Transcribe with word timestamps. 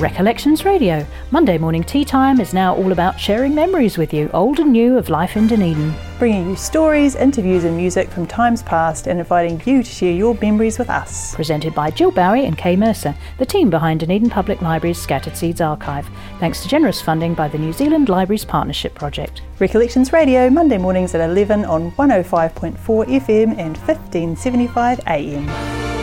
Recollections 0.00 0.64
Radio. 0.64 1.06
Monday 1.30 1.58
morning 1.58 1.84
tea 1.84 2.06
time 2.06 2.40
is 2.40 2.54
now 2.54 2.74
all 2.74 2.90
about 2.90 3.20
sharing 3.20 3.54
memories 3.54 3.98
with 3.98 4.14
you, 4.14 4.30
old 4.32 4.58
and 4.58 4.72
new, 4.72 4.96
of 4.96 5.10
life 5.10 5.36
in 5.36 5.46
Dunedin. 5.46 5.92
Bringing 6.18 6.48
you 6.48 6.56
stories, 6.56 7.16
interviews, 7.16 7.64
and 7.64 7.76
music 7.76 8.08
from 8.08 8.26
times 8.26 8.62
past 8.62 9.06
and 9.06 9.20
inviting 9.20 9.60
you 9.66 9.82
to 9.82 9.90
share 9.90 10.12
your 10.12 10.34
memories 10.40 10.78
with 10.78 10.88
us. 10.88 11.34
Presented 11.34 11.74
by 11.74 11.90
Jill 11.90 12.10
Bowie 12.10 12.46
and 12.46 12.56
Kay 12.56 12.76
Mercer, 12.76 13.14
the 13.36 13.44
team 13.44 13.68
behind 13.68 14.00
Dunedin 14.00 14.30
Public 14.30 14.62
Library's 14.62 15.00
Scattered 15.00 15.36
Seeds 15.36 15.60
Archive, 15.60 16.08
thanks 16.38 16.62
to 16.62 16.68
generous 16.68 17.02
funding 17.02 17.34
by 17.34 17.48
the 17.48 17.58
New 17.58 17.74
Zealand 17.74 18.08
Libraries 18.08 18.46
Partnership 18.46 18.94
Project. 18.94 19.42
Recollections 19.58 20.14
Radio, 20.14 20.48
Monday 20.48 20.78
mornings 20.78 21.14
at 21.14 21.20
11 21.28 21.66
on 21.66 21.90
105.4 21.92 22.78
FM 22.78 23.58
and 23.58 23.76
1575 23.76 25.00
AM. 25.06 25.99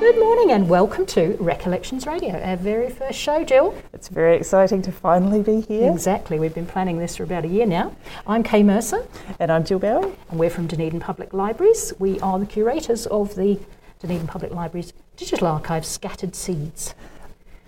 Good 0.00 0.18
morning 0.18 0.50
and 0.52 0.66
welcome 0.66 1.04
to 1.08 1.36
Recollections 1.38 2.06
Radio, 2.06 2.40
our 2.40 2.56
very 2.56 2.88
first 2.88 3.18
show, 3.18 3.44
Jill. 3.44 3.74
It's 3.92 4.08
very 4.08 4.34
exciting 4.34 4.80
to 4.82 4.90
finally 4.90 5.42
be 5.42 5.60
here. 5.60 5.92
Exactly, 5.92 6.38
we've 6.38 6.54
been 6.54 6.64
planning 6.64 6.98
this 6.98 7.16
for 7.16 7.24
about 7.24 7.44
a 7.44 7.48
year 7.48 7.66
now. 7.66 7.94
I'm 8.26 8.42
Kay 8.42 8.62
Mercer. 8.62 9.06
And 9.38 9.52
I'm 9.52 9.62
Jill 9.62 9.78
Bowie. 9.78 10.16
And 10.30 10.40
we're 10.40 10.48
from 10.48 10.66
Dunedin 10.68 11.00
Public 11.00 11.34
Libraries. 11.34 11.92
We 11.98 12.18
are 12.20 12.38
the 12.38 12.46
curators 12.46 13.06
of 13.08 13.34
the 13.34 13.60
Dunedin 13.98 14.26
Public 14.26 14.52
Libraries 14.52 14.94
Digital 15.18 15.48
Archive 15.48 15.84
Scattered 15.84 16.34
Seeds. 16.34 16.94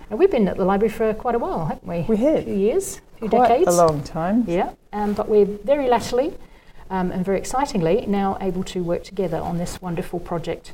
And 0.08 0.18
we've 0.18 0.30
been 0.30 0.48
at 0.48 0.56
the 0.56 0.64
library 0.64 0.90
for 0.90 1.12
quite 1.12 1.34
a 1.34 1.38
while, 1.38 1.66
haven't 1.66 1.86
we? 1.86 2.06
We 2.08 2.16
have. 2.24 2.36
A 2.36 2.44
few 2.44 2.54
years, 2.54 3.02
a 3.16 3.18
few 3.18 3.28
quite 3.28 3.48
decades. 3.48 3.68
a 3.68 3.76
long 3.76 4.02
time. 4.02 4.44
Yeah, 4.48 4.72
um, 4.94 5.12
but 5.12 5.28
we're 5.28 5.44
very 5.44 5.86
latterly 5.86 6.32
um, 6.88 7.12
and 7.12 7.26
very 7.26 7.36
excitingly 7.36 8.06
now 8.06 8.38
able 8.40 8.64
to 8.64 8.82
work 8.82 9.04
together 9.04 9.36
on 9.36 9.58
this 9.58 9.82
wonderful 9.82 10.18
project 10.18 10.72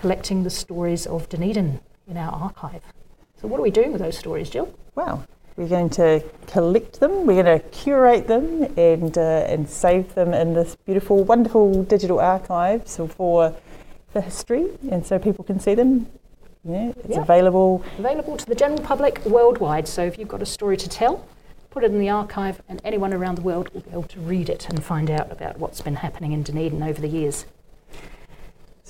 collecting 0.00 0.44
the 0.44 0.50
stories 0.50 1.06
of 1.06 1.28
Dunedin 1.28 1.78
in 2.08 2.16
our 2.16 2.32
archive. 2.32 2.82
So, 3.38 3.46
what 3.48 3.60
are 3.60 3.62
we 3.62 3.70
doing 3.70 3.92
with 3.92 4.00
those 4.00 4.16
stories, 4.16 4.48
Jill? 4.48 4.72
Well, 4.94 5.26
we're 5.56 5.68
going 5.68 5.90
to 5.90 6.24
collect 6.46 7.00
them, 7.00 7.26
we're 7.26 7.42
going 7.42 7.60
to 7.60 7.66
curate 7.68 8.26
them, 8.26 8.62
and, 8.78 9.16
uh, 9.18 9.44
and 9.46 9.68
save 9.68 10.14
them 10.14 10.32
in 10.32 10.54
this 10.54 10.74
beautiful, 10.74 11.22
wonderful 11.22 11.84
digital 11.84 12.18
archive 12.18 12.88
so 12.88 13.06
for 13.06 13.54
the 14.14 14.22
history, 14.22 14.68
and 14.90 15.04
so 15.04 15.18
people 15.18 15.44
can 15.44 15.60
see 15.60 15.74
them. 15.74 16.06
Yeah, 16.64 16.92
it's 17.04 17.16
available. 17.18 17.84
Available 17.98 18.38
to 18.38 18.46
the 18.46 18.54
general 18.54 18.80
public 18.80 19.22
worldwide. 19.26 19.86
So, 19.86 20.02
if 20.02 20.18
you've 20.18 20.28
got 20.28 20.40
a 20.40 20.46
story 20.46 20.78
to 20.78 20.88
tell, 20.88 21.26
put 21.68 21.84
it 21.84 21.90
in 21.90 21.98
the 21.98 22.08
archive, 22.08 22.62
and 22.70 22.80
anyone 22.84 23.12
around 23.12 23.34
the 23.34 23.42
world 23.42 23.68
will 23.74 23.82
be 23.82 23.90
able 23.90 24.04
to 24.04 24.20
read 24.20 24.48
it 24.48 24.66
and 24.70 24.82
find 24.82 25.10
out 25.10 25.30
about 25.30 25.58
what's 25.58 25.82
been 25.82 25.96
happening 25.96 26.32
in 26.32 26.42
Dunedin 26.42 26.82
over 26.82 27.02
the 27.02 27.08
years. 27.08 27.44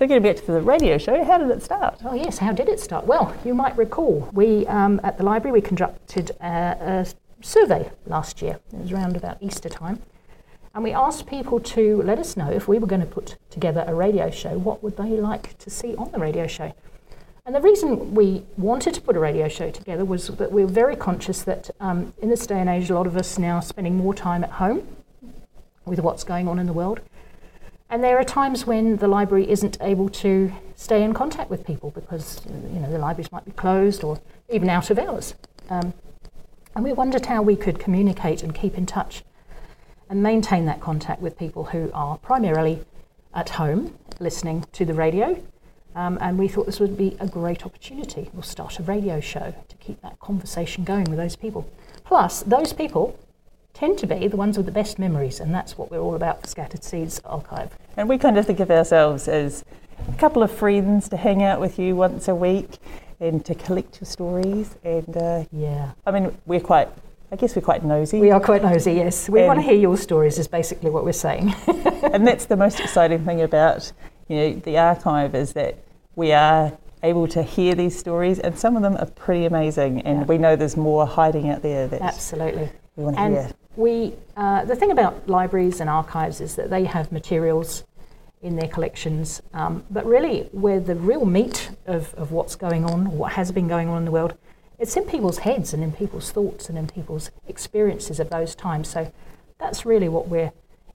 So, 0.01 0.07
getting 0.07 0.23
back 0.23 0.37
to 0.37 0.53
the 0.53 0.63
radio 0.63 0.97
show, 0.97 1.23
how 1.23 1.37
did 1.37 1.51
it 1.51 1.63
start? 1.63 2.01
Oh 2.07 2.15
yes, 2.15 2.39
how 2.39 2.53
did 2.53 2.71
it 2.71 2.81
start? 2.81 3.05
Well, 3.05 3.37
you 3.45 3.53
might 3.53 3.77
recall 3.77 4.31
we 4.33 4.67
um, 4.67 4.99
at 5.05 5.19
the 5.19 5.25
library 5.25 5.53
we 5.53 5.61
conducted 5.61 6.31
a, 6.41 7.05
a 7.05 7.07
survey 7.43 7.91
last 8.07 8.41
year. 8.41 8.59
It 8.73 8.79
was 8.79 8.93
around 8.93 9.15
about 9.15 9.37
Easter 9.43 9.69
time, 9.69 10.01
and 10.75 10.83
we 10.83 10.93
asked 10.93 11.27
people 11.27 11.61
to 11.61 12.01
let 12.01 12.19
us 12.19 12.35
know 12.35 12.51
if 12.51 12.67
we 12.67 12.79
were 12.79 12.87
going 12.87 13.03
to 13.03 13.07
put 13.07 13.37
together 13.51 13.85
a 13.87 13.93
radio 13.95 14.31
show, 14.31 14.57
what 14.57 14.83
would 14.83 14.97
they 14.97 15.21
like 15.21 15.59
to 15.59 15.69
see 15.69 15.95
on 15.97 16.11
the 16.13 16.19
radio 16.19 16.47
show. 16.47 16.73
And 17.45 17.55
the 17.55 17.61
reason 17.61 18.15
we 18.15 18.47
wanted 18.57 18.95
to 18.95 19.03
put 19.03 19.19
a 19.19 19.21
radio 19.21 19.49
show 19.49 19.71
together 19.71 20.07
was 20.07 20.29
that 20.29 20.51
we 20.51 20.63
were 20.63 20.73
very 20.73 20.97
conscious 20.97 21.43
that 21.43 21.69
um, 21.79 22.15
in 22.23 22.31
this 22.31 22.47
day 22.47 22.59
and 22.59 22.71
age, 22.71 22.89
a 22.89 22.95
lot 22.95 23.07
of 23.07 23.19
us 23.19 23.39
now 23.39 23.57
are 23.57 23.63
spending 23.63 23.97
more 23.97 24.15
time 24.15 24.45
at 24.45 24.53
home 24.53 24.97
with 25.85 25.99
what's 26.01 26.25
going 26.25 26.49
on 26.49 26.59
in 26.59 26.67
the 26.67 26.73
world. 26.73 27.01
And 27.91 28.05
there 28.05 28.19
are 28.19 28.25
times 28.25 28.67
when 28.67 28.99
the 28.99 29.09
library 29.09 29.51
isn't 29.51 29.77
able 29.81 30.09
to 30.11 30.53
stay 30.77 31.03
in 31.03 31.13
contact 31.13 31.51
with 31.51 31.67
people 31.67 31.91
because 31.91 32.41
you 32.47 32.79
know 32.79 32.91
the 32.91 32.99
libraries 32.99 33.33
might 33.33 33.45
be 33.45 33.51
closed 33.51 34.05
or 34.05 34.21
even 34.49 34.71
out 34.71 34.91
of 34.91 34.99
hours. 34.99 35.35
Um, 35.69 35.93
and 36.77 36.85
we 36.85 36.93
wondered 36.93 37.27
how 37.27 37.43
we 37.43 37.57
could 37.57 37.81
communicate 37.81 38.45
and 38.45 38.55
keep 38.55 38.79
in 38.79 38.87
touch 38.87 39.25
and 40.09 40.23
maintain 40.23 40.67
that 40.67 40.81
contact 40.81 41.21
with 41.21 41.37
people 41.37 41.65
who 41.65 41.91
are 41.93 42.17
primarily 42.19 42.85
at 43.35 43.51
home 43.51 43.99
listening 44.21 44.65
to 44.73 44.85
the 44.85 44.95
radio. 44.95 45.43
Um, 45.97 46.17
and 46.21 46.39
we 46.39 46.47
thought 46.47 46.67
this 46.67 46.79
would 46.79 46.97
be 46.97 47.17
a 47.19 47.27
great 47.27 47.67
opportunity. 47.67 48.31
We'll 48.33 48.43
start 48.43 48.79
a 48.79 48.85
radio 48.85 49.19
show 49.19 49.53
to 49.69 49.77
keep 49.79 50.01
that 50.03 50.21
conversation 50.21 50.85
going 50.85 51.05
with 51.05 51.17
those 51.17 51.35
people. 51.35 51.69
Plus, 52.05 52.43
those 52.45 52.73
people 52.73 53.19
tend 53.75 53.99
to 53.99 54.07
be 54.07 54.29
the 54.29 54.37
ones 54.37 54.57
with 54.57 54.67
the 54.67 54.73
best 54.73 54.99
memories, 54.99 55.41
and 55.41 55.55
that's 55.55 55.79
what 55.79 55.91
we're 55.91 56.01
all 56.01 56.15
about 56.15 56.43
for 56.43 56.49
Scattered 56.49 56.85
Seeds 56.85 57.21
Archive. 57.25 57.77
And 57.97 58.09
we 58.09 58.19
kind 58.19 58.37
of 58.39 58.47
think 58.47 58.61
of 58.61 58.71
ourselves 58.71 59.29
as 59.29 59.65
a 60.09 60.13
couple 60.19 60.43
of 60.43 60.51
friends 60.51 61.09
to 61.11 61.17
hang 61.17 61.43
out 61.43 61.61
with 61.61 61.79
you 61.79 61.95
once 61.97 62.29
a 62.29 62.35
week 62.35 62.79
and 63.21 63.45
to 63.45 63.55
collect 63.55 64.01
your 64.01 64.07
stories. 64.07 64.77
And 64.85 65.17
uh, 65.17 65.45
Yeah. 65.53 65.93
I 66.07 66.11
mean, 66.11 66.37
we're 66.47 66.61
quite, 66.61 66.89
I 67.31 67.37
guess 67.37 67.55
we're 67.55 67.63
quite 67.63 67.85
nosy. 67.85 68.19
We 68.19 68.31
are 68.31 68.41
quite 68.41 68.63
nosy, 68.63 68.95
yes. 68.95 69.29
We 69.29 69.43
Um, 69.43 69.49
want 69.49 69.59
to 69.59 69.63
hear 69.63 69.75
your 69.79 69.97
stories, 69.97 70.39
is 70.39 70.49
basically 70.49 70.91
what 70.91 71.05
we're 71.05 71.13
saying. 71.13 71.55
and 72.03 72.27
that's 72.27 72.47
the 72.47 72.57
most 72.57 72.81
exciting 72.81 73.25
thing 73.25 73.43
about 73.43 73.93
you 74.29 74.37
know 74.37 74.53
the 74.61 74.79
archive 74.79 75.35
is 75.35 75.53
that 75.55 75.75
we 76.17 76.33
are 76.33 76.73
able 77.03 77.27
to 77.27 77.43
hear 77.43 77.75
these 77.75 77.99
stories 77.99 78.39
and 78.39 78.57
some 78.59 78.77
of 78.77 78.83
them 78.83 78.97
are 78.99 79.07
pretty 79.07 79.45
amazing 79.45 80.03
and 80.03 80.21
Yeah. 80.21 80.25
we 80.27 80.39
know 80.39 80.55
there's 80.55 80.77
more 80.77 81.05
hiding 81.07 81.49
out 81.49 81.63
there 81.63 81.89
that 81.89 82.01
Absolutely. 82.01 82.71
we 82.95 83.05
want 83.05 83.17
to 83.17 83.23
And 83.23 83.35
hear. 83.35 83.51
We, 83.81 84.15
uh, 84.37 84.65
the 84.67 84.77
thing 84.77 84.91
about 84.91 85.27
libraries 85.27 85.81
and 85.81 85.89
archives 85.89 86.41
is 86.41 86.55
that 86.57 86.71
they 86.71 86.85
have 86.85 87.11
materials 87.11 87.85
in 88.43 88.57
their 88.57 88.69
collections, 88.69 89.43
um, 89.55 89.85
but 89.91 90.05
really, 90.05 90.49
where 90.53 90.81
the 90.81 90.95
real 90.95 91.25
meat 91.25 91.71
of, 91.87 92.15
of 92.15 92.31
what's 92.31 92.57
going 92.57 92.85
on, 92.85 93.17
what 93.17 93.33
has 93.33 93.51
been 93.53 93.69
going 93.69 93.89
on 93.89 93.99
in 93.99 94.05
the 94.05 94.11
world, 94.11 94.35
it's 94.79 94.97
in 94.97 95.05
people's 95.05 95.39
heads 95.39 95.75
and 95.75 95.83
in 95.83 95.93
people's 95.93 96.31
thoughts 96.31 96.69
and 96.69 96.79
in 96.79 96.87
people's 96.87 97.31
experiences 97.49 98.21
of 98.21 98.31
those 98.31 98.55
times. 98.55 98.89
So 98.89 99.13
that's 99.59 99.85
really 99.85 100.09
what 100.09 100.29
we're 100.29 100.53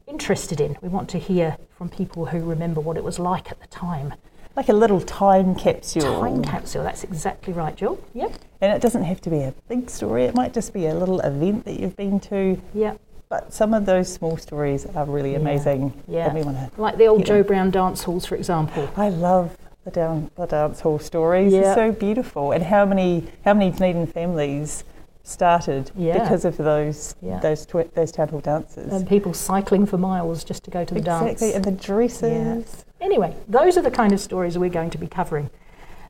interested 0.07 0.59
in. 0.59 0.77
We 0.81 0.89
want 0.89 1.09
to 1.09 1.19
hear 1.19 1.57
from 1.77 1.89
people 1.89 2.27
who 2.27 2.39
remember 2.39 2.81
what 2.81 2.97
it 2.97 3.03
was 3.03 3.19
like 3.19 3.51
at 3.51 3.59
the 3.61 3.67
time. 3.67 4.13
Like 4.55 4.69
a 4.69 4.73
little 4.73 5.01
time 5.01 5.53
capsule. 5.55 6.01
Time 6.21 6.41
capsule, 6.43 6.83
that's 6.83 7.03
exactly 7.03 7.51
right, 7.53 7.75
Jill. 7.75 7.99
Yep. 8.13 8.31
and 8.61 8.71
it 8.73 8.81
doesn't 8.81 9.03
have 9.03 9.19
to 9.21 9.29
be 9.29 9.41
a 9.41 9.53
big 9.67 9.89
story, 9.89 10.23
it 10.23 10.33
might 10.33 10.53
just 10.53 10.73
be 10.73 10.85
a 10.87 10.95
little 10.95 11.19
event 11.19 11.65
that 11.65 11.77
you've 11.79 11.95
been 11.97 12.19
to. 12.21 12.59
Yep. 12.73 12.99
But 13.27 13.53
some 13.53 13.73
of 13.73 13.85
those 13.85 14.11
small 14.11 14.37
stories 14.37 14.85
are 14.95 15.05
really 15.05 15.33
Yeah. 15.33 15.39
amazing. 15.39 15.93
Yeah. 16.07 16.33
We 16.33 16.41
want 16.43 16.57
to. 16.57 16.81
Like 16.81 16.97
the 16.97 17.07
old. 17.07 17.25
Joe 17.25 17.43
Brown 17.43 17.69
dance 17.71 18.03
halls, 18.03 18.25
for 18.25 18.35
example. 18.35 18.87
I 18.95 19.09
love 19.09 19.57
the 19.83 19.91
down 19.91 20.31
the 20.35 20.45
dance 20.45 20.79
hall 20.79 20.99
stories. 20.99 21.51
Yeah. 21.51 21.61
They're 21.61 21.75
so 21.75 21.91
beautiful, 21.91 22.51
and 22.53 22.63
how 22.63 22.85
many 22.85 23.25
how 23.43 23.53
many 23.53 23.71
Dunedin 23.71 24.07
families 24.07 24.83
started 25.23 25.91
Yeah. 25.95 26.19
because 26.19 26.45
of 26.45 26.55
those 26.57 27.15
Yeah. 27.21 27.39
those 27.39 27.65
twi- 27.65 27.89
those 27.93 28.11
town 28.11 28.29
hall 28.29 28.39
dances. 28.41 28.93
And 28.93 29.07
people 29.07 29.33
cycling 29.33 29.85
for 29.85 29.97
miles 29.97 30.43
just 30.43 30.63
to 30.65 30.71
go 30.71 30.85
to 30.85 30.93
the 30.93 30.99
exactly, 30.99 31.27
dance. 31.29 31.41
Exactly, 31.41 31.55
and 31.55 31.65
the 31.65 31.83
dresses. 31.83 32.85
Anyway, 33.05 33.35
those 33.47 33.77
are 33.77 33.83
the 33.83 33.91
kind 33.91 34.11
of 34.11 34.19
stories 34.19 34.57
we're 34.57 34.67
going 34.67 34.89
to 34.89 34.97
be 34.97 35.05
covering. 35.05 35.47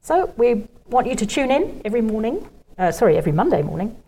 So 0.01 0.33
we 0.37 0.65
want 0.87 1.07
you 1.07 1.15
to 1.15 1.25
tune 1.25 1.51
in 1.51 1.81
every 1.83 1.99
morning, 1.99 2.47
uh, 2.77 2.93
sorry, 2.93 3.17
every 3.17 3.33
Monday 3.33 3.61
morning, 3.61 4.01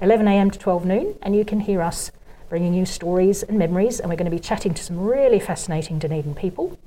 11 0.00 0.26
a.m. 0.26 0.50
to 0.50 0.58
12 0.58 0.86
noon, 0.86 1.14
and 1.20 1.36
you 1.36 1.44
can 1.44 1.60
hear 1.60 1.82
us 1.82 2.10
bringing 2.48 2.72
you 2.72 2.86
stories 2.86 3.42
and 3.42 3.58
memories, 3.58 4.00
and 4.00 4.08
we're 4.08 4.16
going 4.16 4.30
to 4.30 4.34
be 4.34 4.40
chatting 4.40 4.72
to 4.72 4.82
some 4.82 4.98
really 4.98 5.38
fascinating 5.38 5.98
Dunedin 5.98 6.34
people. 6.34 6.78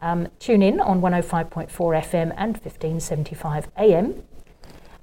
Um, 0.00 0.28
tune 0.38 0.62
in 0.62 0.78
on 0.78 1.00
105.4 1.00 1.68
FM 1.68 2.32
and 2.36 2.52
1575 2.56 3.68
AM. 3.76 4.22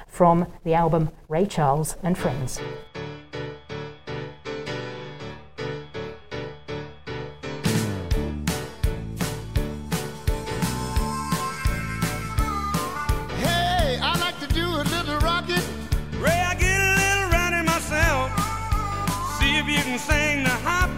from 0.06 0.46
the 0.64 0.74
album 0.74 1.10
Ray 1.28 1.46
Charles 1.46 1.96
and 2.02 2.18
Friends. 2.18 2.60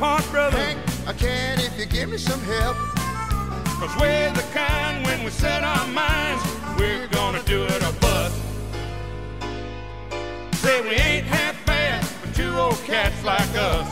apart, 0.01 0.31
brother. 0.31 0.57
Hank, 0.57 0.79
I 1.07 1.13
can 1.13 1.61
if 1.61 1.79
you 1.79 1.85
give 1.85 2.09
me 2.09 2.17
some 2.17 2.41
help. 2.41 2.75
Cause 3.79 3.95
we're 4.01 4.33
the 4.33 4.47
kind 4.55 5.05
when 5.05 5.23
we 5.25 5.31
set 5.31 5.63
our 5.63 5.87
minds, 5.89 6.43
we're 6.79 7.07
gonna 7.09 7.43
do 7.43 7.65
it 7.65 7.83
or 7.83 7.93
bust. 8.01 8.35
Say 10.63 10.81
we 10.81 10.95
ain't 10.95 11.27
half 11.27 11.55
bad 11.67 12.03
for 12.03 12.35
two 12.35 12.51
old 12.55 12.83
cats 12.85 13.23
like 13.25 13.53
us. 13.57 13.87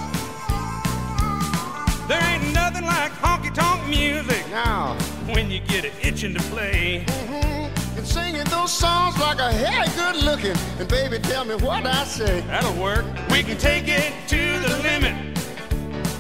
There 2.08 2.22
ain't 2.22 2.54
nothing 2.54 2.86
like 2.86 3.12
honky 3.12 3.52
tonk 3.52 3.86
music. 3.86 4.42
Now, 4.50 4.96
when 5.34 5.50
you 5.50 5.60
get 5.60 5.84
it 5.84 5.92
itching 6.00 6.32
to 6.32 6.42
play. 6.44 7.04
Mm-hmm. 7.06 7.98
And 7.98 8.06
singing 8.06 8.44
those 8.44 8.72
songs 8.72 9.18
like 9.18 9.40
a 9.40 9.52
hair 9.52 9.84
good 9.94 10.24
looking. 10.24 10.56
And 10.78 10.88
baby, 10.88 11.18
tell 11.18 11.44
me 11.44 11.56
what 11.56 11.84
I 11.84 12.04
say. 12.04 12.40
That'll 12.42 12.82
work. 12.82 13.04
We 13.30 13.42
can 13.42 13.58
take 13.58 13.88
it 13.88 14.14
to 14.28 14.60
the 14.66 14.80
limit 14.82 15.37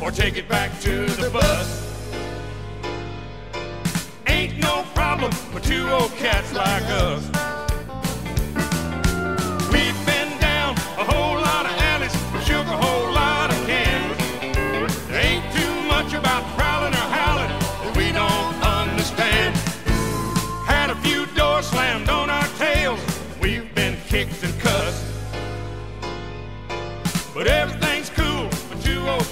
or 0.00 0.10
take 0.10 0.36
it 0.36 0.48
back 0.48 0.78
to 0.80 1.06
the 1.06 1.30
bus. 1.30 1.84
Ain't 4.26 4.58
no 4.58 4.84
problem 4.94 5.32
for 5.32 5.60
two 5.60 5.88
old 5.88 6.10
cats 6.16 6.52
like 6.52 6.84
us. 6.84 7.47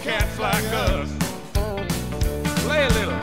Cats 0.06 0.38
like 0.38 0.64
us. 0.72 1.10
Play 2.62 2.84
a 2.84 2.90
little. 2.90 3.18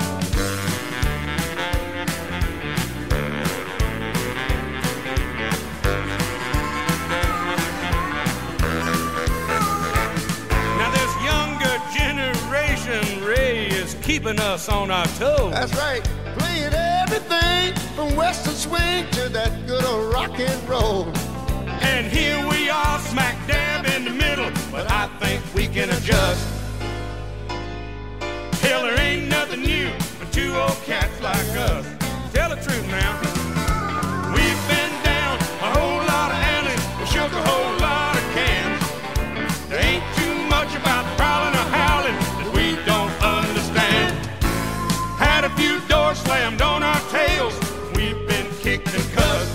Now 10.78 10.92
this 10.92 11.14
younger 11.24 11.76
generation, 11.96 13.24
Ray, 13.24 13.68
is 13.68 13.96
keeping 14.02 14.38
us 14.42 14.68
on 14.68 14.92
our 14.92 15.06
toes. 15.06 15.54
That's 15.54 15.74
right. 15.76 16.04
Playing 16.38 16.74
everything 16.74 17.76
from 17.96 18.14
western 18.18 18.56
swing 18.56 19.10
to 19.12 19.30
that 19.30 19.66
good 19.68 19.86
old 19.86 20.14
rock 20.14 20.38
and 20.38 20.70
roll. 20.70 21.06
And 21.82 22.08
here 22.08 22.46
we 22.50 22.70
are, 22.70 23.00
smack 23.00 23.38
dab 23.48 23.86
in 23.86 24.04
the 24.04 24.12
middle, 24.12 24.52
but 24.70 24.92
I 24.92 25.08
think 25.22 25.42
we 25.56 25.68
can 25.68 25.90
adjust. 25.90 26.53
Two 30.34 30.52
old 30.56 30.82
cats 30.84 31.22
like 31.22 31.50
us. 31.70 31.86
Tell 32.34 32.50
the 32.50 32.56
truth 32.56 32.88
now. 32.88 33.14
We've 34.34 34.62
been 34.68 34.94
down 35.06 35.38
a 35.62 35.70
whole 35.78 36.02
lot 36.14 36.32
of 36.34 36.40
alleys, 36.58 36.84
we 37.00 37.06
shook 37.06 37.32
a 37.32 37.44
whole 37.50 37.78
lot 37.80 38.18
of 38.18 38.24
cans. 38.34 38.82
There 39.70 39.80
ain't 39.80 40.04
too 40.18 40.36
much 40.50 40.74
about 40.76 41.06
prowling 41.18 41.54
or 41.54 41.68
howling 41.70 42.18
that 42.40 42.50
we 42.52 42.76
don't 42.84 43.14
understand. 43.22 44.12
Had 45.20 45.44
a 45.44 45.52
few 45.52 45.80
doors 45.88 46.18
slammed 46.18 46.64
on 46.64 46.82
our 46.82 47.02
tails, 47.12 47.54
we've 47.96 48.28
been 48.28 48.48
kicked 48.62 48.92
and 48.96 49.08
cussed. 49.14 49.54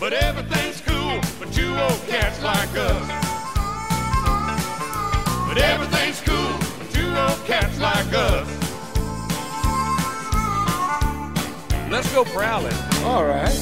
But 0.00 0.14
everything's 0.14 0.80
cool 0.80 1.22
for 1.38 1.46
two 1.54 1.72
old 1.78 2.02
cats 2.08 2.42
like 2.42 2.76
us. 2.76 3.21
Cats 8.12 8.32
like 8.32 8.42
us. 8.42 8.48
Let's 11.90 12.12
go 12.14 12.24
prowling. 12.24 12.74
All 13.04 13.24
right. 13.24 13.52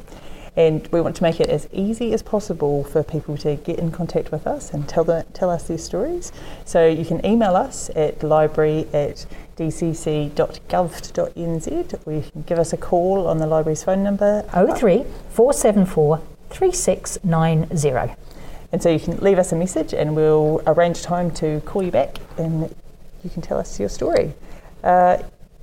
And 0.55 0.87
we 0.93 1.01
want 1.01 1.17
to 1.17 1.23
make 1.23 1.41
it 1.41 1.49
as 1.49 1.67
easy 1.73 2.13
as 2.13 2.23
possible 2.23 2.85
for 2.85 3.03
people 3.03 3.35
to 3.35 3.57
get 3.57 3.79
in 3.79 3.91
contact 3.91 4.31
with 4.31 4.47
us 4.47 4.71
and 4.71 4.87
tell, 4.87 5.03
the, 5.03 5.25
tell 5.33 5.49
us 5.49 5.67
their 5.67 5.77
stories. 5.77 6.31
So 6.63 6.87
you 6.87 7.03
can 7.03 7.25
email 7.25 7.57
us 7.57 7.89
at 7.93 8.23
library 8.23 8.87
at 8.93 9.25
dcc.gov.nz 9.57 10.37
or 12.07 12.13
you 12.13 12.21
can 12.31 12.43
give 12.43 12.59
us 12.59 12.71
a 12.71 12.77
call 12.77 13.27
on 13.27 13.39
the 13.39 13.45
library's 13.45 13.83
phone 13.83 14.05
number 14.05 14.43
03 14.53 15.03
474 15.31 16.21
3690. 16.49 18.28
And 18.71 18.81
so 18.83 18.89
you 18.89 18.99
can 18.99 19.17
leave 19.17 19.39
us 19.39 19.51
a 19.51 19.55
message 19.55 19.93
and 19.93 20.15
we'll 20.15 20.61
arrange 20.67 21.01
time 21.01 21.31
to 21.31 21.59
call 21.61 21.81
you 21.83 21.91
back 21.91 22.17
and 22.37 22.73
you 23.23 23.29
can 23.29 23.41
tell 23.41 23.57
us 23.57 23.79
your 23.79 23.89
story. 23.89 24.33
Uh, 24.83 25.17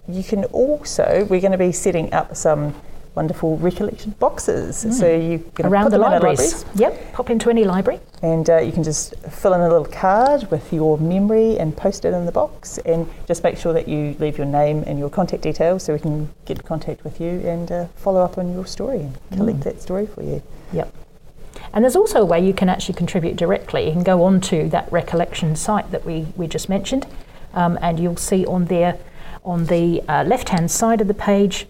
you 0.08 0.22
can 0.22 0.44
also, 0.46 1.26
we're 1.30 1.40
going 1.40 1.52
to 1.52 1.58
be 1.58 1.72
setting 1.72 2.12
up 2.12 2.36
some 2.36 2.74
wonderful 3.14 3.56
recollection 3.56 4.10
boxes. 4.18 4.76
So 4.98 5.06
you 5.10 5.38
can 5.54 5.66
Mm. 5.66 5.70
Around 5.70 5.90
the 5.90 5.96
in 5.96 6.02
libraries. 6.02 6.64
Yep, 6.74 7.12
pop 7.14 7.30
into 7.30 7.48
any 7.48 7.64
library. 7.64 7.98
and 8.22 8.48
uh, 8.50 8.58
you 8.58 8.72
can 8.72 8.82
just 8.82 9.14
fill 9.30 9.54
in 9.54 9.60
a 9.62 9.68
little 9.68 9.86
card 9.86 10.50
with 10.50 10.70
your 10.72 10.98
memory 10.98 11.58
and 11.58 11.74
post 11.76 12.04
it 12.04 12.12
in 12.12 12.26
the 12.26 12.32
box 12.32 12.78
and 12.84 13.08
just 13.26 13.42
make 13.42 13.56
sure 13.56 13.72
that 13.72 13.88
you 13.88 14.14
leave 14.18 14.36
your 14.36 14.46
name 14.46 14.84
and 14.86 14.98
your 14.98 15.08
contact 15.08 15.42
details 15.42 15.82
so 15.82 15.92
we 15.94 15.98
can 15.98 16.28
get 16.44 16.58
in 16.58 16.62
contact 16.64 17.04
with 17.04 17.18
you 17.20 17.40
and 17.48 17.72
uh, 17.72 17.86
follow 17.96 18.20
up 18.20 18.36
on 18.36 18.52
your 18.52 18.66
story 18.66 19.00
and 19.00 19.16
collect 19.34 19.60
that 19.62 19.80
story 19.80 20.06
for 20.06 20.22
you. 20.22 20.42
Yep. 20.72 20.92
And 21.76 21.84
there's 21.84 21.94
also 21.94 22.22
a 22.22 22.24
way 22.24 22.40
you 22.40 22.54
can 22.54 22.70
actually 22.70 22.94
contribute 22.94 23.36
directly. 23.36 23.84
You 23.84 23.92
can 23.92 24.02
go 24.02 24.24
on 24.24 24.40
to 24.52 24.66
that 24.70 24.90
recollection 24.90 25.54
site 25.56 25.90
that 25.90 26.06
we, 26.06 26.26
we 26.34 26.46
just 26.46 26.70
mentioned, 26.70 27.06
um, 27.52 27.78
and 27.82 28.00
you'll 28.00 28.16
see 28.16 28.46
on 28.46 28.64
there, 28.64 28.96
on 29.44 29.66
the 29.66 30.00
uh, 30.08 30.24
left 30.24 30.48
hand 30.48 30.70
side 30.70 31.02
of 31.02 31.06
the 31.06 31.12
page, 31.12 31.66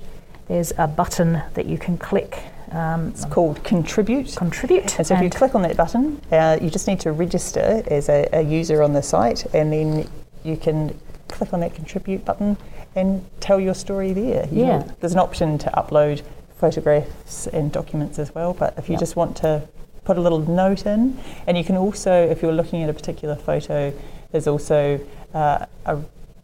there's 0.47 0.73
a 0.79 0.87
button 0.87 1.43
that 1.55 1.67
you 1.67 1.77
can 1.77 1.99
click 1.99 2.39
um, 2.71 3.09
It's 3.09 3.25
called 3.25 3.65
Contribute. 3.65 4.37
contribute. 4.37 4.97
And 4.97 5.05
so 5.05 5.15
if 5.17 5.23
you 5.23 5.29
click 5.31 5.57
on 5.57 5.63
that 5.63 5.77
button, 5.77 6.21
uh, 6.31 6.57
you 6.63 6.71
just 6.71 6.87
need 6.87 7.01
to 7.01 7.11
register 7.11 7.83
as 7.89 8.09
a, 8.09 8.29
a 8.33 8.43
user 8.43 8.85
on 8.85 8.93
the 8.93 9.03
site, 9.03 9.45
and 9.57 9.73
then 9.73 10.09
you 10.45 10.57
can 10.57 10.97
click 11.27 11.53
on 11.53 11.59
that 11.61 11.75
contribute 11.75 12.25
button 12.25 12.57
and 12.95 13.25
tell 13.41 13.59
your 13.59 13.75
story 13.75 14.13
there. 14.13 14.47
You 14.53 14.67
Yeah. 14.67 14.79
know, 14.79 14.95
there's 15.01 15.15
an 15.15 15.19
option 15.19 15.59
to 15.59 15.71
upload 15.71 16.23
photographs 16.61 17.49
and 17.49 17.73
documents 17.73 18.21
as 18.21 18.33
well, 18.37 18.55
but 18.55 18.73
if 18.79 18.89
you 18.89 18.93
Yeah. 18.95 19.01
just 19.01 19.17
want 19.17 19.37
to 19.39 19.63
put 20.07 20.17
a 20.17 20.21
little 20.21 20.39
note 20.39 20.87
in, 20.87 21.19
and 21.47 21.59
you 21.59 21.65
can 21.65 21.77
also, 21.77 22.13
if 22.13 22.41
you're 22.41 22.53
looking 22.53 22.83
at 22.83 22.89
a 22.89 22.95
particular 22.95 23.35
photo, 23.35 23.93
there's 24.31 24.47
also 24.47 25.01
uh, 25.35 25.67
a, 25.85 25.99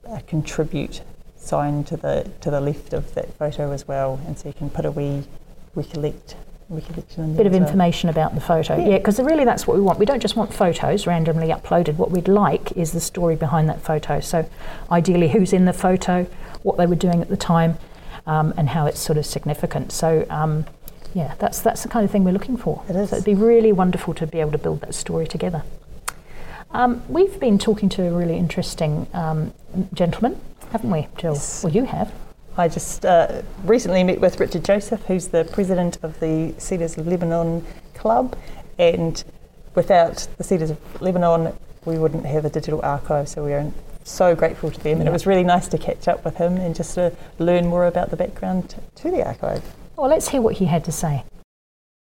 a 0.07 0.21
contribute 0.23 1.03
sign 1.37 1.83
to 1.85 1.97
the 1.97 2.31
to 2.41 2.51
the 2.51 2.61
left 2.61 2.93
of 2.93 3.15
that 3.15 3.33
photo 3.39 3.73
as 3.73 3.89
well, 3.89 4.21
and 4.27 4.39
so 4.39 4.49
you 4.49 4.55
can 4.55 4.69
put 4.69 4.85
a 4.85 4.91
wee 4.91 5.23
recollect 5.75 6.37
recollection 6.69 7.25
in 7.25 7.37
bit 7.37 7.47
of 7.47 7.53
well. 7.53 7.63
information 7.63 8.09
about 8.09 8.35
the 8.35 8.41
photo. 8.41 8.77
Yeah. 8.77 8.91
Yeah, 8.91 8.99
because 8.99 9.21
really 9.21 9.45
that's 9.45 9.67
what 9.67 9.77
we 9.77 9.83
want. 9.83 9.99
We 9.99 10.07
don't 10.07 10.21
just 10.21 10.37
want 10.37 10.53
photos 10.53 11.07
randomly 11.07 11.49
uploaded. 11.49 11.97
What 11.97 12.11
we'd 12.11 12.29
like 12.29 12.73
is 12.73 12.93
the 12.93 13.01
story 13.01 13.37
behind 13.37 13.69
that 13.69 13.81
photo. 13.83 14.21
So, 14.21 14.49
ideally, 14.91 15.29
who's 15.29 15.53
in 15.53 15.65
the 15.65 15.73
photo, 15.73 16.25
what 16.63 16.77
they 16.79 16.87
were 16.87 16.97
doing 16.97 17.21
at 17.21 17.29
the 17.29 17.37
time, 17.37 17.79
um, 18.27 18.55
and 18.57 18.69
how 18.71 18.87
it's 18.87 19.01
sort 19.01 19.19
of 19.19 19.27
significant. 19.27 19.93
So, 19.93 20.27
um, 20.31 20.67
yeah, 21.15 21.35
that's 21.39 21.61
that's 21.61 21.83
the 21.83 21.89
kind 21.89 22.05
of 22.05 22.11
thing 22.11 22.25
we're 22.25 22.33
looking 22.33 22.57
for. 22.57 22.83
It 22.89 22.97
is. 22.97 23.11
So 23.11 23.17
it'd 23.17 23.25
be 23.25 23.35
really 23.35 23.73
wonderful 23.73 24.15
to 24.15 24.27
be 24.27 24.41
able 24.41 24.53
to 24.53 24.59
build 24.59 24.81
that 24.81 24.95
story 24.95 25.27
together. 25.27 25.63
Um, 26.71 27.03
we've 27.09 27.39
been 27.39 27.59
talking 27.59 27.89
to 27.91 28.07
a 28.09 28.13
really 28.13 28.37
interesting 28.37 29.07
um, 29.13 29.53
gentleman, 29.93 30.41
haven't 30.71 30.91
we, 30.91 31.07
Jill? 31.19 31.35
Yes. 31.35 31.63
Well, 31.63 31.73
you 31.73 31.85
have. 31.85 32.13
I 32.57 32.69
just 32.69 33.05
uh, 33.05 33.43
recently 33.65 34.05
met 34.05 34.21
with 34.21 34.41
Richard 34.41 34.65
Joseph, 34.65 35.03
who's 35.05 35.29
the 35.29 35.45
president 35.45 35.99
of 36.03 36.19
the 36.21 36.55
Cedars 36.59 36.97
of 36.97 37.07
Lebanon 37.07 37.65
Club, 37.95 38.37
and 38.79 39.23
without 39.75 40.27
the 40.39 40.45
Cedars 40.45 40.71
of 40.71 41.03
Lebanon, 41.03 41.55
we 41.85 41.99
wouldn't 41.99 42.25
have 42.27 42.45
a 42.45 42.51
digital 42.51 42.81
archive. 42.83 43.29
So 43.29 43.45
we 43.45 43.53
are 43.53 43.71
so 44.05 44.35
grateful 44.35 44.71
to 44.71 44.81
them, 44.81 44.99
and 44.99 45.09
it 45.09 45.13
was 45.13 45.27
really 45.27 45.45
nice 45.45 45.69
to 45.69 45.79
catch 45.79 46.09
up 46.09 46.25
with 46.25 46.37
him 46.37 46.57
and 46.57 46.75
just 46.75 46.95
to 46.95 47.15
learn 47.39 47.67
more 47.67 47.87
about 47.87 48.11
the 48.11 48.17
background 48.17 48.75
to 48.97 49.11
the 49.11 49.27
archive. 49.27 49.63
Well, 50.03 50.11
let's 50.11 50.31
hear 50.31 50.43
what 50.43 50.57
he 50.57 50.65
had 50.65 50.83
to 50.87 50.91
say. 50.91 51.23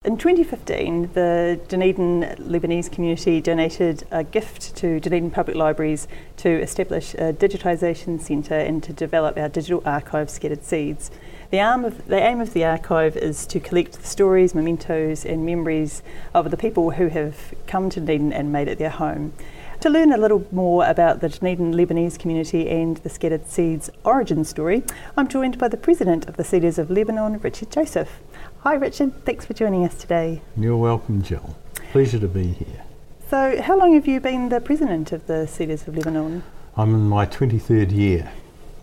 In 0.04 0.18
2015, 0.18 1.12
the 1.14 1.60
Dunedin 1.68 2.36
Lebanese 2.40 2.92
community 2.92 3.40
donated 3.42 4.08
a 4.10 4.24
gift 4.24 4.76
to 4.78 5.00
Dunedin 5.00 5.30
Public 5.30 5.56
Libraries 5.56 6.08
to 6.38 6.50
establish 6.50 7.14
a 7.14 7.32
digitisation 7.32 8.20
centre 8.20 8.58
and 8.58 8.82
to 8.82 8.92
develop 8.92 9.38
our 9.38 9.50
digital 9.50 9.84
archive, 9.86 10.32
Scattered 10.32 10.64
Seeds. 10.64 11.12
The, 11.52 11.58
aim 11.58 11.86
of, 11.86 12.08
the 12.08 12.20
aim 12.20 12.42
of 12.42 12.54
the 12.54 12.66
archive 12.66 13.16
is 13.18 13.46
to 13.46 13.60
collect 13.60 14.02
the 14.02 14.08
stories, 14.08 14.56
mementos, 14.56 15.24
and 15.24 15.46
memories 15.46 16.02
of 16.34 16.50
the 16.50 16.58
people 16.58 16.90
who 16.90 17.10
have 17.10 17.54
come 17.68 17.92
to 17.92 18.00
Dunedin 18.00 18.34
and 18.34 18.52
made 18.52 18.68
it 18.68 18.80
their 18.80 18.90
home. 18.90 19.34
To 19.82 19.90
learn 19.90 20.14
a 20.14 20.18
little 20.18 20.46
more 20.52 20.86
about 20.86 21.22
the 21.22 21.30
Dunedin 21.30 21.74
Lebanese 21.74 22.20
community 22.20 22.70
and 22.70 22.98
the 22.98 23.10
Scattered 23.10 23.48
Seeds 23.48 23.90
origin 24.04 24.46
story, 24.46 24.84
I'm 25.18 25.28
joined 25.28 25.58
by 25.58 25.70
the 25.70 25.76
president 25.76 26.28
of 26.28 26.38
the 26.38 26.44
Cedars 26.44 26.78
of 26.78 26.92
Lebanon, 26.92 27.40
Richard 27.40 27.72
Joseph. 27.72 28.20
Hi, 28.60 28.76
Richard. 28.76 29.26
Thanks 29.26 29.44
for 29.44 29.56
joining 29.56 29.84
us 29.84 29.96
today. 29.96 30.44
You're 30.56 30.78
welcome, 30.78 31.24
Jill. 31.24 31.58
Pleasure 31.92 32.20
to 32.20 32.28
be 32.28 32.50
here. 32.50 32.84
So, 33.32 33.60
how 33.60 33.76
long 33.76 33.96
have 33.96 34.08
you 34.08 34.20
been 34.20 34.50
the 34.50 34.62
president 34.62 35.12
of 35.14 35.26
the 35.26 35.48
Cedars 35.48 35.88
of 35.88 35.98
Lebanon? 35.98 36.44
I'm 36.78 36.94
in 36.94 37.10
my 37.10 37.26
23rd 37.26 37.92
year. 37.92 38.32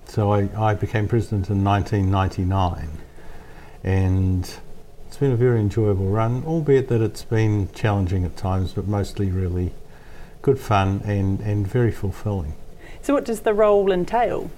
So, 0.06 0.32
I, 0.32 0.48
I 0.56 0.74
became 0.74 1.06
president 1.06 1.48
in 1.48 1.62
1999. 1.62 2.88
And 3.84 4.52
it's 5.06 5.16
been 5.16 5.30
a 5.30 5.36
very 5.36 5.60
enjoyable 5.60 6.08
run, 6.08 6.42
albeit 6.44 6.88
that 6.88 7.00
it's 7.00 7.22
been 7.22 7.70
challenging 7.72 8.24
at 8.24 8.36
times, 8.36 8.72
but 8.72 8.88
mostly 8.88 9.30
really 9.30 9.72
good 10.48 10.58
fun 10.58 11.02
and, 11.04 11.40
and 11.40 11.66
very 11.66 11.92
fulfilling. 11.92 12.54
So, 13.02 13.12
what 13.12 13.26
does 13.26 13.40
the 13.40 13.52
role 13.52 13.92
entail? 13.92 14.50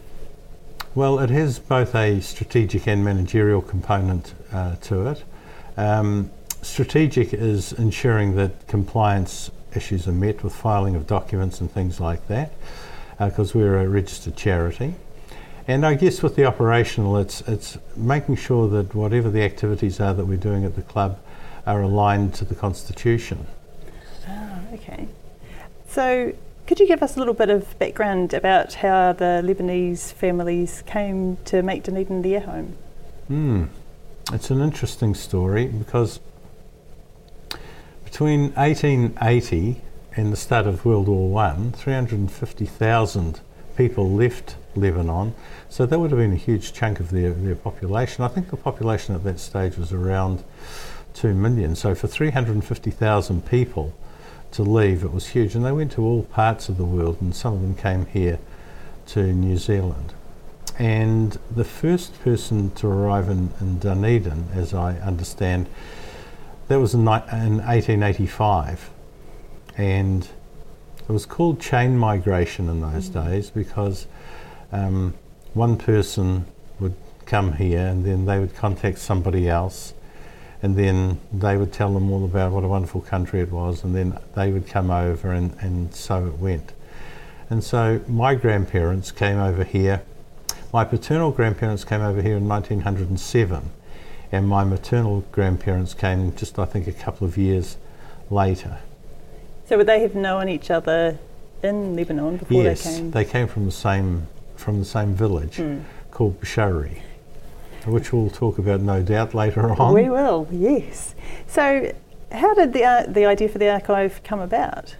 Well, 0.95 1.19
it 1.19 1.31
has 1.31 1.59
both 1.59 1.97
a 1.97 2.21
strategic 2.21 2.87
and 2.87 3.05
managerial 3.05 3.61
component 3.61 4.35
uh, 4.53 4.77
to 4.83 5.09
it. 5.09 5.25
Um, 5.77 6.31
strategic 6.63 7.35
is 7.35 7.73
ensuring 7.73 8.37
that 8.37 8.69
compliance 8.69 9.51
issues 9.75 10.07
are 10.07 10.13
met 10.13 10.45
with 10.45 10.55
filing 10.55 10.95
of 10.95 11.09
documents 11.09 11.61
and 11.61 11.69
things 11.69 11.99
like 11.99 12.25
that, 12.29 12.53
because 13.19 13.57
uh, 13.57 13.59
we're 13.59 13.79
a 13.79 13.89
registered 13.89 14.37
charity. 14.37 14.95
And 15.67 15.85
I 15.85 15.95
guess 15.95 16.23
with 16.23 16.37
the 16.37 16.45
operational, 16.45 17.17
it's 17.17 17.41
it's 17.49 17.79
making 17.97 18.37
sure 18.37 18.69
that 18.69 18.95
whatever 18.95 19.29
the 19.29 19.43
activities 19.43 19.99
are 19.99 20.15
that 20.15 20.25
we're 20.25 20.45
doing 20.51 20.65
at 20.65 20.77
the 20.77 20.83
club 20.83 21.19
are 21.67 21.83
aligned 21.83 22.35
to 22.35 22.45
the 22.45 22.55
constitution. 22.55 23.45
Oh, 24.29 24.61
okay. 24.75 25.09
So 25.91 26.33
could 26.69 26.79
you 26.79 26.87
give 26.87 27.03
us 27.03 27.17
a 27.17 27.19
little 27.19 27.35
bit 27.35 27.51
of 27.51 27.77
background 27.81 28.33
about 28.33 28.75
how 28.75 29.13
the 29.13 29.43
Lebanese 29.45 30.13
families 30.13 30.85
came 30.87 31.37
to 31.47 31.63
make 31.63 31.83
Dunedin 31.83 32.23
their 32.23 32.39
home? 32.39 32.77
Hmm. 33.27 33.65
It's 34.33 34.51
an 34.51 34.61
interesting 34.61 35.17
story 35.17 35.67
because 35.67 36.21
between 38.05 38.53
1880 38.53 39.81
and 40.15 40.33
the 40.33 40.37
start 40.37 40.69
of 40.69 40.85
World 40.85 41.09
War 41.09 41.29
One, 41.29 41.73
350,000 41.73 43.41
people 43.77 44.09
left 44.09 44.55
Lebanon. 44.77 45.35
So 45.69 45.87
that 45.87 45.99
would 45.99 46.13
have 46.13 46.21
been 46.21 46.33
a 46.33 46.37
huge 46.37 46.73
chunk 46.73 47.01
of 47.01 47.11
their, 47.11 47.33
their 47.33 47.57
population. 47.57 48.23
I 48.23 48.29
think 48.29 48.51
the 48.51 48.57
population 48.57 49.17
at 49.17 49.25
that 49.25 49.41
stage 49.41 49.77
was 49.77 49.93
around 49.93 50.45
2 51.15 51.35
million. 51.35 51.75
So 51.75 51.97
for 51.97 52.07
350,000 52.07 53.45
people, 53.45 53.93
to 54.53 54.63
leave. 54.63 55.05
It 55.05 55.13
was 55.13 55.29
huge, 55.29 55.55
and 55.55 55.65
they 55.65 55.73
went 55.73 55.93
to 55.93 56.03
all 56.03 56.25
parts 56.25 56.69
of 56.69 56.77
the 56.77 56.85
world, 56.85 57.19
and 57.21 57.35
some 57.35 57.55
of 57.55 57.63
them 57.63 57.75
came 57.75 58.07
here 58.07 58.39
to 59.09 59.33
New 59.33 59.57
Zealand. 59.57 60.13
And 60.79 61.39
the 61.55 61.65
first 61.65 62.19
person 62.23 62.71
to 62.73 62.87
arrive 62.87 63.29
in, 63.29 63.51
in 63.61 63.79
Dunedin, 63.79 64.49
as 64.55 64.73
I 64.73 64.97
understand, 64.99 65.69
that 66.69 66.81
was 66.81 66.95
in, 66.95 67.01
in 67.01 67.07
1885, 67.07 68.91
and 69.77 70.29
it 71.11 71.13
was 71.13 71.27
called 71.27 71.61
chain 71.61 71.99
migration 71.99 72.69
in 72.69 72.81
those 72.81 73.11
mm. 73.11 73.25
days 73.25 73.51
because 73.51 74.07
um, 74.73 75.15
one 75.55 75.77
person 75.77 76.47
would 76.79 76.95
come 77.27 77.55
here 77.55 77.87
and 77.87 78.05
then 78.05 78.27
they 78.27 78.39
would 78.39 78.55
contact 78.55 78.99
somebody 78.99 79.49
else 79.49 79.93
and 80.63 80.77
then 80.77 81.19
they 81.33 81.57
would 81.57 81.73
tell 81.73 81.93
them 81.93 82.11
all 82.11 82.25
about 82.25 82.53
what 82.53 82.65
a 82.65 82.69
wonderful 82.69 83.01
country 83.01 83.41
it 83.41 83.51
was, 83.51 83.83
and 83.83 83.95
then 83.95 84.19
they 84.35 84.51
would 84.51 84.67
come 84.67 84.91
over, 84.91 85.33
and, 85.33 85.57
and 85.61 85.95
so 85.95 86.27
it 86.27 86.39
went. 86.39 86.73
And 87.49 87.65
so 87.65 88.01
my 88.07 88.35
grandparents 88.35 89.11
came 89.11 89.39
over 89.39 89.65
here. 89.65 90.03
My 90.73 90.85
paternal 90.85 91.31
grandparents 91.31 91.85
came 91.85 92.01
over 92.03 92.21
here 92.21 92.37
in 92.37 92.47
1907, 92.47 93.71
and 94.31 94.49
my 94.49 94.63
maternal 94.65 95.25
grandparents 95.33 95.95
came 95.95 96.35
just, 96.37 96.59
I 96.59 96.67
think, 96.67 96.87
a 96.87 96.93
couple 96.93 97.27
of 97.27 97.39
years 97.39 97.77
later. 98.29 98.79
So 99.67 99.79
would 99.79 99.87
they 99.87 100.01
have 100.01 100.15
known 100.15 100.49
each 100.49 100.71
other 100.71 101.19
in 101.63 101.97
Lebanon 101.97 102.37
before 102.37 102.63
yes, 102.63 102.85
they 102.85 102.91
came? 102.91 103.05
Yes, 103.07 103.15
they 103.15 103.25
came 103.25 103.49
from 103.49 103.67
the 103.67 103.73
same 103.73 104.27
from 104.57 104.79
the 104.79 104.85
same 104.85 105.15
village 105.15 105.57
mm. 105.57 105.83
called 106.11 106.39
Bashari 106.39 107.01
which 107.87 108.13
we'll 108.13 108.31
talk 108.31 108.59
about 108.59 108.81
no 108.81 109.03
doubt 109.03 109.35
later 109.35 109.71
on. 109.71 109.95
We 109.95 110.09
will, 110.09 110.47
yes. 110.51 111.15
So, 111.47 111.95
how 112.33 112.55
did 112.55 112.73
the, 112.73 112.85
uh, 112.85 113.07
the 113.07 113.25
idea 113.25 113.49
for 113.49 113.59
the 113.59 113.71
archive 113.71 114.21
come 114.23 114.41
about? 114.41 114.97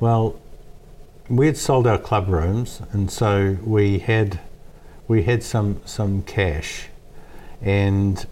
Well, 0.00 0.38
we 1.28 1.46
had 1.46 1.56
sold 1.56 1.86
our 1.86 1.98
club 1.98 2.28
rooms, 2.28 2.80
and 2.92 3.10
so 3.10 3.58
we 3.62 3.98
had 3.98 4.40
we 5.06 5.24
had 5.24 5.42
some 5.42 5.80
some 5.84 6.22
cash, 6.22 6.88
and 7.60 8.26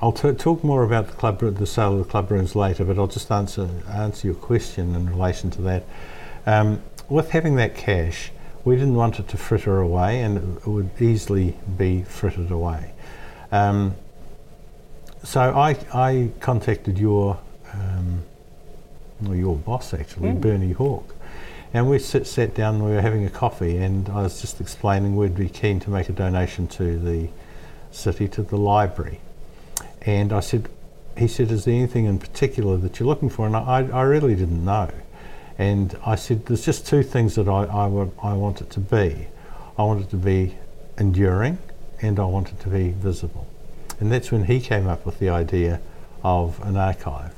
I'll 0.00 0.12
t- 0.12 0.32
talk 0.32 0.62
more 0.62 0.84
about 0.84 1.08
the 1.08 1.12
club 1.14 1.40
the 1.40 1.66
sale 1.66 1.94
of 1.94 1.98
the 1.98 2.10
club 2.10 2.30
rooms 2.30 2.54
later. 2.54 2.84
But 2.84 2.98
I'll 2.98 3.06
just 3.06 3.30
answer 3.30 3.68
answer 3.88 4.28
your 4.28 4.36
question 4.36 4.94
in 4.94 5.10
relation 5.10 5.50
to 5.52 5.62
that. 5.62 5.84
Um, 6.46 6.82
with 7.08 7.30
having 7.30 7.56
that 7.56 7.74
cash, 7.74 8.30
we 8.66 8.74
didn't 8.74 8.96
want 8.96 9.20
it 9.20 9.28
to 9.28 9.36
fritter 9.36 9.80
away, 9.80 10.22
and 10.22 10.58
it 10.58 10.66
would 10.66 10.90
easily 11.00 11.56
be 11.78 12.02
frittered 12.02 12.50
away. 12.50 12.92
Um, 13.52 13.94
so 15.22 15.40
I, 15.40 15.78
I 15.94 16.30
contacted 16.40 16.98
your 16.98 17.38
um, 17.72 18.24
well, 19.20 19.36
your 19.36 19.54
boss 19.54 19.94
actually, 19.94 20.30
mm. 20.30 20.40
Bernie 20.40 20.72
Hawke, 20.72 21.14
and 21.72 21.88
we 21.88 22.00
sit, 22.00 22.26
sat 22.26 22.56
down. 22.56 22.82
We 22.82 22.90
were 22.90 23.00
having 23.00 23.24
a 23.24 23.30
coffee, 23.30 23.76
and 23.76 24.08
I 24.08 24.22
was 24.22 24.40
just 24.40 24.60
explaining 24.60 25.14
we'd 25.14 25.36
be 25.36 25.48
keen 25.48 25.78
to 25.80 25.90
make 25.90 26.08
a 26.08 26.12
donation 26.12 26.66
to 26.68 26.98
the 26.98 27.28
city 27.92 28.26
to 28.28 28.42
the 28.42 28.56
library, 28.56 29.20
and 30.02 30.32
I 30.32 30.40
said, 30.40 30.68
he 31.16 31.28
said, 31.28 31.52
is 31.52 31.66
there 31.66 31.74
anything 31.74 32.06
in 32.06 32.18
particular 32.18 32.76
that 32.78 32.98
you're 32.98 33.06
looking 33.06 33.30
for? 33.30 33.46
And 33.46 33.56
I, 33.56 33.88
I 33.92 34.02
really 34.02 34.34
didn't 34.34 34.64
know. 34.64 34.90
And 35.58 35.96
I 36.04 36.16
said, 36.16 36.46
there's 36.46 36.64
just 36.64 36.86
two 36.86 37.02
things 37.02 37.34
that 37.36 37.48
I, 37.48 37.64
I, 37.64 37.86
would, 37.86 38.12
I 38.22 38.34
want 38.34 38.60
it 38.60 38.70
to 38.70 38.80
be. 38.80 39.28
I 39.78 39.82
want 39.82 40.02
it 40.02 40.10
to 40.10 40.16
be 40.16 40.56
enduring 40.98 41.58
and 42.02 42.18
I 42.20 42.24
want 42.24 42.50
it 42.50 42.60
to 42.60 42.68
be 42.68 42.90
visible. 42.90 43.46
And 44.00 44.12
that's 44.12 44.30
when 44.30 44.44
he 44.44 44.60
came 44.60 44.86
up 44.86 45.06
with 45.06 45.18
the 45.18 45.30
idea 45.30 45.80
of 46.22 46.60
an 46.62 46.76
archive. 46.76 47.34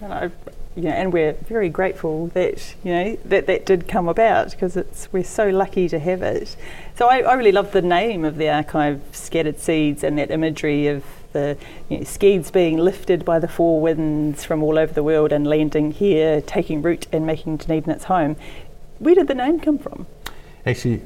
And, 0.00 0.12
I, 0.12 0.30
you 0.74 0.82
know, 0.82 0.90
and 0.90 1.12
we're 1.12 1.32
very 1.32 1.70
grateful 1.70 2.26
that 2.28 2.74
you 2.84 2.92
know 2.92 3.18
that 3.24 3.46
that 3.46 3.64
did 3.64 3.88
come 3.88 4.08
about 4.08 4.50
because 4.50 4.76
we're 5.10 5.24
so 5.24 5.48
lucky 5.48 5.88
to 5.88 5.98
have 5.98 6.20
it. 6.20 6.54
So 6.96 7.06
I, 7.06 7.20
I 7.20 7.32
really 7.32 7.52
love 7.52 7.72
the 7.72 7.80
name 7.80 8.24
of 8.24 8.36
the 8.36 8.50
archive, 8.50 9.00
Scattered 9.12 9.58
Seeds, 9.58 10.04
and 10.04 10.18
that 10.18 10.30
imagery 10.30 10.86
of 10.88 11.02
the 11.36 11.56
you 11.88 11.98
know, 11.98 12.04
skedes 12.04 12.50
being 12.50 12.78
lifted 12.78 13.24
by 13.24 13.38
the 13.38 13.48
four 13.48 13.80
winds 13.80 14.44
from 14.44 14.62
all 14.62 14.78
over 14.78 14.92
the 14.92 15.02
world 15.02 15.32
and 15.32 15.46
landing 15.46 15.92
here, 15.92 16.40
taking 16.40 16.80
root 16.80 17.06
and 17.12 17.26
making 17.26 17.58
Dunedin 17.58 17.90
its 17.90 18.04
home. 18.04 18.36
Where 18.98 19.14
did 19.14 19.28
the 19.28 19.34
name 19.34 19.60
come 19.60 19.78
from? 19.78 20.06
Actually, 20.64 21.02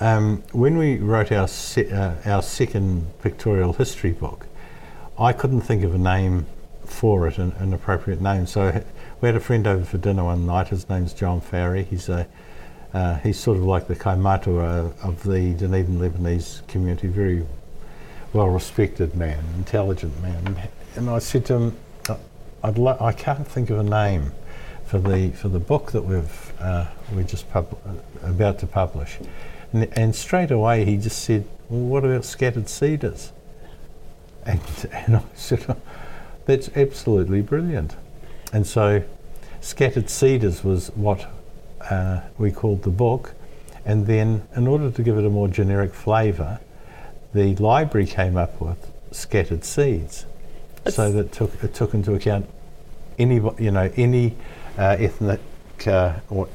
um, 0.00 0.42
when 0.52 0.76
we 0.76 0.98
wrote 0.98 1.32
our 1.32 1.48
se- 1.48 1.90
uh, 1.90 2.14
our 2.26 2.42
second 2.42 3.06
pictorial 3.22 3.72
history 3.72 4.12
book, 4.12 4.46
I 5.18 5.32
couldn't 5.32 5.62
think 5.62 5.82
of 5.82 5.94
a 5.94 5.98
name 5.98 6.46
for 6.84 7.26
it, 7.26 7.38
an, 7.38 7.52
an, 7.58 7.72
appropriate 7.72 8.20
name. 8.20 8.46
So 8.46 8.82
we 9.20 9.26
had 9.26 9.34
a 9.34 9.40
friend 9.40 9.66
over 9.66 9.84
for 9.84 9.98
dinner 9.98 10.24
one 10.24 10.46
night. 10.46 10.68
His 10.68 10.88
name's 10.88 11.12
John 11.12 11.40
Farry. 11.40 11.84
He's 11.84 12.08
a 12.08 12.26
uh, 12.92 13.16
he's 13.18 13.38
sort 13.38 13.56
of 13.56 13.64
like 13.64 13.86
the 13.86 13.96
kaumātua 13.96 14.92
of 15.02 15.22
the 15.22 15.54
Dunedin 15.54 15.98
Lebanese 15.98 16.66
community, 16.68 17.08
very 17.08 17.44
well 18.32 18.48
respected 18.48 19.14
man, 19.14 19.42
intelligent 19.56 20.20
man. 20.22 20.68
And 20.96 21.10
I 21.10 21.18
said 21.18 21.46
to 21.46 21.54
him, 21.54 21.76
I'd 22.62 22.78
lo- 22.78 22.96
I 23.00 23.12
can't 23.12 23.46
think 23.46 23.70
of 23.70 23.78
a 23.78 23.82
name 23.82 24.32
for 24.86 24.98
the 24.98 25.30
for 25.30 25.48
the 25.48 25.60
book 25.60 25.92
that 25.92 26.02
we've 26.02 26.52
uh, 26.60 26.86
we're 27.14 27.22
just 27.22 27.48
pub- 27.50 27.78
about 28.22 28.58
to 28.60 28.66
publish. 28.66 29.18
And, 29.72 29.84
and, 29.98 30.16
straight 30.16 30.50
away 30.50 30.84
he 30.84 30.96
just 30.96 31.22
said, 31.22 31.44
well, 31.68 31.80
what 31.80 32.04
about 32.04 32.24
Scattered 32.24 32.68
cedars? 32.68 33.32
And, 34.46 34.60
and 34.92 35.16
I 35.16 35.22
said, 35.34 35.64
oh, 35.68 35.76
that's 36.46 36.70
absolutely 36.74 37.42
brilliant. 37.42 37.94
And 38.52 38.66
so 38.66 39.02
Scattered 39.60 40.08
Cedars 40.08 40.64
was 40.64 40.88
what 40.94 41.30
uh, 41.90 42.22
we 42.38 42.50
called 42.50 42.82
the 42.82 42.90
book. 42.90 43.34
And 43.84 44.06
then 44.06 44.46
in 44.56 44.66
order 44.66 44.90
to 44.90 45.02
give 45.02 45.18
it 45.18 45.24
a 45.24 45.30
more 45.30 45.48
generic 45.48 45.92
flavour, 45.92 46.60
the 47.34 47.54
library 47.56 48.06
came 48.06 48.36
up 48.36 48.60
with 48.60 48.90
scattered 49.12 49.64
seeds, 49.64 50.26
so 50.88 51.12
that 51.12 51.32
took 51.32 51.62
it 51.62 51.74
took 51.74 51.94
into 51.94 52.14
account 52.14 52.48
any 53.18 53.36
you 53.58 53.70
know 53.70 53.90
any 53.96 54.36
uh, 54.78 54.96
ethnic 54.98 55.40
uh, 55.86 56.14
or 56.30 56.48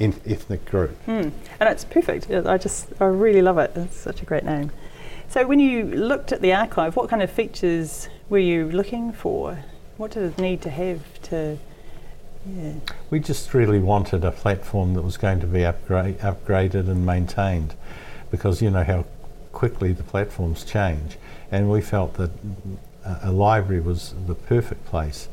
in, 0.00 0.14
ethnic 0.26 0.64
group. 0.64 0.96
Mm. 1.06 1.30
And 1.60 1.68
it's 1.68 1.84
perfect. 1.84 2.30
I 2.30 2.58
just, 2.58 2.88
I 3.00 3.04
really 3.04 3.42
love 3.42 3.58
it. 3.58 3.70
It's 3.76 3.96
such 3.96 4.22
a 4.22 4.24
great 4.24 4.44
name. 4.44 4.72
So, 5.28 5.46
when 5.46 5.60
you 5.60 5.84
looked 5.84 6.32
at 6.32 6.40
the 6.40 6.52
archive, 6.52 6.96
what 6.96 7.08
kind 7.08 7.22
of 7.22 7.30
features 7.30 8.08
were 8.28 8.38
you 8.38 8.68
looking 8.70 9.12
for? 9.12 9.58
What 9.96 10.12
did 10.12 10.24
it 10.24 10.38
need 10.38 10.62
to 10.62 10.70
have 10.70 11.22
to? 11.22 11.58
Yeah. 12.46 12.72
We 13.10 13.20
just 13.20 13.52
really 13.52 13.78
wanted 13.78 14.24
a 14.24 14.32
platform 14.32 14.94
that 14.94 15.02
was 15.02 15.16
going 15.16 15.40
to 15.40 15.46
be 15.46 15.64
upgrade, 15.64 16.18
upgraded 16.18 16.88
and 16.88 17.04
maintained, 17.04 17.74
because 18.30 18.62
you 18.62 18.70
know 18.70 18.82
how 18.82 19.04
quickly 19.52 19.92
the 19.92 20.02
platforms 20.02 20.64
change, 20.64 21.16
and 21.50 21.70
we 21.70 21.80
felt 21.80 22.14
that 22.14 22.30
a, 23.04 23.18
a 23.24 23.32
library 23.32 23.80
was 23.80 24.14
the 24.26 24.34
perfect 24.34 24.84
place 24.86 25.28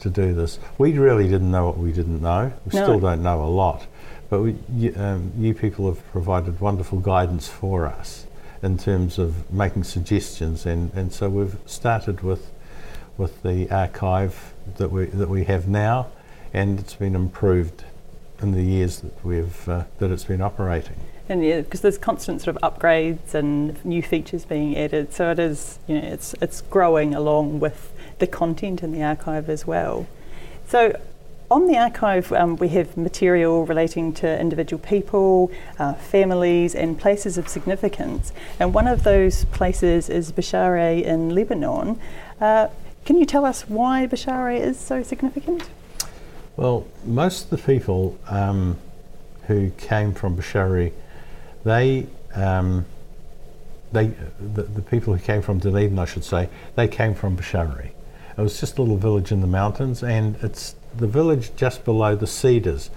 to 0.00 0.10
do 0.10 0.34
this. 0.34 0.58
We 0.78 0.98
really 0.98 1.28
didn't 1.28 1.50
know 1.50 1.66
what 1.66 1.78
we 1.78 1.92
didn't 1.92 2.20
know. 2.20 2.52
We 2.66 2.78
No. 2.78 2.84
still 2.84 3.00
don't 3.00 3.22
know 3.22 3.42
a 3.42 3.46
lot, 3.46 3.86
but 4.28 4.40
we, 4.42 4.56
you, 4.74 4.94
um, 4.96 5.32
you 5.38 5.54
people 5.54 5.86
have 5.86 6.04
provided 6.10 6.60
wonderful 6.60 6.98
guidance 7.00 7.48
for 7.48 7.86
us 7.86 8.26
in 8.62 8.78
terms 8.78 9.18
of 9.18 9.50
making 9.52 9.84
suggestions, 9.84 10.66
and, 10.66 10.92
and 10.94 11.12
so 11.12 11.28
we've 11.28 11.56
started 11.66 12.20
with 12.22 12.50
with 13.18 13.42
the 13.42 13.70
archive 13.70 14.54
that 14.78 14.90
we 14.90 15.04
that 15.06 15.28
we 15.28 15.44
have 15.44 15.68
now, 15.68 16.06
and 16.54 16.80
it's 16.80 16.94
been 16.94 17.14
improved 17.14 17.84
in 18.40 18.52
the 18.52 18.62
years 18.62 19.00
that 19.00 19.24
we've 19.24 19.68
uh, 19.68 19.84
that 19.98 20.10
it's 20.10 20.24
been 20.24 20.40
operating. 20.40 20.96
And 21.28 21.44
yeah, 21.44 21.60
because 21.60 21.80
there's 21.80 21.98
constant 21.98 22.42
sort 22.42 22.56
of 22.56 22.62
upgrades 22.62 23.34
and 23.34 23.82
new 23.84 24.02
features 24.02 24.44
being 24.44 24.76
added, 24.76 25.12
so 25.12 25.30
it 25.30 25.38
is, 25.38 25.78
you 25.86 26.00
know, 26.00 26.06
it's 26.06 26.34
it's 26.40 26.60
growing 26.62 27.14
along 27.14 27.60
with 27.60 27.92
the 28.18 28.26
content 28.26 28.82
in 28.82 28.92
the 28.92 29.02
archive 29.02 29.48
as 29.48 29.66
well. 29.66 30.06
So. 30.66 30.98
On 31.50 31.66
the 31.66 31.76
archive, 31.76 32.32
um, 32.32 32.56
we 32.56 32.68
have 32.68 32.96
material 32.96 33.66
relating 33.66 34.14
to 34.14 34.40
individual 34.40 34.82
people, 34.82 35.50
uh, 35.78 35.92
families, 35.92 36.74
and 36.74 36.98
places 36.98 37.36
of 37.36 37.46
significance. 37.46 38.32
And 38.58 38.72
one 38.72 38.86
of 38.86 39.02
those 39.02 39.44
places 39.46 40.08
is 40.08 40.32
Bashare 40.32 41.02
in 41.02 41.34
Lebanon. 41.34 42.00
Uh, 42.40 42.68
can 43.04 43.18
you 43.18 43.26
tell 43.26 43.44
us 43.44 43.68
why 43.68 44.06
Bashare 44.06 44.58
is 44.58 44.78
so 44.78 45.02
significant? 45.02 45.68
Well, 46.56 46.86
most 47.04 47.44
of 47.44 47.50
the 47.50 47.58
people 47.58 48.18
um, 48.28 48.78
who 49.46 49.72
came 49.72 50.14
from 50.14 50.38
Bashari, 50.38 50.92
they, 51.64 52.06
um, 52.34 52.84
they, 53.92 54.06
the, 54.40 54.62
the 54.62 54.82
people 54.82 55.14
who 55.14 55.20
came 55.20 55.42
from 55.42 55.58
Dunedin, 55.58 55.98
I 55.98 56.04
should 56.04 56.24
say, 56.24 56.48
they 56.76 56.88
came 56.88 57.14
from 57.14 57.36
Bashari. 57.36 57.90
It 58.36 58.40
was 58.40 58.58
just 58.58 58.78
a 58.78 58.82
little 58.82 58.96
village 58.96 59.30
in 59.30 59.40
the 59.40 59.46
mountains, 59.46 60.02
and 60.02 60.36
it's 60.42 60.74
the 60.96 61.06
village 61.06 61.54
just 61.56 61.84
below 61.84 62.16
the 62.16 62.26
cedars. 62.26 62.90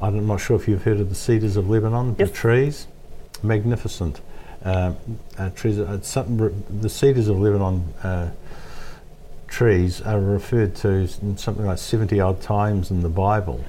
I'm 0.00 0.26
not 0.26 0.40
sure 0.40 0.56
if 0.56 0.66
you've 0.66 0.82
heard 0.82 1.00
of 1.00 1.08
the 1.08 1.14
cedars 1.14 1.56
of 1.56 1.70
Lebanon, 1.70 2.16
Yes. 2.18 2.30
the 2.30 2.34
trees, 2.34 2.86
magnificent 3.42 4.20
um, 4.64 4.96
uh, 5.38 5.50
trees. 5.50 5.78
It's 5.78 6.08
something, 6.08 6.64
the 6.80 6.88
cedars 6.88 7.28
of 7.28 7.38
Lebanon. 7.40 7.94
Uh, 8.02 8.30
trees 9.52 10.00
are 10.00 10.18
referred 10.18 10.74
to 10.74 11.06
something 11.36 11.66
like 11.66 11.76
70 11.76 12.18
odd 12.20 12.40
times 12.40 12.90
in 12.90 13.02
the 13.02 13.08
Bible. 13.10 13.62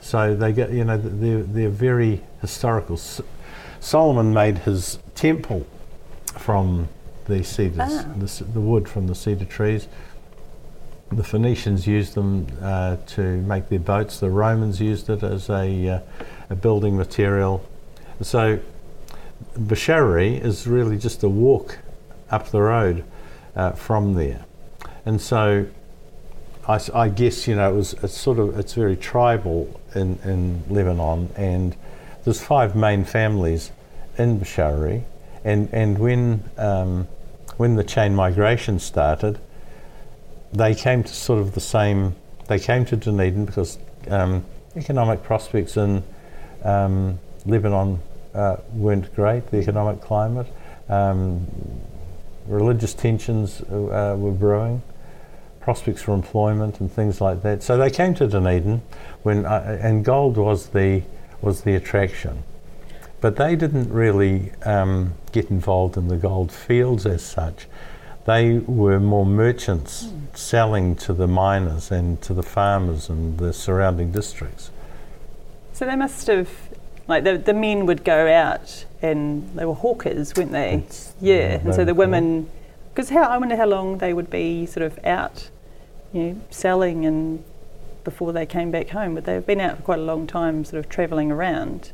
So 0.00 0.34
they 0.36 0.52
get, 0.52 0.70
you 0.70 0.84
know, 0.84 0.96
they're, 0.96 1.42
they're 1.42 1.68
very 1.68 2.22
historical. 2.40 3.00
Solomon 3.84 4.32
made 4.32 4.58
his 4.58 4.98
temple 5.14 5.66
from 6.38 6.88
the 7.26 7.44
cedars, 7.44 7.92
Ah. 7.92 8.04
the, 8.16 8.44
the 8.44 8.60
wood 8.60 8.88
from 8.88 9.06
the 9.06 9.14
cedar 9.14 9.44
trees. 9.44 9.88
The 11.12 11.22
Phoenicians 11.22 11.86
used 11.86 12.14
them 12.14 12.46
uh, 12.62 12.96
to 13.08 13.22
make 13.42 13.68
their 13.68 13.78
boats. 13.78 14.18
The 14.20 14.30
Romans 14.30 14.80
used 14.80 15.10
it 15.10 15.22
as 15.22 15.50
a, 15.50 15.88
uh, 15.88 16.00
a 16.48 16.54
building 16.54 16.96
material. 16.96 17.62
So 18.22 18.58
Bashari 19.58 20.42
is 20.42 20.66
really 20.66 20.96
just 20.96 21.22
a 21.22 21.28
walk 21.28 21.78
up 22.30 22.48
the 22.50 22.62
road 22.62 23.04
uh, 23.54 23.72
from 23.72 24.14
there 24.14 24.44
and 25.04 25.20
so 25.20 25.66
I 26.66 27.10
guess 27.10 27.46
you 27.46 27.56
know 27.56 27.70
it 27.70 27.76
was 27.76 27.92
it's 28.02 28.16
sort 28.16 28.38
of 28.38 28.58
it's 28.58 28.72
very 28.72 28.96
tribal 28.96 29.78
in, 29.94 30.18
in 30.24 30.62
Lebanon, 30.70 31.28
and 31.36 31.76
there's 32.24 32.42
five 32.42 32.74
main 32.74 33.04
families 33.04 33.70
in 34.18 34.40
Bashari, 34.40 35.04
and 35.44 35.68
and 35.72 35.98
when 35.98 36.42
um, 36.58 37.06
when 37.56 37.76
the 37.76 37.84
chain 37.84 38.14
migration 38.14 38.78
started, 38.78 39.38
they 40.52 40.74
came 40.74 41.02
to 41.02 41.12
sort 41.12 41.40
of 41.40 41.54
the 41.54 41.60
same. 41.60 42.16
They 42.48 42.58
came 42.58 42.84
to 42.86 42.96
Dunedin 42.96 43.44
because 43.44 43.78
um, 44.08 44.44
economic 44.76 45.22
prospects 45.22 45.76
in 45.76 46.02
um, 46.62 47.18
Lebanon 47.46 48.00
uh, 48.34 48.56
weren't 48.72 49.14
great. 49.14 49.50
The 49.50 49.58
economic 49.58 50.00
climate, 50.00 50.46
um, 50.88 51.46
religious 52.46 52.94
tensions 52.94 53.60
uh, 53.62 54.16
were 54.18 54.32
brewing 54.32 54.82
prospects 55.64 56.02
for 56.02 56.12
employment 56.12 56.78
and 56.80 56.92
things 56.92 57.22
like 57.22 57.40
that. 57.42 57.62
So 57.62 57.78
they 57.78 57.88
came 57.88 58.14
to 58.16 58.26
Dunedin 58.26 58.82
when, 59.22 59.46
uh, 59.46 59.78
and 59.80 60.04
gold 60.04 60.36
was 60.36 60.68
the 60.68 61.02
was 61.44 61.62
the 61.62 61.74
attraction. 61.74 62.42
But 63.20 63.36
they 63.36 63.56
didn't 63.56 63.90
really 63.92 64.52
um, 64.64 65.14
get 65.32 65.50
involved 65.50 65.96
in 65.96 66.08
the 66.08 66.16
gold 66.16 66.50
fields 66.52 67.06
as 67.06 67.22
such. 67.24 67.66
They 68.26 68.58
were 68.58 68.98
more 69.00 69.26
merchants 69.26 70.08
selling 70.34 70.96
to 70.96 71.12
the 71.12 71.26
miners 71.26 71.90
and 71.90 72.20
to 72.22 72.32
the 72.34 72.42
farmers 72.42 73.08
and 73.08 73.38
the 73.38 73.52
surrounding 73.52 74.12
districts. 74.12 74.70
So 75.74 75.84
they 75.86 75.96
must 75.96 76.26
have, 76.28 76.48
like 77.06 77.24
the, 77.24 77.36
the 77.36 77.52
men 77.52 77.84
would 77.86 78.04
go 78.04 78.30
out 78.32 78.84
and 79.02 79.54
they 79.54 79.64
were 79.66 79.74
hawkers, 79.74 80.34
weren't 80.36 80.52
they? 80.52 80.74
It's- 80.74 81.14
yeah, 81.20 81.60
and 81.62 81.74
so 81.74 81.84
the 81.84 81.94
women, 81.94 82.48
because 82.92 83.10
how 83.10 83.24
I 83.24 83.36
wonder 83.36 83.56
how 83.56 83.66
long 83.66 83.98
they 83.98 84.14
would 84.14 84.30
be 84.30 84.64
sort 84.66 84.84
of 84.86 84.98
out, 85.04 85.50
you 86.12 86.22
know, 86.22 86.40
selling 86.50 87.04
and 87.04 87.44
before 88.04 88.32
they 88.32 88.46
came 88.46 88.70
back 88.70 88.90
home. 88.90 89.14
But 89.14 89.24
they've 89.24 89.44
been 89.44 89.60
out 89.60 89.78
for 89.78 89.82
quite 89.82 89.98
a 89.98 90.02
long 90.02 90.26
time, 90.26 90.64
sort 90.64 90.78
of 90.84 90.88
travelling 90.88 91.30
around. 91.32 91.92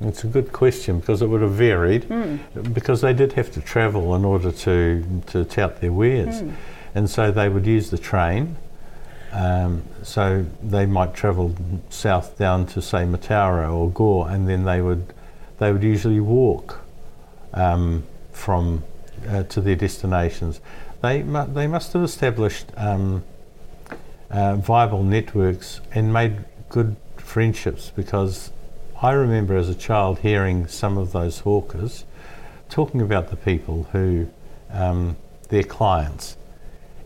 It's 0.00 0.24
a 0.24 0.26
good 0.26 0.52
question 0.52 0.98
because 0.98 1.22
it 1.22 1.28
would 1.28 1.42
have 1.42 1.52
varied 1.52 2.04
Hmm. 2.04 2.36
because 2.72 3.02
they 3.02 3.12
did 3.12 3.34
have 3.34 3.52
to 3.52 3.60
travel 3.60 4.16
in 4.16 4.24
order 4.24 4.50
to, 4.50 5.04
to 5.28 5.44
tout 5.44 5.80
their 5.80 5.92
wares. 5.92 6.40
Hmm. 6.40 6.50
And 6.94 7.08
so 7.08 7.30
they 7.30 7.48
would 7.48 7.66
use 7.66 7.90
the 7.90 7.98
train. 7.98 8.56
Um, 9.32 9.82
so 10.02 10.44
they 10.62 10.84
might 10.86 11.14
travel 11.14 11.54
south 11.88 12.36
down 12.36 12.66
to 12.66 12.82
say 12.82 13.04
Mataura 13.04 13.72
or 13.72 13.90
Gore, 13.90 14.28
and 14.28 14.48
then 14.48 14.64
they 14.64 14.82
would 14.82 15.06
they 15.58 15.72
would 15.72 15.82
usually 15.84 16.20
walk 16.20 16.80
um, 17.54 18.02
from 18.32 18.82
uh, 19.28 19.44
to 19.44 19.60
their 19.60 19.76
destinations. 19.76 20.60
They 21.00 21.22
mu- 21.22 21.46
they 21.46 21.66
must 21.66 21.92
have 21.94 22.02
established 22.02 22.66
um, 22.76 23.24
uh, 24.32 24.56
viable 24.56 25.02
networks 25.02 25.80
and 25.92 26.12
made 26.12 26.44
good 26.68 26.96
friendships 27.16 27.92
because 27.94 28.50
I 29.00 29.12
remember 29.12 29.56
as 29.56 29.68
a 29.68 29.74
child 29.74 30.20
hearing 30.20 30.66
some 30.66 30.98
of 30.98 31.12
those 31.12 31.40
hawkers 31.40 32.04
talking 32.68 33.00
about 33.00 33.28
the 33.28 33.36
people 33.36 33.84
who 33.92 34.28
um, 34.70 35.16
their 35.48 35.62
clients 35.62 36.36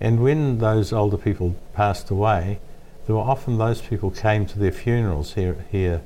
and 0.01 0.23
when 0.23 0.59
those 0.59 0.93
older 0.93 1.17
people 1.17 1.57
passed 1.73 2.11
away, 2.11 2.59
there 3.07 3.17
were 3.17 3.23
often 3.23 3.59
those 3.59 3.81
people 3.81 4.11
came 4.11 4.47
to 4.47 4.59
their 4.59 4.73
funerals 4.73 5.35
here 5.35 5.65
here 5.71 6.03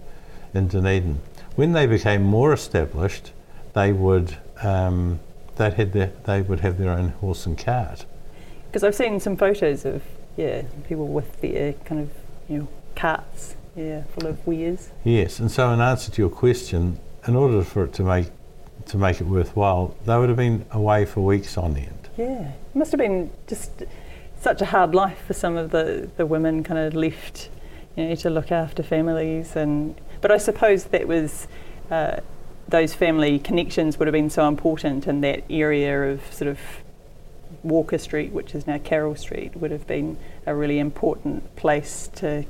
in 0.54 0.68
Dunedin. 0.68 1.20
When 1.56 1.72
they 1.72 1.87
became 1.87 2.22
more 2.22 2.52
established, 2.52 3.33
they 3.74 3.92
would 3.92 4.37
um, 4.62 5.20
had 5.59 5.92
their, 5.92 6.12
they 6.24 6.40
would 6.40 6.61
have 6.61 6.78
their 6.78 6.90
own 6.90 7.09
horse 7.09 7.46
and 7.46 7.59
cart. 7.59 8.06
Because 8.66 8.85
I've 8.85 8.94
seen 8.94 9.18
some 9.20 9.37
photos 9.37 9.85
of 9.85 10.02
yeah 10.36 10.62
people 10.88 11.06
with 11.08 11.40
their 11.40 11.72
kind 11.84 12.00
of 12.00 12.10
you 12.48 12.58
know 12.58 12.68
carts, 12.94 13.56
yeah, 13.76 14.02
full 14.14 14.28
of 14.28 14.46
wares. 14.46 14.90
Yes, 15.04 15.38
and 15.38 15.50
so 15.50 15.72
in 15.72 15.80
answer 15.80 16.10
to 16.10 16.22
your 16.22 16.30
question, 16.30 16.98
in 17.26 17.36
order 17.36 17.62
for 17.62 17.84
it 17.84 17.94
to 17.94 18.02
make 18.02 18.28
to 18.86 18.96
make 18.96 19.20
it 19.20 19.26
worthwhile, 19.26 19.94
they 20.04 20.16
would 20.18 20.28
have 20.28 20.38
been 20.38 20.64
away 20.72 21.04
for 21.04 21.20
weeks 21.20 21.56
on 21.56 21.76
end. 21.76 22.08
Yeah, 22.16 22.48
it 22.48 22.74
must 22.74 22.90
have 22.92 22.98
been 22.98 23.30
just 23.46 23.84
such 24.40 24.60
a 24.60 24.66
hard 24.66 24.94
life 24.94 25.18
for 25.26 25.34
some 25.34 25.56
of 25.56 25.70
the, 25.70 26.10
the 26.16 26.26
women 26.26 26.64
kind 26.64 26.80
of 26.80 26.94
left, 26.94 27.50
you 27.94 28.08
know, 28.08 28.14
to 28.14 28.30
look 28.30 28.50
after 28.50 28.82
families. 28.82 29.54
And 29.54 29.94
but 30.20 30.30
I 30.30 30.38
suppose 30.38 30.84
that 30.84 31.06
was 31.06 31.46
uh, 31.90 32.20
those 32.68 32.94
family 32.94 33.38
connections 33.38 33.98
would 33.98 34.06
have 34.06 34.12
been 34.12 34.30
so 34.30 34.48
important 34.48 35.06
in 35.06 35.20
that 35.20 35.44
area 35.50 36.10
of 36.10 36.20
sort 36.32 36.48
of 36.48 36.58
Walker 37.62 37.98
Street, 37.98 38.32
which 38.32 38.54
is 38.54 38.66
now 38.66 38.78
Carroll 38.78 39.14
Street, 39.16 39.56
would 39.56 39.70
have 39.70 39.86
been 39.86 40.16
a 40.46 40.54
really 40.54 40.78
important 40.78 41.56
place 41.56 42.08
to 42.16 42.44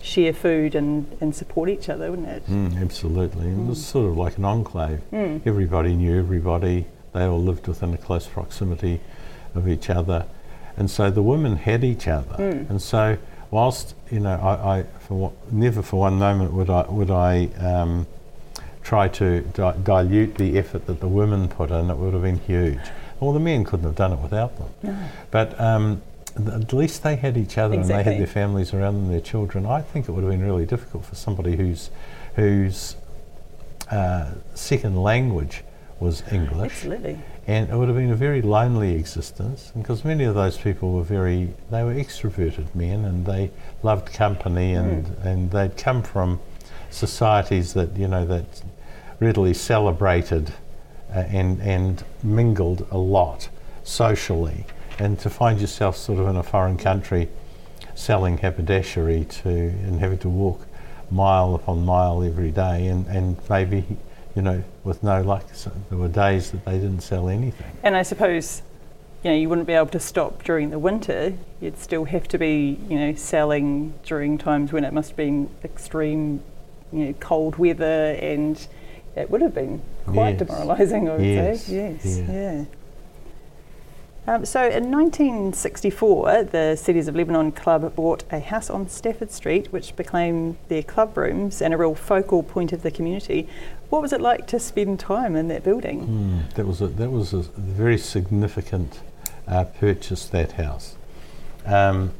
share 0.00 0.32
food 0.32 0.74
and, 0.74 1.16
and 1.20 1.34
support 1.34 1.68
each 1.68 1.88
other, 1.88 2.10
wouldn't 2.10 2.28
it? 2.28 2.46
Mm, 2.46 2.80
absolutely, 2.80 3.48
it 3.48 3.66
was 3.66 3.84
sort 3.84 4.10
of 4.10 4.16
like 4.16 4.36
an 4.36 4.44
enclave. 4.44 5.00
Mm. 5.12 5.46
Everybody 5.46 5.94
knew 5.94 6.18
everybody. 6.18 6.86
They 7.12 7.24
all 7.24 7.42
lived 7.42 7.66
within 7.68 7.94
a 7.94 7.96
close 7.96 8.26
proximity 8.26 9.00
of 9.54 9.68
each 9.68 9.88
other, 9.88 10.26
and 10.76 10.90
so 10.90 11.10
the 11.10 11.22
women 11.22 11.56
had 11.56 11.84
each 11.84 12.08
other. 12.08 12.42
And 12.42 12.82
so, 12.82 13.16
whilst 13.50 13.94
you 14.10 14.20
know, 14.20 14.34
I, 14.34 14.78
I 14.78 14.82
for 15.00 15.32
never 15.50 15.80
for 15.80 16.00
one 16.00 16.18
moment 16.18 16.52
would 16.52 16.68
I 16.68 16.82
would 16.88 17.10
I 17.10 17.46
um, 17.58 18.06
try 18.82 19.08
to 19.08 19.40
di- 19.40 19.76
dilute 19.82 20.34
the 20.34 20.58
effort 20.58 20.86
that 20.86 21.00
the 21.00 21.08
women 21.08 21.48
put 21.48 21.70
in. 21.70 21.88
It 21.88 21.96
would 21.96 22.12
have 22.14 22.22
been 22.22 22.40
huge. 22.40 22.80
Well, 23.24 23.32
the 23.32 23.40
men 23.40 23.64
couldn't 23.64 23.86
have 23.86 23.94
done 23.94 24.12
it 24.12 24.18
without 24.18 24.52
them. 24.58 24.98
But 25.30 25.58
um, 25.58 26.02
at 26.36 26.74
least 26.74 27.02
they 27.02 27.16
had 27.16 27.38
each 27.38 27.56
other 27.56 27.74
and 27.74 27.84
they 27.88 28.02
had 28.02 28.18
their 28.18 28.26
families 28.26 28.74
around 28.74 28.96
them, 28.96 29.08
their 29.08 29.22
children. 29.22 29.64
I 29.64 29.80
think 29.80 30.10
it 30.10 30.12
would 30.12 30.24
have 30.24 30.30
been 30.30 30.44
really 30.44 30.66
difficult 30.66 31.06
for 31.06 31.14
somebody 31.14 31.56
whose 31.56 31.88
whose 32.36 32.96
uh, 33.90 34.32
second 34.54 35.02
language 35.02 35.64
was 36.00 36.22
English, 36.32 36.72
Absolutely. 36.72 37.18
and 37.46 37.70
it 37.70 37.76
would 37.76 37.88
have 37.88 37.96
been 37.96 38.10
a 38.10 38.16
very 38.16 38.42
lonely 38.42 38.94
existence 38.94 39.72
because 39.74 40.04
many 40.04 40.24
of 40.24 40.34
those 40.34 40.58
people 40.58 40.92
were 40.92 41.04
very 41.04 41.48
they 41.70 41.82
were 41.82 41.94
extroverted 41.94 42.74
men 42.74 43.06
and 43.06 43.24
they 43.24 43.50
loved 43.82 44.12
company 44.12 44.74
and 44.74 45.06
and 45.22 45.50
they'd 45.50 45.78
come 45.78 46.02
from 46.02 46.40
societies 46.90 47.72
that 47.72 47.96
you 47.96 48.06
know 48.06 48.26
that 48.26 48.62
readily 49.18 49.54
celebrated 49.54 50.52
Uh, 51.14 51.18
and 51.28 51.60
and 51.62 52.02
mingled 52.24 52.84
a 52.90 52.98
lot 52.98 53.48
socially 53.84 54.64
and 54.98 55.16
to 55.16 55.30
find 55.30 55.60
yourself 55.60 55.96
sort 55.96 56.18
of 56.18 56.26
in 56.26 56.34
a 56.34 56.42
foreign 56.42 56.76
country 56.76 57.28
selling 57.94 58.36
haberdashery 58.38 59.24
to 59.26 59.48
and 59.48 60.00
having 60.00 60.18
to 60.18 60.28
walk 60.28 60.66
mile 61.12 61.54
upon 61.54 61.84
mile 61.84 62.24
every 62.24 62.50
day 62.50 62.88
and, 62.88 63.06
and 63.06 63.36
maybe 63.48 63.84
you 64.34 64.42
know 64.42 64.64
with 64.82 65.04
no 65.04 65.22
luck 65.22 65.44
so 65.52 65.70
there 65.88 65.98
were 65.98 66.08
days 66.08 66.50
that 66.50 66.64
they 66.64 66.72
didn't 66.72 67.00
sell 67.00 67.28
anything 67.28 67.70
And 67.84 67.94
I 67.94 68.02
suppose, 68.02 68.62
you 69.22 69.30
know, 69.30 69.36
you 69.36 69.48
wouldn't 69.48 69.68
be 69.68 69.74
able 69.74 69.86
to 69.92 70.00
stop 70.00 70.42
during 70.42 70.70
the 70.70 70.80
winter. 70.80 71.34
You'd 71.60 71.78
still 71.78 72.06
have 72.06 72.26
to 72.28 72.38
be, 72.38 72.78
you 72.88 72.98
know, 72.98 73.14
selling 73.14 73.94
during 74.04 74.36
times 74.36 74.72
when 74.72 74.82
it 74.84 74.92
must 74.92 75.10
have 75.10 75.16
been 75.16 75.48
extreme, 75.62 76.42
you 76.92 77.04
know, 77.06 77.12
cold 77.20 77.56
weather, 77.56 78.18
and 78.20 78.66
it 79.14 79.30
would 79.30 79.42
have 79.42 79.54
been 79.54 79.80
quite 80.06 80.38
Yes. 80.38 80.48
demoralising, 80.48 81.08
I 81.08 81.12
would 81.16 81.24
Yes, 81.26 81.62
say. 81.62 81.74
Yes, 81.74 82.18
yeah. 82.28 82.32
yeah. 82.32 82.64
Um, 84.26 84.46
so 84.46 84.60
in 84.66 84.90
1964, 84.90 86.44
the 86.44 86.76
Cedars 86.76 87.08
of 87.08 87.14
Lebanon 87.14 87.52
Club 87.52 87.94
bought 87.94 88.24
a 88.32 88.40
house 88.40 88.70
on 88.70 88.88
Stafford 88.88 89.30
Street, 89.30 89.70
which 89.70 89.94
became 89.96 90.56
their 90.68 90.82
club 90.82 91.14
rooms 91.18 91.60
and 91.60 91.74
a 91.74 91.76
real 91.76 91.94
focal 91.94 92.42
point 92.42 92.72
of 92.72 92.82
the 92.82 92.90
community. 92.90 93.46
What 93.90 94.00
was 94.00 94.14
it 94.14 94.22
like 94.22 94.46
to 94.46 94.58
spend 94.58 94.98
time 94.98 95.36
in 95.36 95.48
that 95.48 95.62
building? 95.62 96.06
Mm, 96.48 96.54
that 96.54 96.66
was 96.66 96.80
a, 96.80 96.86
that 96.86 97.10
was 97.10 97.34
a 97.34 97.42
very 97.42 97.98
significant 97.98 99.00
uh, 99.46 99.64
purchase. 99.64 100.24
That 100.26 100.52
house. 100.52 100.96
Um, 101.66 102.12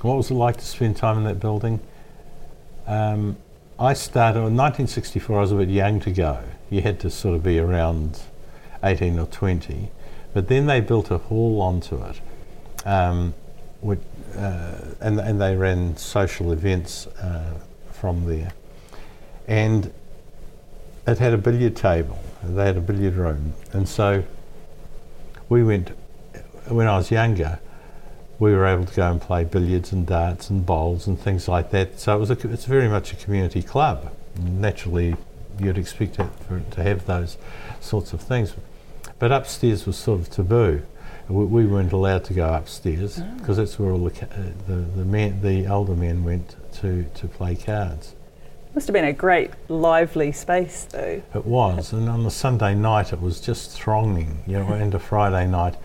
what 0.00 0.16
was 0.16 0.30
it 0.30 0.34
like 0.34 0.56
to 0.56 0.64
spend 0.64 0.96
time 0.96 1.18
in 1.18 1.24
that 1.24 1.40
building? 1.40 1.80
Um, 2.86 3.36
I 3.78 3.94
started 3.94 4.38
in 4.38 4.56
1964. 4.56 5.36
I 5.36 5.40
was 5.40 5.50
a 5.50 5.56
bit 5.56 5.68
young 5.68 5.98
to 6.00 6.12
go. 6.12 6.38
You 6.70 6.82
had 6.82 7.00
to 7.00 7.10
sort 7.10 7.34
of 7.34 7.42
be 7.42 7.58
around 7.58 8.20
18 8.84 9.18
or 9.18 9.26
20, 9.26 9.90
but 10.32 10.46
then 10.46 10.66
they 10.66 10.80
built 10.80 11.10
a 11.10 11.18
hall 11.18 11.60
onto 11.60 12.00
it, 12.04 12.20
um, 12.86 13.34
which, 13.80 13.98
uh, 14.36 14.76
and 15.00 15.18
and 15.18 15.40
they 15.40 15.56
ran 15.56 15.96
social 15.96 16.52
events 16.52 17.08
uh, 17.18 17.54
from 17.90 18.26
there, 18.26 18.52
and 19.48 19.92
it 21.08 21.18
had 21.18 21.32
a 21.32 21.38
billiard 21.38 21.74
table. 21.74 22.18
They 22.44 22.66
had 22.66 22.76
a 22.76 22.80
billiard 22.80 23.14
room, 23.14 23.54
and 23.72 23.88
so 23.88 24.22
we 25.48 25.64
went. 25.64 25.90
When 26.68 26.86
I 26.86 26.96
was 26.96 27.10
younger, 27.10 27.58
we 28.44 28.52
were 28.52 28.66
able 28.66 28.84
to 28.84 28.94
go 28.94 29.10
and 29.10 29.22
play 29.22 29.42
billiards 29.42 29.90
and 29.90 30.06
darts 30.06 30.50
and 30.50 30.66
bowls 30.66 31.06
and 31.06 31.18
things 31.18 31.48
like 31.48 31.70
that. 31.70 31.98
So 31.98 32.14
it 32.14 32.20
was 32.20 32.30
a, 32.30 32.52
it's 32.52 32.66
very 32.66 32.88
much 32.88 33.10
a 33.10 33.16
community 33.16 33.62
club. 33.62 34.12
Naturally, 34.38 35.16
you'd 35.58 35.78
expect 35.78 36.18
it 36.18 36.28
for, 36.46 36.60
to 36.60 36.82
have 36.82 37.06
those 37.06 37.38
sorts 37.80 38.12
of 38.12 38.20
things, 38.20 38.54
but 39.18 39.32
upstairs 39.32 39.86
was 39.86 39.96
sort 39.96 40.20
of 40.20 40.28
taboo. 40.28 40.82
We, 41.26 41.44
we 41.46 41.66
weren't 41.66 41.92
allowed 41.92 42.24
to 42.24 42.34
go 42.34 42.52
upstairs 42.52 43.18
oh. 43.18 43.34
because 43.38 43.56
that's 43.56 43.78
where 43.78 43.92
all 43.92 44.04
the, 44.04 44.26
the 44.66 44.74
the 44.74 45.04
men, 45.06 45.40
the 45.40 45.66
older 45.66 45.94
men 45.94 46.22
went 46.22 46.54
to 46.80 47.04
to 47.14 47.26
play 47.26 47.56
cards. 47.56 48.14
Must 48.74 48.88
have 48.88 48.92
been 48.92 49.04
a 49.06 49.12
great, 49.12 49.52
lively 49.68 50.32
space, 50.32 50.86
though. 50.90 51.22
It 51.34 51.46
was, 51.46 51.92
and 51.92 52.10
on 52.10 52.24
the 52.24 52.30
Sunday 52.30 52.74
night 52.74 53.12
it 53.12 53.22
was 53.22 53.40
just 53.40 53.70
thronging, 53.70 54.42
you 54.46 54.58
know, 54.58 54.66
and 54.66 54.92
a 54.92 54.98
Friday 54.98 55.46
night 55.46 55.76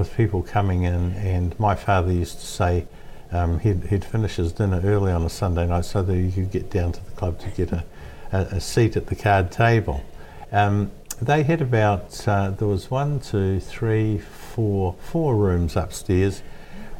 with 0.00 0.16
people 0.16 0.42
coming 0.42 0.82
in. 0.82 1.12
And 1.12 1.58
my 1.60 1.76
father 1.76 2.12
used 2.12 2.40
to 2.40 2.46
say 2.46 2.86
um, 3.30 3.60
he'd, 3.60 3.84
he'd 3.84 4.04
finish 4.04 4.36
his 4.36 4.52
dinner 4.52 4.80
early 4.82 5.12
on 5.12 5.22
a 5.22 5.30
Sunday 5.30 5.66
night 5.66 5.84
so 5.84 6.02
that 6.02 6.16
you 6.16 6.32
could 6.32 6.50
get 6.50 6.70
down 6.70 6.92
to 6.92 7.04
the 7.04 7.10
club 7.12 7.38
to 7.40 7.48
get 7.50 7.70
a, 7.70 7.84
a, 8.32 8.38
a 8.38 8.60
seat 8.60 8.96
at 8.96 9.06
the 9.06 9.14
card 9.14 9.52
table. 9.52 10.02
Um, 10.50 10.90
they 11.22 11.42
had 11.42 11.60
about, 11.60 12.26
uh, 12.26 12.50
there 12.50 12.66
was 12.66 12.90
one, 12.90 13.20
two, 13.20 13.60
three, 13.60 14.18
four, 14.18 14.96
four 15.00 15.36
rooms 15.36 15.76
upstairs 15.76 16.42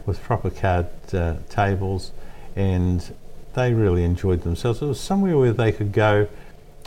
with 0.07 0.23
proper 0.23 0.51
card 0.51 0.87
uh, 1.15 1.37
tables, 1.49 2.13
and 2.55 3.15
they 3.55 3.73
really 3.73 4.05
enjoyed 4.05 4.43
themselves. 4.43 4.83
It 4.83 4.87
was 4.87 5.01
somewhere 5.01 5.37
where 5.39 5.53
they 5.53 5.73
could 5.73 5.93
go 5.93 6.29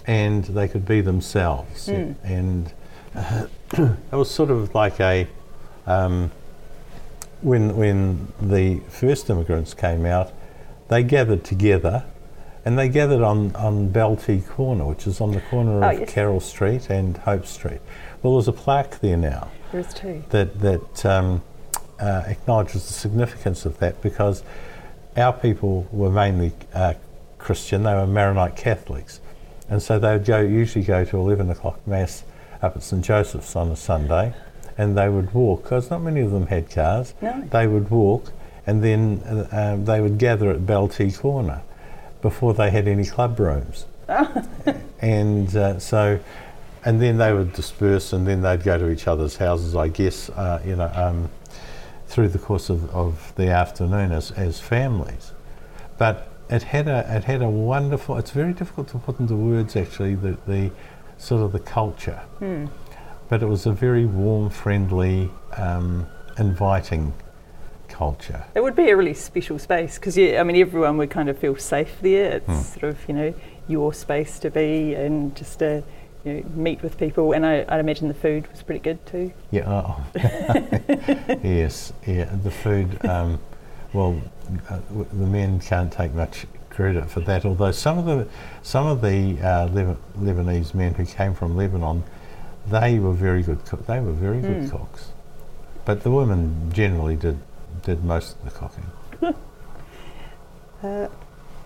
and 0.05 0.43
they 0.45 0.67
could 0.67 0.85
be 0.85 1.01
themselves. 1.01 1.87
And 2.23 2.71
uh, 3.15 3.47
it 3.73 4.15
was 4.15 4.29
sort 4.29 4.51
of 4.51 4.73
like 4.75 4.99
a 4.99 5.27
um, 5.85 6.31
when 7.41 7.75
when 7.75 8.31
the 8.41 8.79
first 8.89 9.29
immigrants 9.29 9.73
came 9.73 10.05
out, 10.05 10.31
they 10.87 11.03
gathered 11.03 11.43
together, 11.43 12.05
and 12.65 12.77
they 12.79 12.89
gathered 12.89 13.21
on 13.21 13.55
on 13.55 13.89
Belty 13.89 14.47
Corner, 14.47 14.85
which 14.85 15.05
is 15.07 15.19
on 15.19 15.31
the 15.31 15.41
corner 15.41 15.83
Oh, 15.83 15.89
of 15.89 15.99
yes. 15.99 16.09
Carroll 16.11 16.39
Street 16.39 16.89
and 16.89 17.17
Hope 17.17 17.45
Street. 17.45 17.81
Well, 18.21 18.33
there's 18.35 18.47
a 18.47 18.53
plaque 18.53 18.99
there 19.01 19.17
now 19.17 19.49
There 19.71 19.81
is 19.81 19.93
too. 19.93 20.23
that 20.29 20.59
that 20.61 21.05
um, 21.05 21.41
uh, 21.99 22.23
acknowledges 22.27 22.87
the 22.87 22.93
significance 22.93 23.65
of 23.65 23.77
that 23.79 24.01
because 24.01 24.43
our 25.17 25.33
people 25.33 25.87
were 25.91 26.09
mainly 26.09 26.53
uh, 26.73 26.93
Christian; 27.37 27.83
they 27.83 27.93
were 27.93 28.07
Maronite 28.07 28.55
Catholics, 28.55 29.19
and 29.69 29.81
so 29.81 29.99
they 29.99 30.13
would 30.13 30.25
go 30.25 30.39
usually 30.39 30.85
go 30.85 31.03
to 31.03 31.17
eleven 31.17 31.49
o'clock 31.49 31.85
mass 31.85 32.23
up 32.61 32.77
at 32.77 32.83
St 32.83 33.03
Joseph's 33.03 33.53
on 33.57 33.67
a 33.69 33.75
Sunday, 33.75 34.33
and 34.77 34.97
they 34.97 35.09
would 35.09 35.33
walk 35.33 35.63
because 35.63 35.89
not 35.89 36.01
many 36.01 36.21
of 36.21 36.31
them 36.31 36.47
had 36.47 36.69
cars. 36.69 37.13
No. 37.21 37.41
They 37.41 37.67
would 37.67 37.89
walk, 37.89 38.31
and 38.65 38.83
then 38.83 39.21
uh, 39.25 39.73
um, 39.73 39.85
they 39.85 40.01
would 40.01 40.17
gather 40.17 40.49
at 40.51 40.61
Belty 40.61 41.17
Corner 41.17 41.61
before 42.21 42.53
they 42.53 42.71
had 42.71 42.87
any 42.87 43.05
club 43.05 43.39
rooms, 43.39 43.85
and 45.01 45.55
uh, 45.55 45.79
so 45.79 46.19
and 46.85 47.01
then 47.01 47.17
they 47.17 47.33
would 47.33 47.53
disperse 47.53 48.13
and 48.13 48.27
then 48.27 48.41
they'd 48.41 48.63
go 48.63 48.77
to 48.77 48.89
each 48.89 49.07
other's 49.07 49.37
houses, 49.37 49.75
I 49.75 49.87
guess, 49.87 50.29
uh, 50.29 50.61
you 50.65 50.75
know, 50.75 50.91
um, 50.93 51.29
through 52.07 52.29
the 52.29 52.39
course 52.39 52.69
of, 52.69 52.93
of 52.93 53.33
the 53.35 53.47
afternoon 53.47 54.11
as, 54.11 54.31
as 54.31 54.59
families. 54.59 55.31
But 55.97 56.27
it 56.49 56.63
had 56.63 56.87
a 56.87 57.15
it 57.15 57.23
had 57.23 57.41
a 57.41 57.49
wonderful. 57.49 58.17
It's 58.17 58.31
very 58.31 58.53
difficult 58.53 58.89
to 58.89 58.97
put 58.97 59.19
into 59.19 59.35
words 59.35 59.75
actually 59.75 60.15
the, 60.15 60.37
the 60.45 60.71
sort 61.17 61.41
of 61.41 61.53
the 61.53 61.59
culture, 61.59 62.21
but 63.33 63.41
it 63.41 63.47
was 63.47 63.65
a 63.65 63.71
very 63.71 64.05
warm, 64.05 64.47
friendly, 64.47 65.27
um, 65.57 66.05
inviting 66.37 67.11
culture. 67.87 68.45
It 68.53 68.61
would 68.61 68.75
be 68.75 68.91
a 68.91 68.95
really 68.95 69.15
special 69.15 69.57
space 69.57 69.95
because, 69.95 70.15
yeah, 70.15 70.39
I 70.39 70.43
mean, 70.43 70.55
everyone 70.57 70.97
would 70.97 71.09
kind 71.09 71.29
of 71.29 71.39
feel 71.39 71.55
safe 71.55 71.99
there. 72.03 72.33
It's 72.33 72.67
sort 72.73 72.83
of, 72.83 72.99
you 73.07 73.15
know, 73.15 73.33
your 73.67 73.91
space 73.91 74.37
to 74.37 74.51
be 74.51 74.93
and 74.93 75.35
just 75.35 75.57
to, 75.59 75.81
you 76.23 76.33
know, 76.33 76.43
meet 76.53 76.83
with 76.83 76.99
people. 76.99 77.31
And 77.31 77.43
I, 77.43 77.65
I'd 77.67 77.79
imagine 77.79 78.07
the 78.07 78.13
food 78.13 78.45
was 78.51 78.61
pretty 78.61 78.81
good 78.81 79.03
too. 79.07 79.33
Yeah. 79.49 79.63
Oh. 79.67 80.05
yes. 81.43 81.91
Yeah. 82.05 82.25
The 82.43 82.51
food. 82.51 83.03
Um, 83.03 83.39
well, 83.93 84.21
uh, 84.69 84.77
w- 84.89 85.07
the 85.11 85.25
men 85.25 85.59
can't 85.59 85.91
take 85.91 86.13
much 86.13 86.45
credit 86.69 87.09
for 87.09 87.21
that. 87.21 87.45
Although 87.45 87.71
some 87.71 87.97
of 87.97 88.05
the 88.05 88.27
some 88.61 88.85
of 88.85 89.01
the 89.01 89.39
uh, 89.41 89.69
Leb- 89.69 89.97
Lebanese 90.19 90.75
men 90.75 90.93
who 90.93 91.05
came 91.07 91.33
from 91.33 91.57
Lebanon, 91.57 92.03
they 92.67 92.99
were 92.99 93.13
very 93.13 93.43
good. 93.43 93.65
Cook- 93.65 93.85
they 93.85 93.99
were 93.99 94.11
very 94.13 94.41
good 94.41 94.69
cooks. 94.71 95.11
But 95.85 96.03
the 96.03 96.11
women 96.11 96.71
generally 96.73 97.15
did 97.15 97.39
did 97.83 98.03
most 98.03 98.37
of 98.37 98.45
the 98.45 98.51
cooking. 98.51 99.35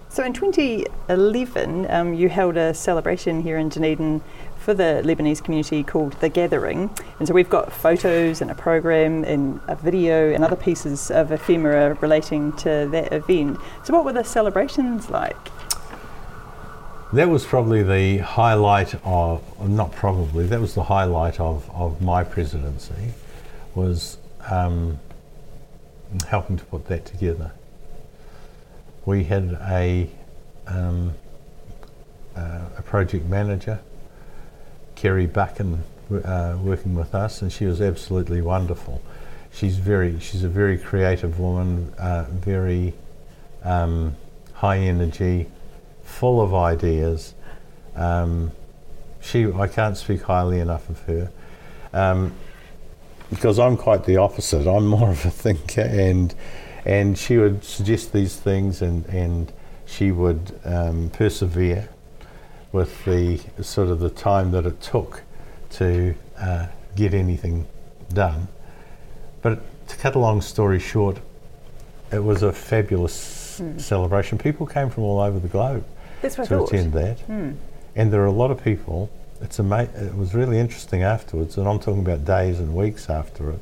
So 0.10 0.24
in 0.24 0.34
2011, 0.34 1.92
um, 1.92 2.14
you 2.14 2.30
held 2.30 2.58
a 2.58 2.74
celebration 2.74 3.42
here 3.42 3.58
in 3.58 3.70
Dunedin 3.70 4.22
for 4.58 4.74
the 4.74 5.02
Lebanese 5.04 5.44
community 5.44 5.84
called 5.84 6.14
The 6.14 6.30
Gathering. 6.30 6.90
And 7.20 7.28
so 7.28 7.34
we've 7.34 7.50
got 7.50 7.72
photos 7.72 8.42
and 8.42 8.50
a 8.50 8.56
program 8.56 9.24
and 9.26 9.60
a 9.68 9.76
video 9.76 10.34
and 10.34 10.44
other 10.44 10.56
pieces 10.56 11.12
of 11.12 11.32
ephemera 11.32 11.96
relating 11.96 12.54
to 12.54 12.88
that 12.92 13.12
event. 13.12 13.60
So 13.84 13.94
what 13.94 14.06
were 14.06 14.14
the 14.14 14.24
celebrations 14.24 15.10
like? 15.10 15.36
That 17.14 17.30
was 17.30 17.46
probably 17.46 17.84
the 17.84 18.18
highlight 18.18 18.96
of, 19.06 19.42
not 19.68 19.94
probably, 19.94 20.46
that 20.48 20.60
was 20.60 20.76
the 20.76 20.84
highlight 20.84 21.40
of, 21.40 21.70
of 21.72 22.02
my 22.02 22.24
presidency, 22.24 23.14
was 23.76 24.18
um, 24.50 25.00
helping 26.28 26.58
to 26.58 26.66
put 26.66 26.88
that 26.88 27.06
together. 27.06 27.52
We 29.06 29.24
had 29.24 29.58
a, 29.70 30.10
um, 30.68 31.14
uh, 32.36 32.62
a 32.78 32.82
project 32.82 33.26
manager, 33.28 33.80
Kerry 34.96 35.28
Buchan, 35.28 35.84
uh, 36.26 36.58
working 36.62 36.94
with 36.96 37.16
us, 37.16 37.42
and 37.42 37.52
she 37.52 37.66
was 37.66 37.80
absolutely 37.80 38.42
wonderful. 38.42 39.02
She's 39.54 39.78
very, 39.78 40.20
she's 40.20 40.44
a 40.44 40.50
very 40.50 40.78
creative 40.78 41.40
woman, 41.40 41.94
uh, 41.98 42.26
very 42.30 42.94
um, 43.64 44.16
high 44.54 44.80
energy, 44.80 45.48
full 46.08 46.42
of 46.42 46.54
ideas. 46.54 47.36
Um, 47.96 48.52
she, 49.22 49.46
I 49.52 49.68
can't 49.68 49.98
speak 49.98 50.24
highly 50.24 50.60
enough 50.60 50.90
of 50.90 51.02
her. 51.02 51.32
Um, 51.94 52.34
because 53.30 53.60
I'm 53.60 53.76
quite 53.76 54.06
the 54.06 54.18
opposite. 54.18 54.68
I'm 54.68 54.88
more 54.88 55.12
of 55.12 55.26
a 55.26 55.30
thinker, 55.30 55.82
and 55.82 56.34
and 56.86 57.18
she 57.18 57.38
would 57.38 57.64
suggest 57.64 58.14
these 58.14 58.38
things, 58.38 58.82
and 58.82 59.06
and 59.08 59.52
she 59.86 60.12
would 60.12 60.60
um, 60.64 61.10
persevere 61.10 61.90
with 62.72 63.04
the 63.06 63.40
sort 63.62 63.90
of 63.90 64.00
the 64.00 64.10
time 64.10 64.52
that 64.52 64.66
it 64.66 64.82
took 64.82 65.24
to 65.72 66.16
uh, 66.40 66.68
get 66.96 67.14
anything 67.14 67.68
done. 68.14 68.48
But 69.42 69.62
to 69.90 69.98
cut 69.98 70.16
a 70.16 70.20
long 70.20 70.42
story 70.42 70.80
short, 70.80 71.20
it 72.12 72.24
was 72.24 72.44
a 72.44 72.54
fabulous 72.54 73.62
celebration. 73.78 74.38
People 74.38 74.66
came 74.66 74.90
from 74.90 75.04
all 75.04 75.20
over 75.20 75.40
the 75.40 75.48
globe 75.48 75.84
That's 75.84 75.88
what 75.88 75.97
I 75.97 75.97
to 76.36 76.46
thought. 76.46 76.68
attend 76.74 76.94
that, 76.94 77.18
and 77.96 78.12
there 78.14 78.22
are 78.22 78.26
a 78.28 78.32
lot 78.32 78.52
of 78.52 78.64
people. 78.64 79.10
It's 79.42 79.60
ama- 79.60 79.88
It 79.96 80.16
was 80.18 80.34
really 80.34 80.58
interesting 80.60 81.04
afterwards, 81.04 81.58
and 81.58 81.68
I'm 81.68 81.80
talking 81.80 82.00
about 82.02 82.26
days 82.26 82.60
and 82.60 82.76
weeks 82.76 83.10
after 83.10 83.52
it. 83.52 83.60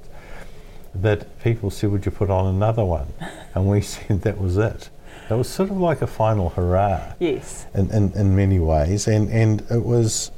That 0.96 1.38
people 1.44 1.70
said, 1.70 1.92
"Would 1.92 2.06
you 2.06 2.12
put 2.12 2.30
on 2.30 2.48
another 2.48 2.86
one?" 2.86 3.08
And 3.54 3.68
we 3.70 3.82
said 3.94 4.22
that 4.22 4.40
was 4.40 4.58
it. 4.58 4.90
It 5.30 5.34
was 5.34 5.50
sort 5.50 5.70
of 5.72 5.78
like 5.78 6.02
a 6.02 6.08
final 6.08 6.50
hurrah 6.50 7.14
Yes. 7.20 7.66
in, 7.74 7.90
in, 7.92 8.12
in 8.14 8.36
many 8.36 8.60
ways, 8.60 9.08
and 9.08 9.30
and 9.30 9.62
it 9.70 9.84
was. 9.84 10.32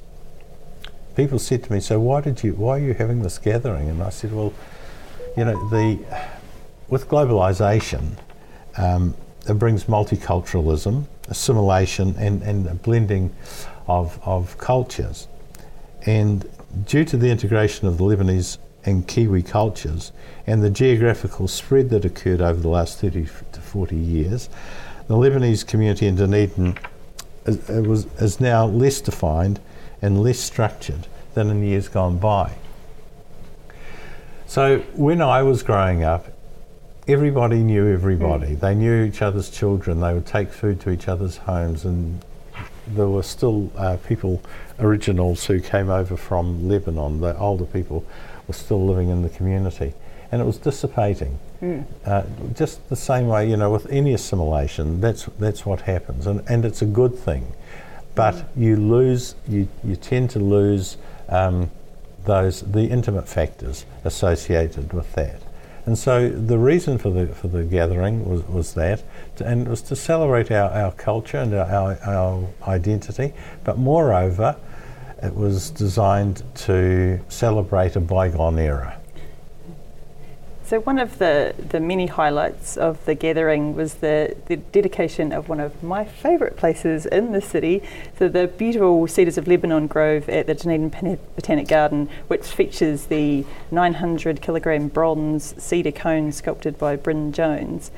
People 1.16 1.40
said 1.40 1.64
to 1.66 1.74
me, 1.74 1.80
"So 1.80 2.00
why 2.00 2.22
did 2.22 2.44
you? 2.44 2.54
Why 2.54 2.78
are 2.78 2.80
you 2.80 2.94
having 2.94 3.22
this 3.22 3.38
gathering?" 3.38 3.90
And 3.90 4.02
I 4.02 4.10
said, 4.10 4.32
"Well, 4.34 4.54
you 5.36 5.46
know, 5.46 5.70
the 5.70 6.00
with 6.90 7.08
globalization, 7.10 8.18
um, 8.78 9.14
it 9.48 9.54
brings 9.60 9.86
multiculturalism, 9.86 11.06
assimilation, 11.28 12.16
and, 12.18 12.42
and 12.44 12.68
a 12.68 12.76
blending 12.76 13.36
of, 13.88 14.20
of 14.24 14.58
cultures. 14.58 15.28
And 16.06 16.50
due 16.86 17.06
to 17.06 17.18
the 17.18 17.30
integration 17.30 17.88
of 17.88 17.98
the 17.98 18.04
Lebanese 18.04 18.58
and 18.86 19.08
Kiwi 19.08 19.44
cultures 19.44 20.12
and 20.46 20.64
the 20.64 20.70
geographical 20.70 21.48
spread 21.48 21.90
that 21.90 22.06
occurred 22.06 22.42
over 22.42 22.60
the 22.60 22.70
last 22.70 23.00
30 23.00 23.28
to 23.52 23.62
40 23.62 23.96
years, 23.96 24.50
the 25.08 25.16
Lebanese 25.16 25.66
community 25.66 26.08
in 26.08 26.16
Dunedin 26.16 26.78
is, 27.46 27.68
was, 27.68 28.06
is 28.20 28.40
now 28.40 28.66
less 28.66 29.02
defined 29.02 29.60
and 30.02 30.22
less 30.22 30.40
structured 30.40 31.08
than 31.34 31.50
in 31.50 31.64
years 31.64 31.88
gone 31.88 32.18
by. 32.18 32.54
So 34.46 34.80
when 34.96 35.22
I 35.22 35.44
was 35.44 35.64
growing 35.64 36.04
up, 36.04 36.28
everybody 37.08 37.64
knew 37.64 37.92
everybody. 37.92 38.56
They 38.56 38.76
knew 38.76 39.04
each 39.04 39.22
other's 39.22 39.50
children. 39.50 40.02
They 40.02 40.14
would 40.14 40.26
take 40.26 40.52
food 40.52 40.80
to 40.82 40.90
each 40.90 41.08
other's 41.08 41.38
homes, 41.38 41.86
and 41.86 42.24
there 42.88 43.08
were 43.08 43.24
still 43.24 43.72
uh, 43.78 43.98
people, 44.08 44.42
originals 44.80 45.46
who 45.46 45.60
came 45.60 45.90
over 45.90 46.18
from 46.18 46.68
Lebanon. 46.68 47.20
The 47.22 47.38
older 47.38 47.66
people 47.66 48.06
were 48.48 48.54
still 48.54 48.86
living 48.86 49.10
in 49.10 49.22
the 49.22 49.30
community, 49.30 49.94
and 50.32 50.42
it 50.42 50.46
was 50.46 50.58
dissipating. 50.58 51.40
Uh, 52.06 52.24
just 52.54 52.88
the 52.90 52.96
same 52.96 53.28
way, 53.28 53.50
you 53.50 53.58
know, 53.58 53.72
with 53.72 53.90
any 53.92 54.14
assimilation, 54.14 55.02
that's 55.02 55.26
that's 55.40 55.66
what 55.66 55.82
happens, 55.82 56.28
and 56.28 56.44
and 56.48 56.66
it's 56.66 56.82
a 56.82 56.86
good 56.86 57.18
thing. 57.18 57.54
But 58.16 58.50
you 58.56 58.76
lose, 58.76 59.36
you 59.48 59.68
you 59.84 59.96
tend 59.96 60.30
to 60.32 60.40
lose. 60.40 60.98
Um, 61.30 61.72
those 62.26 62.62
the 62.62 62.84
intimate 62.84 63.28
factors 63.28 63.86
associated 64.04 64.92
with 64.92 65.14
that. 65.14 65.42
And 65.88 65.98
so 65.98 66.28
the 66.28 66.58
reason 66.58 66.98
for 66.98 67.10
the 67.10 67.28
for 67.28 67.48
the 67.48 67.64
gathering 67.64 68.28
was, 68.30 68.44
was 68.44 68.74
that, 68.74 69.04
and 69.40 69.66
it 69.66 69.70
was 69.70 69.82
to 69.84 69.96
celebrate 69.96 70.52
our, 70.52 70.70
our 70.70 70.92
culture 70.92 71.38
and 71.38 71.54
our, 71.54 71.98
our 72.04 72.46
identity, 72.68 73.34
but 73.64 73.78
moreover, 73.78 74.58
it 75.24 75.34
was 75.34 75.72
designed 75.72 76.44
to 76.66 77.22
celebrate 77.30 77.96
a 77.96 78.02
bygone 78.02 78.60
era. 78.60 78.97
So 80.68 80.82
one 80.82 81.00
of 81.00 81.18
the, 81.18 81.56
the 81.70 81.80
many 81.80 82.08
highlights 82.08 82.76
of 82.76 83.06
the 83.06 83.16
gathering 83.16 83.74
was 83.74 83.94
the, 83.96 84.36
the 84.48 84.58
dedication 84.58 85.32
of 85.32 85.48
one 85.48 85.62
of 85.62 85.82
my 85.82 86.04
favourite 86.04 86.58
places 86.58 87.06
in 87.06 87.32
the 87.32 87.40
city, 87.40 87.82
so 88.20 88.28
the 88.28 88.48
beautiful 88.48 89.08
Cedars 89.08 89.38
of 89.38 89.48
Lebanon 89.48 89.88
Grove 89.88 90.28
at 90.28 90.46
the 90.46 90.54
Dunedin 90.54 90.92
Botani- 90.92 91.20
Botanic 91.38 91.70
Garden, 91.70 92.10
which 92.28 92.48
features 92.48 93.06
the 93.06 93.46
900 93.72 94.42
kilogram 94.42 94.90
bronze 94.90 95.56
cedar 95.58 95.94
cone 95.94 96.34
sculpted 96.34 96.78
by 96.78 96.98
Bryn 96.98 97.32
Jones. 97.32 97.90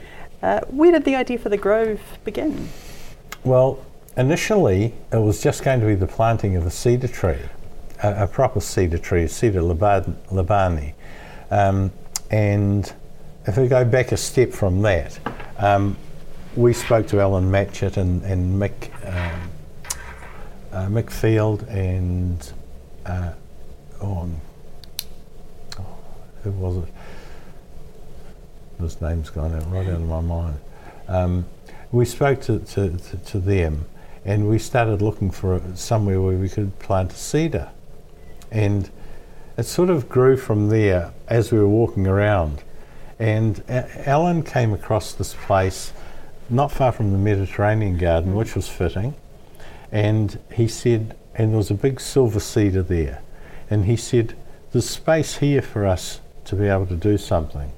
Uh, 0.44 0.60
where 0.68 0.92
did 0.92 1.06
the 1.06 1.16
idea 1.16 1.40
for 1.40 1.50
the 1.50 1.58
grove 1.58 2.20
begin? 2.24 2.70
Well, 3.44 3.84
initially 4.16 4.94
it 5.12 5.18
was 5.18 5.42
just 5.42 5.64
going 5.64 5.80
to 5.80 5.88
be 5.88 5.96
the 5.96 6.06
planting 6.06 6.56
of 6.56 6.68
a 6.68 6.72
cedar 6.72 7.08
tree, 7.08 7.40
a, 8.04 8.26
a 8.26 8.28
proper 8.28 8.60
cedar 8.60 9.00
tree, 9.00 9.26
cedar 9.26 9.64
Liban- 9.64 10.20
Libani. 10.30 10.94
Um, 11.50 11.92
and 12.32 12.92
if 13.46 13.58
we 13.58 13.68
go 13.68 13.84
back 13.84 14.12
a 14.12 14.18
step 14.18 14.52
from 14.52 14.82
that, 14.84 15.20
um, 15.58 15.98
we 16.56 16.74
spoke 16.74 17.08
to 17.08 17.20
Alan 17.20 17.50
Matchett 17.50 17.98
and, 17.98 18.24
and 18.24 18.62
Mick, 18.62 18.90
um, 19.08 19.52
uh, 20.72 20.86
Mick 20.88 21.10
Field 21.10 21.64
and 21.64 22.52
uh, 23.06 23.32
oh, 24.02 24.30
oh, 25.80 25.86
who 26.44 26.52
was 26.52 26.78
it? 26.78 26.94
His 28.80 29.02
name's 29.02 29.30
gone 29.30 29.54
out 29.56 29.70
right 29.72 29.88
out 29.88 29.94
of 29.96 30.08
my 30.08 30.22
mind. 30.22 30.60
Um, 31.08 31.46
we 31.92 32.06
spoke 32.06 32.42
to, 32.42 32.60
to, 32.60 32.98
to, 32.98 33.18
to 33.18 33.40
them 33.40 33.86
and 34.26 34.48
we 34.48 34.60
started 34.60 35.02
looking 35.02 35.32
for 35.32 35.62
somewhere 35.76 36.22
where 36.22 36.38
we 36.38 36.50
could 36.50 36.78
plant 36.80 37.14
a 37.14 37.16
cedar. 37.16 37.70
And 38.52 38.90
it 39.60 39.66
sort 39.66 39.90
of 39.90 40.08
grew 40.08 40.38
from 40.38 40.70
there 40.70 41.12
as 41.28 41.52
we 41.52 41.60
were 41.60 41.68
walking 41.68 42.08
around. 42.08 42.64
And 43.20 43.62
Alan 43.68 44.42
came 44.44 44.74
across 44.74 45.12
this 45.12 45.34
place 45.34 45.92
not 46.50 46.72
far 46.72 46.94
from 46.94 47.12
the 47.12 47.18
Mediterranean 47.18 47.98
garden, 47.98 48.36
which 48.36 48.56
was 48.56 48.70
fitting. 48.70 49.16
And 49.92 50.40
he 50.54 50.70
said, 50.70 51.18
and 51.36 51.52
there 51.52 51.58
was 51.58 51.70
a 51.70 51.76
big 51.76 52.00
silver 52.00 52.40
cedar 52.40 52.82
there. 52.82 53.22
And 53.70 53.86
he 53.86 53.98
said, 53.98 54.36
There's 54.72 54.90
space 54.90 55.38
here 55.38 55.62
for 55.62 55.86
us 55.86 56.22
to 56.46 56.56
be 56.56 56.68
able 56.68 56.88
to 56.88 56.96
do 56.96 57.18
something. 57.18 57.72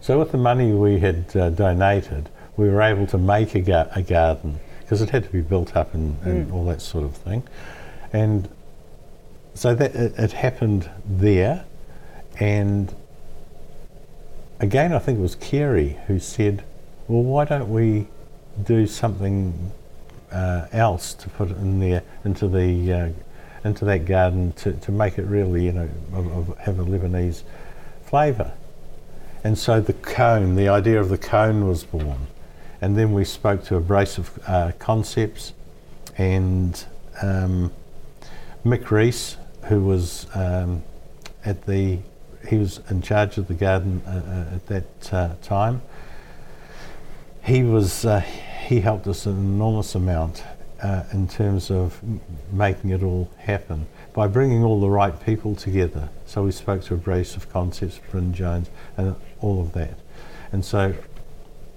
So, 0.00 0.18
with 0.18 0.32
the 0.32 0.38
money 0.38 0.72
we 0.72 1.00
had 1.00 1.36
uh, 1.36 1.50
donated, 1.50 2.28
we 2.56 2.68
were 2.68 2.80
able 2.80 3.06
to 3.08 3.18
make 3.18 3.54
a, 3.54 3.60
ga- 3.60 3.90
a 3.94 4.02
garden 4.02 4.58
because 4.80 5.02
it 5.02 5.10
had 5.10 5.24
to 5.24 5.30
be 5.30 5.42
built 5.42 5.76
up 5.76 5.94
and, 5.94 6.20
and 6.22 6.52
all 6.52 6.64
that 6.66 6.80
sort 6.80 7.04
of 7.04 7.16
thing. 7.16 7.42
And 8.12 8.48
so 9.54 9.74
that 9.74 9.94
it, 9.94 10.18
it 10.18 10.32
happened 10.32 10.90
there. 11.06 11.64
And 12.40 12.94
again, 14.60 14.92
I 14.92 14.98
think 14.98 15.18
it 15.18 15.22
was 15.22 15.34
Kerry 15.34 15.98
who 16.06 16.18
said, 16.18 16.64
Well, 17.08 17.22
why 17.22 17.44
don't 17.44 17.70
we 17.70 18.08
do 18.62 18.86
something 18.86 19.72
uh, 20.30 20.66
else 20.72 21.14
to 21.14 21.28
put 21.28 21.50
in 21.50 21.78
there 21.80 22.02
into 22.24 22.48
the 22.48 22.92
uh, 22.92 23.08
into 23.64 23.84
that 23.84 24.06
garden 24.06 24.52
to, 24.52 24.72
to 24.72 24.90
make 24.90 25.18
it 25.18 25.24
really, 25.24 25.64
you 25.64 25.72
know, 25.72 25.88
of, 26.12 26.50
of 26.50 26.58
have 26.58 26.80
a 26.80 26.84
Lebanese 26.84 27.42
flavour. 28.04 28.52
And 29.44 29.58
so 29.58 29.80
the 29.80 29.92
cone, 29.92 30.56
the 30.56 30.68
idea 30.68 31.00
of 31.00 31.08
the 31.08 31.18
cone 31.18 31.68
was 31.68 31.84
born. 31.84 32.26
And 32.80 32.96
then 32.96 33.12
we 33.12 33.24
spoke 33.24 33.64
to 33.64 33.76
a 33.76 33.80
brace 33.80 34.18
of 34.18 34.38
uh, 34.46 34.72
concepts 34.78 35.52
and 36.18 36.84
um, 37.20 37.72
Mick 38.64 38.90
Reese, 38.90 39.36
who 39.64 39.82
was 39.82 40.26
um, 40.34 40.82
at 41.44 41.66
the, 41.66 41.98
he 42.48 42.58
was 42.58 42.80
in 42.90 43.02
charge 43.02 43.38
of 43.38 43.48
the 43.48 43.54
garden 43.54 44.02
uh, 44.06 44.10
uh, 44.10 44.54
at 44.56 44.66
that 44.66 45.12
uh, 45.12 45.34
time. 45.42 45.82
He 47.44 47.62
was, 47.62 48.04
uh, 48.04 48.20
he 48.20 48.80
helped 48.80 49.06
us 49.06 49.26
an 49.26 49.36
enormous 49.36 49.94
amount 49.94 50.44
uh, 50.82 51.04
in 51.12 51.28
terms 51.28 51.70
of 51.70 52.00
making 52.52 52.90
it 52.90 53.02
all 53.02 53.30
happen 53.38 53.86
by 54.12 54.26
bringing 54.26 54.62
all 54.64 54.80
the 54.80 54.90
right 54.90 55.24
people 55.24 55.54
together. 55.54 56.08
So 56.26 56.42
we 56.42 56.52
spoke 56.52 56.82
to 56.84 56.94
a 56.94 56.96
brace 56.96 57.36
of 57.36 57.50
concepts, 57.52 58.00
Bryn 58.10 58.34
Jones, 58.34 58.68
and 58.96 59.14
all 59.40 59.60
of 59.60 59.72
that. 59.72 59.94
And 60.50 60.64
so 60.64 60.94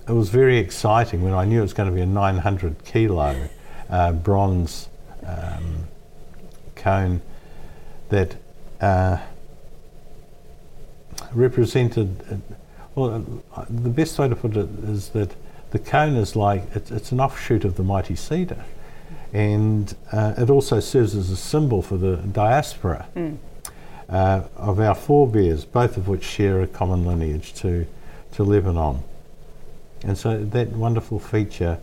it 0.08 0.12
was 0.12 0.30
very 0.30 0.58
exciting 0.58 1.22
when 1.24 1.34
I 1.34 1.46
knew 1.46 1.60
it 1.60 1.64
was 1.64 1.74
going 1.74 1.90
to 1.90 1.96
be 1.96 2.02
a 2.02 2.06
900 2.06 2.84
kilo 2.84 3.50
uh, 3.90 4.12
bronze 4.12 4.90
um, 5.26 5.88
cone 6.76 7.22
that 8.10 8.36
uh, 8.82 9.18
represented. 11.34 12.24
Uh, 12.32 12.56
well, 12.96 13.26
the 13.70 13.90
best 13.90 14.18
way 14.18 14.30
to 14.30 14.36
put 14.36 14.56
it 14.56 14.70
is 14.84 15.10
that 15.10 15.36
the 15.72 15.80
cone 15.80 16.16
is 16.16 16.36
like 16.36 16.64
it's, 16.74 16.92
it's 16.92 17.12
an 17.12 17.20
offshoot 17.20 17.66
of 17.66 17.76
the 17.76 17.84
mighty 17.84 18.16
cedar, 18.16 18.64
and 19.34 19.96
uh, 20.12 20.34
it 20.38 20.50
also 20.50 20.80
serves 20.80 21.14
as 21.16 21.30
a 21.30 21.36
symbol 21.36 21.82
for 21.82 21.98
the 21.98 22.18
diaspora 22.18 23.06
uh, 24.10 24.42
of 24.56 24.80
our 24.80 24.96
forebears, 24.96 25.66
both 25.66 25.98
of 25.98 26.08
which 26.08 26.24
share 26.24 26.62
a 26.62 26.68
common 26.68 27.06
lineage 27.06 27.54
to 27.56 27.86
to 28.32 28.44
Lebanon. 28.44 29.04
And 30.04 30.18
so 30.18 30.44
that 30.44 30.70
wonderful 30.70 31.20
feature, 31.20 31.80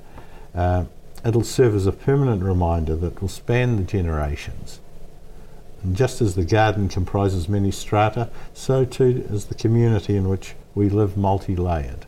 uh, 0.55 0.85
it'll 1.25 1.45
serve 1.45 1.75
as 1.75 1.87
a 1.87 1.93
permanent 1.93 2.43
reminder 2.43 2.95
that 2.97 3.21
will 3.21 3.29
span 3.29 3.77
the 3.77 3.83
generations. 3.83 4.81
And 5.83 5.97
just 5.97 6.21
as 6.21 6.35
the 6.35 6.45
garden 6.45 6.89
comprises 6.89 7.49
many 7.49 7.71
strata, 7.71 8.31
so 8.55 8.85
too 8.85 9.25
is 9.31 9.47
the 9.47 9.55
community 9.55 10.17
in 10.17 10.29
which 10.29 10.55
we 10.75 10.89
live 10.89 11.17
multi 11.17 11.57
layered. 11.57 12.07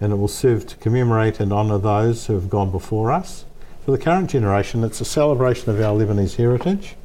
And 0.00 0.12
it 0.12 0.16
will 0.16 0.28
serve 0.28 0.66
to 0.68 0.76
commemorate 0.76 1.40
and 1.40 1.52
honour 1.52 1.78
those 1.78 2.26
who 2.26 2.34
have 2.34 2.50
gone 2.50 2.70
before 2.70 3.12
us. 3.12 3.44
For 3.84 3.90
the 3.90 3.98
current 3.98 4.30
generation, 4.30 4.82
it's 4.82 5.00
a 5.00 5.04
celebration 5.04 5.70
of 5.70 5.80
our 5.80 5.94
Lebanese 5.94 6.36
heritage. 6.36 6.96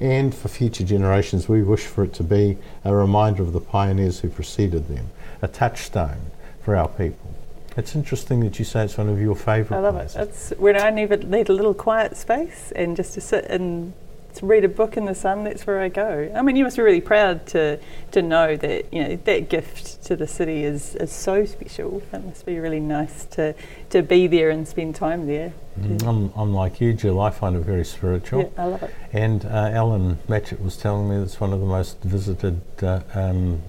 And 0.00 0.34
for 0.34 0.48
future 0.48 0.84
generations, 0.84 1.48
we 1.48 1.62
wish 1.62 1.82
for 1.82 2.04
it 2.04 2.12
to 2.14 2.22
be 2.22 2.58
a 2.84 2.94
reminder 2.94 3.42
of 3.42 3.52
the 3.52 3.60
pioneers 3.60 4.20
who 4.20 4.28
preceded 4.28 4.88
them, 4.88 5.10
a 5.42 5.48
touchstone 5.48 6.30
for 6.62 6.76
our 6.76 6.88
people. 6.88 7.34
It's 7.76 7.96
interesting 7.96 8.40
that 8.40 8.58
you 8.58 8.64
say 8.64 8.84
it's 8.84 8.96
one 8.96 9.08
of 9.08 9.20
your 9.20 9.34
favourite 9.34 9.78
I 9.78 9.82
love 9.82 9.94
places. 9.94 10.16
it. 10.16 10.20
It's 10.28 10.50
when 10.58 10.80
I 10.80 10.90
need, 10.90 11.28
need 11.28 11.48
a 11.48 11.52
little 11.52 11.74
quiet 11.74 12.16
space 12.16 12.72
and 12.76 12.96
just 12.96 13.14
to 13.14 13.20
sit 13.20 13.46
and 13.46 13.92
to 14.34 14.46
read 14.46 14.64
a 14.64 14.68
book 14.68 14.96
in 14.96 15.04
the 15.04 15.14
sun. 15.14 15.44
That's 15.44 15.66
where 15.66 15.80
I 15.80 15.88
go. 15.88 16.30
I 16.34 16.42
mean, 16.42 16.56
you 16.56 16.64
must 16.64 16.76
be 16.76 16.82
really 16.82 17.00
proud 17.00 17.46
to 17.48 17.78
to 18.12 18.22
know 18.22 18.56
that 18.56 18.92
you 18.92 19.02
know 19.02 19.16
that 19.16 19.48
gift 19.48 20.02
to 20.04 20.16
the 20.16 20.26
city 20.26 20.64
is, 20.64 20.94
is 20.96 21.12
so 21.12 21.44
special. 21.44 22.02
It 22.12 22.24
must 22.24 22.44
be 22.44 22.58
really 22.58 22.80
nice 22.80 23.24
to 23.26 23.54
to 23.90 24.02
be 24.02 24.26
there 24.26 24.50
and 24.50 24.66
spend 24.66 24.96
time 24.96 25.26
there. 25.26 25.52
Mm, 25.78 26.06
I'm, 26.06 26.32
I'm 26.36 26.54
like 26.54 26.80
you, 26.80 26.92
Jill. 26.92 27.20
I 27.20 27.30
find 27.30 27.56
it 27.56 27.60
very 27.60 27.84
spiritual. 27.84 28.42
Yeah, 28.42 28.62
I 28.62 28.66
love 28.66 28.82
it. 28.82 28.94
And 29.12 29.44
uh, 29.44 29.70
Alan 29.72 30.16
Matchett 30.28 30.62
was 30.62 30.76
telling 30.76 31.08
me 31.08 31.16
it's 31.16 31.40
one 31.40 31.52
of 31.52 31.60
the 31.60 31.66
most 31.66 32.00
visited 32.02 32.60
uh, 32.82 33.00
um, 33.14 33.60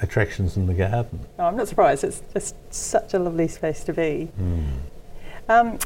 attractions 0.00 0.56
in 0.56 0.66
the 0.66 0.74
garden. 0.74 1.20
No, 1.38 1.46
I'm 1.46 1.56
not 1.56 1.68
surprised. 1.68 2.04
It's 2.04 2.22
just 2.32 2.54
such 2.72 3.14
a 3.14 3.18
lovely 3.18 3.48
space 3.48 3.82
to 3.84 3.92
be. 3.92 4.30
Mm. 4.40 4.66
Um, 5.48 5.78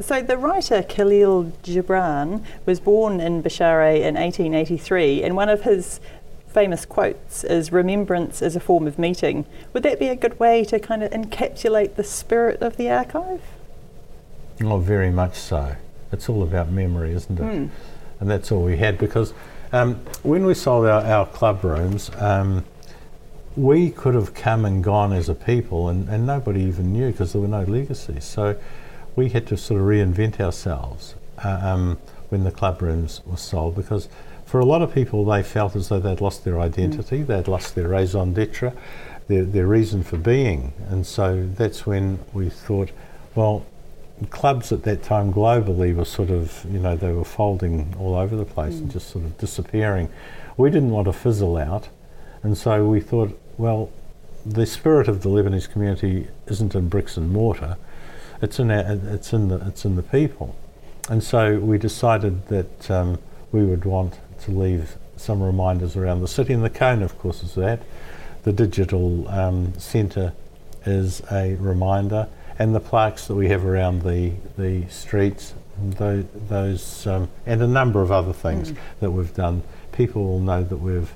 so 0.00 0.22
the 0.22 0.36
writer 0.36 0.82
Khalil 0.82 1.52
Gibran 1.62 2.44
was 2.66 2.80
born 2.80 3.20
in 3.20 3.42
Bsharri 3.42 3.96
in 3.96 4.14
1883, 4.14 5.22
and 5.22 5.36
one 5.36 5.48
of 5.48 5.62
his 5.62 6.00
famous 6.48 6.84
quotes 6.84 7.44
is 7.44 7.72
"Remembrance 7.72 8.42
is 8.42 8.56
a 8.56 8.60
form 8.60 8.86
of 8.86 8.98
meeting." 8.98 9.44
Would 9.72 9.82
that 9.82 9.98
be 9.98 10.08
a 10.08 10.16
good 10.16 10.38
way 10.38 10.64
to 10.64 10.78
kind 10.78 11.02
of 11.02 11.10
encapsulate 11.10 11.96
the 11.96 12.04
spirit 12.04 12.62
of 12.62 12.76
the 12.76 12.90
archive? 12.90 13.42
Oh, 14.62 14.78
very 14.78 15.10
much 15.10 15.34
so. 15.34 15.76
It's 16.12 16.28
all 16.28 16.42
about 16.42 16.70
memory, 16.70 17.12
isn't 17.12 17.38
it? 17.38 17.42
Mm. 17.42 17.70
And 18.20 18.30
that's 18.30 18.52
all 18.52 18.62
we 18.62 18.76
had 18.76 18.98
because 18.98 19.34
um, 19.72 19.96
when 20.22 20.46
we 20.46 20.54
sold 20.54 20.86
our, 20.86 21.02
our 21.02 21.26
club 21.26 21.64
rooms, 21.64 22.10
um, 22.18 22.64
we 23.56 23.90
could 23.90 24.14
have 24.14 24.34
come 24.34 24.64
and 24.64 24.82
gone 24.82 25.12
as 25.12 25.28
a 25.28 25.34
people 25.34 25.88
and, 25.88 26.08
and 26.08 26.26
nobody 26.26 26.62
even 26.62 26.92
knew 26.92 27.10
because 27.10 27.32
there 27.32 27.42
were 27.42 27.48
no 27.48 27.62
legacies. 27.62 28.24
So 28.24 28.56
we 29.16 29.28
had 29.28 29.46
to 29.46 29.56
sort 29.56 29.80
of 29.80 29.86
reinvent 29.86 30.40
ourselves 30.40 31.14
uh, 31.44 31.60
um, 31.62 31.98
when 32.28 32.44
the 32.44 32.50
club 32.50 32.82
rooms 32.82 33.20
were 33.26 33.36
sold 33.36 33.74
because 33.74 34.08
for 34.44 34.60
a 34.60 34.64
lot 34.64 34.82
of 34.82 34.94
people 34.94 35.24
they 35.24 35.42
felt 35.42 35.74
as 35.74 35.88
though 35.88 36.00
they'd 36.00 36.20
lost 36.20 36.44
their 36.44 36.60
identity, 36.60 37.22
they'd 37.22 37.48
lost 37.48 37.74
their 37.74 37.88
raison 37.88 38.32
d'etre, 38.34 38.72
their, 39.26 39.44
their 39.44 39.66
reason 39.66 40.02
for 40.02 40.16
being. 40.16 40.72
And 40.88 41.06
so 41.06 41.48
that's 41.54 41.86
when 41.86 42.18
we 42.32 42.50
thought, 42.50 42.90
well, 43.34 43.64
clubs 44.30 44.70
at 44.70 44.82
that 44.84 45.02
time 45.02 45.32
globally 45.32 45.94
were 45.94 46.04
sort 46.04 46.30
of, 46.30 46.64
you 46.70 46.78
know, 46.78 46.96
they 46.96 47.12
were 47.12 47.24
folding 47.24 47.94
all 47.98 48.14
over 48.14 48.36
the 48.36 48.44
place 48.44 48.74
and 48.74 48.90
just 48.90 49.08
sort 49.08 49.24
of 49.24 49.36
disappearing. 49.38 50.08
We 50.56 50.70
didn't 50.70 50.90
want 50.90 51.06
to 51.06 51.12
fizzle 51.12 51.56
out, 51.56 51.88
and 52.42 52.56
so 52.56 52.86
we 52.86 53.00
thought, 53.00 53.38
well, 53.58 53.90
the 54.46 54.66
spirit 54.66 55.08
of 55.08 55.22
the 55.22 55.30
Lebanese 55.30 55.68
community 55.68 56.28
isn't 56.46 56.74
in 56.74 56.88
bricks 56.88 57.16
and 57.16 57.32
mortar; 57.32 57.76
it's 58.44 58.58
in 58.58 58.70
our, 58.70 58.98
it's 59.14 59.32
in 59.32 59.48
the 59.48 59.56
it's 59.66 59.84
in 59.84 59.96
the 59.96 60.02
people, 60.02 60.54
and 61.08 61.22
so 61.22 61.58
we 61.58 61.78
decided 61.78 62.46
that 62.48 62.90
um, 62.90 63.18
we 63.50 63.64
would 63.64 63.84
want 63.84 64.18
to 64.42 64.50
leave 64.50 64.96
some 65.16 65.42
reminders 65.42 65.96
around 65.96 66.20
the 66.20 66.28
city, 66.28 66.52
and 66.52 66.64
the 66.64 66.70
cone, 66.70 67.02
of 67.02 67.18
course, 67.18 67.42
is 67.42 67.54
that. 67.54 67.80
The 68.42 68.52
digital 68.52 69.26
um, 69.28 69.72
centre 69.78 70.34
is 70.84 71.22
a 71.32 71.54
reminder 71.54 72.28
and 72.58 72.74
the 72.74 72.80
plaques 72.80 73.26
that 73.26 73.34
we 73.34 73.48
have 73.48 73.64
around 73.64 74.02
the 74.02 74.32
the 74.56 74.86
streets, 74.88 75.54
those, 75.78 76.24
those 76.48 77.06
um, 77.06 77.28
and 77.46 77.62
a 77.62 77.66
number 77.66 78.02
of 78.02 78.12
other 78.12 78.32
things 78.32 78.72
that 79.00 79.10
we've 79.10 79.34
done. 79.34 79.62
People 79.92 80.24
will 80.24 80.40
know 80.40 80.62
that 80.62 80.76
we've 80.76 81.12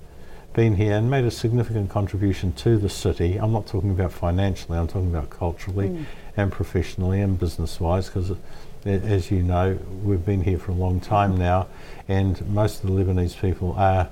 been 0.52 0.74
here 0.74 0.96
and 0.96 1.08
made 1.08 1.24
a 1.24 1.30
significant 1.30 1.90
contribution 1.90 2.52
to 2.54 2.78
the 2.78 2.88
city. 2.88 3.36
I'm 3.36 3.52
not 3.52 3.66
talking 3.66 3.90
about 3.90 4.12
financially. 4.12 4.78
I'm 4.78 4.88
talking 4.88 5.10
about 5.14 5.30
culturally 5.30 6.06
and 6.38 6.52
professionally 6.52 7.20
and 7.20 7.38
business-wise, 7.38 8.06
because 8.08 8.32
as 8.86 9.30
you 9.30 9.42
know, 9.42 9.76
we've 10.04 10.24
been 10.24 10.42
here 10.42 10.56
for 10.56 10.70
a 10.70 10.74
long 10.74 11.00
time 11.00 11.36
now, 11.36 11.66
and 12.06 12.48
most 12.48 12.82
of 12.82 12.88
the 12.88 12.94
Lebanese 12.94 13.38
people 13.38 13.74
are 13.76 14.08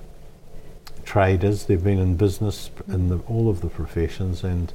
traders. 1.04 1.66
They've 1.66 1.82
been 1.82 2.00
in 2.00 2.16
business 2.16 2.70
in 2.88 3.08
the, 3.08 3.18
all 3.28 3.48
of 3.48 3.60
the 3.60 3.68
professions 3.68 4.42
and 4.42 4.72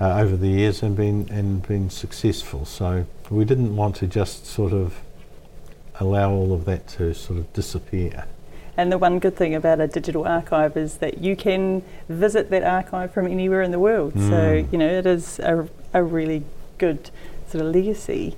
uh, 0.00 0.20
over 0.20 0.36
the 0.36 0.46
years 0.46 0.80
and 0.84 0.96
been 0.96 1.28
and 1.30 1.66
been 1.66 1.90
successful. 1.90 2.64
So 2.64 3.06
we 3.28 3.44
didn't 3.44 3.74
want 3.74 3.96
to 3.96 4.06
just 4.06 4.46
sort 4.46 4.72
of 4.72 5.00
allow 5.98 6.30
all 6.30 6.52
of 6.52 6.64
that 6.66 6.86
to 6.90 7.12
sort 7.12 7.40
of 7.40 7.52
disappear. 7.52 8.24
And 8.76 8.92
the 8.92 8.98
one 8.98 9.18
good 9.18 9.34
thing 9.36 9.56
about 9.56 9.80
a 9.80 9.88
digital 9.88 10.24
archive 10.24 10.76
is 10.76 10.98
that 10.98 11.18
you 11.18 11.34
can 11.34 11.82
visit 12.08 12.50
that 12.50 12.62
archive 12.62 13.12
from 13.12 13.26
anywhere 13.26 13.62
in 13.62 13.72
the 13.72 13.80
world. 13.80 14.12
So, 14.12 14.20
Mm. 14.20 14.72
you 14.72 14.78
know, 14.78 14.86
it 14.86 15.06
is 15.06 15.40
a, 15.40 15.68
a 15.92 16.04
really 16.04 16.44
good 16.78 17.10
sort 17.48 17.64
of 17.64 17.74
legacy. 17.74 18.36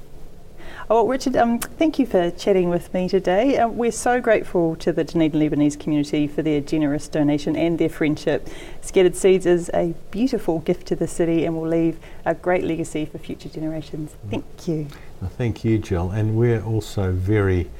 Oh, 0.88 0.96
well, 0.96 1.06
Richard, 1.06 1.36
um, 1.36 1.60
thank 1.60 2.00
you 2.00 2.06
for 2.06 2.32
chatting 2.32 2.68
with 2.68 2.92
me 2.92 3.08
today. 3.08 3.58
Um, 3.58 3.76
we're 3.76 3.92
so 3.92 4.20
grateful 4.20 4.74
to 4.76 4.92
the 4.92 5.04
Dunedin 5.04 5.40
Lebanese 5.40 5.78
community 5.78 6.26
for 6.26 6.42
their 6.42 6.60
generous 6.60 7.06
donation 7.06 7.54
and 7.54 7.78
their 7.78 7.88
friendship. 7.88 8.48
Scattered 8.80 9.14
Seeds 9.14 9.46
is 9.46 9.70
a 9.72 9.94
beautiful 10.10 10.58
gift 10.58 10.88
to 10.88 10.96
the 10.96 11.06
city 11.06 11.44
and 11.44 11.54
will 11.54 11.68
leave 11.68 11.96
a 12.24 12.34
great 12.34 12.64
legacy 12.64 13.04
for 13.04 13.18
future 13.18 13.48
generations. 13.48 14.16
Thank 14.30 14.44
you. 14.66 14.88
Well, 15.20 15.30
Thank 15.30 15.64
you, 15.64 15.78
Jill. 15.78 16.10
And 16.10 16.36
we're 16.36 16.62
also 16.62 17.12
very 17.12 17.70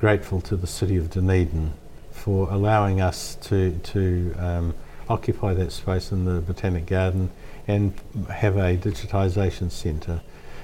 grateful 0.00 0.40
to 0.40 0.56
the 0.56 0.66
City 0.66 0.96
of 0.96 1.10
Dunedin 1.10 1.72
for 2.10 2.50
allowing 2.50 3.00
us 3.00 3.36
to, 3.42 3.78
to 3.78 4.34
um, 4.38 4.74
occupy 5.08 5.54
that 5.54 5.70
space 5.70 6.10
in 6.10 6.24
the 6.24 6.40
Botanic 6.40 6.86
Garden 6.86 7.30
and 7.66 7.94
have 8.30 8.56
a 8.56 8.76
digitisation 8.76 9.70
centre 9.70 10.20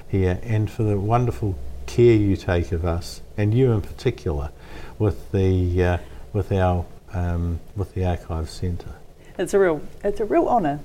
here, 0.07 0.39
and 0.43 0.69
for 0.69 0.83
the 0.83 0.97
wonderful 0.97 1.57
care 1.85 2.15
you 2.15 2.35
take 2.35 2.71
of 2.71 2.85
us, 2.85 3.21
and 3.37 3.53
you 3.53 3.71
in 3.71 3.81
particular, 3.81 4.51
with, 4.99 5.31
the, 5.31 5.83
uh, 5.83 5.97
with, 6.31 6.51
our, 6.51 6.85
um, 7.13 7.59
with 7.75 7.93
the 7.93 8.05
Archive 8.05 8.49
Centre. 8.49 8.93
It's 9.37 9.53
a 9.53 9.59
real, 9.59 9.81
it's 10.03 10.19
a 10.19 10.25
real 10.25 10.47
honour. 10.47 10.79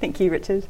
Thank 0.00 0.18
you, 0.20 0.30
Richard. 0.30 0.66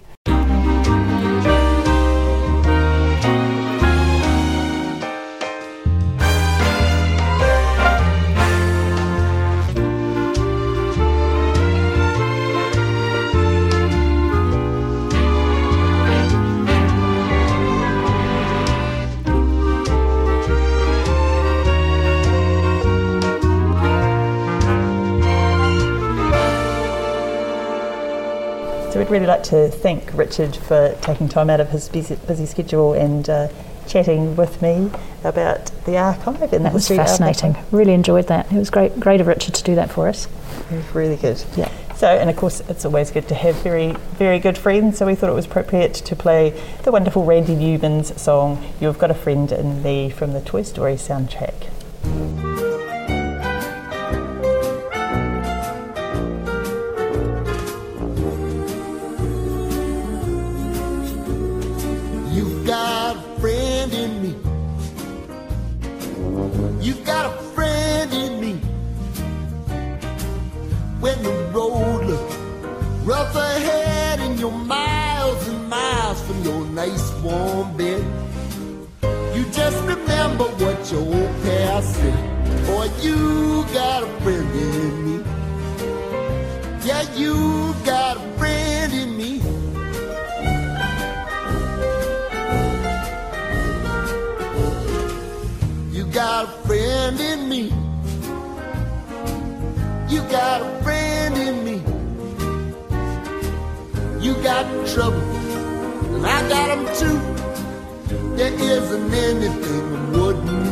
Really 29.13 29.27
like 29.27 29.43
to 29.45 29.69
thank 29.69 30.13
Richard 30.15 30.57
for 30.57 30.97
taking 31.03 31.29
time 31.29 31.51
out 31.51 31.61
of 31.61 31.69
his 31.69 31.89
busy, 31.89 32.17
busy 32.27 32.47
schedule 32.47 32.95
and 32.95 33.29
uh, 33.29 33.49
chatting 33.87 34.35
with 34.37 34.63
me 34.63 34.91
about 35.23 35.71
the 35.85 35.99
archive. 35.99 36.53
And 36.53 36.65
That 36.65 36.73
was 36.73 36.89
fascinating. 36.89 37.57
Really 37.71 37.93
enjoyed 37.93 38.29
that. 38.29 38.51
It 38.51 38.57
was 38.59 38.71
great, 38.71 38.99
great 38.99 39.21
of 39.21 39.27
Richard 39.27 39.55
to 39.55 39.63
do 39.63 39.75
that 39.75 39.91
for 39.91 40.09
us. 40.09 40.27
It 40.71 40.77
was 40.77 40.95
really 40.95 41.17
good. 41.17 41.45
Yeah. 41.57 41.71
So, 41.95 42.09
and 42.09 42.31
of 42.31 42.37
course, 42.37 42.61
it's 42.69 42.85
always 42.85 43.11
good 43.11 43.29
to 43.29 43.35
have 43.35 43.55
very, 43.57 43.93
very 44.17 44.39
good 44.39 44.57
friends. 44.57 44.99
So 44.99 45.07
we 45.07 45.15
thought 45.15 45.31
it 45.31 45.35
was 45.35 45.47
appropriate 45.47 45.95
to 45.95 46.17
play 46.17 46.59
the 46.83 46.91
wonderful 46.91 47.25
Randy 47.25 47.55
Newman's 47.55 48.21
song 48.21 48.65
"You've 48.81 48.99
Got 48.99 49.11
a 49.11 49.15
Friend 49.15 49.53
in 49.53 49.83
Me" 49.83 50.11
from 50.11 50.33
the 50.33 50.41
Toy 50.41 50.63
Story 50.63 50.95
soundtrack. 50.95 51.69
Your 80.93 81.01
old 81.01 81.43
past 81.43 81.95
said. 81.95 82.67
Boy, 82.67 82.89
you 83.01 83.65
got 83.73 84.03
a 84.03 84.09
friend 84.21 84.51
in 84.55 84.95
me. 85.07 85.25
Yeah, 86.85 87.03
you 87.17 87.75
got 87.85 88.19
a 88.19 88.21
friend 88.39 88.93
in 88.93 89.17
me. 89.17 89.33
You 95.97 96.05
got 96.13 96.45
a 96.45 96.49
friend 96.67 97.21
in 97.21 97.49
me. 97.49 97.63
You 100.13 100.21
got 100.31 100.61
a 100.61 100.83
friend 100.83 101.35
in 101.39 101.65
me. 101.65 101.77
You 104.21 104.35
got 104.43 104.67
trouble, 104.93 105.23
and 106.15 106.27
I 106.27 106.39
got 106.49 106.69
'em 106.71 106.85
too. 107.01 107.19
There 108.37 108.53
isn't 108.53 109.15
anything 109.15 109.85
I 109.97 110.19
wouldn't 110.19 110.72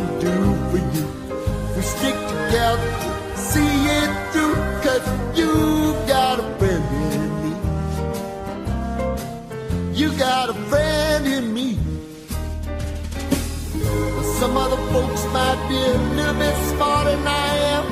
together, 2.50 2.90
see 3.36 3.86
it 4.00 4.10
through, 4.32 4.56
cause 4.82 5.06
you 5.38 5.94
got 6.08 6.40
a 6.40 6.42
friend 6.58 6.84
in 7.14 7.30
me. 7.44 7.52
You 9.94 10.08
got 10.18 10.50
a 10.50 10.54
friend 10.68 11.26
in 11.28 11.54
me. 11.54 11.78
Some 14.40 14.56
other 14.56 14.80
folks 14.92 15.24
might 15.26 15.60
be 15.68 15.76
a 15.76 15.98
little 16.16 16.34
bit 16.34 16.56
smarter 16.70 17.14
than 17.14 17.26
I 17.28 17.54
am, 17.76 17.84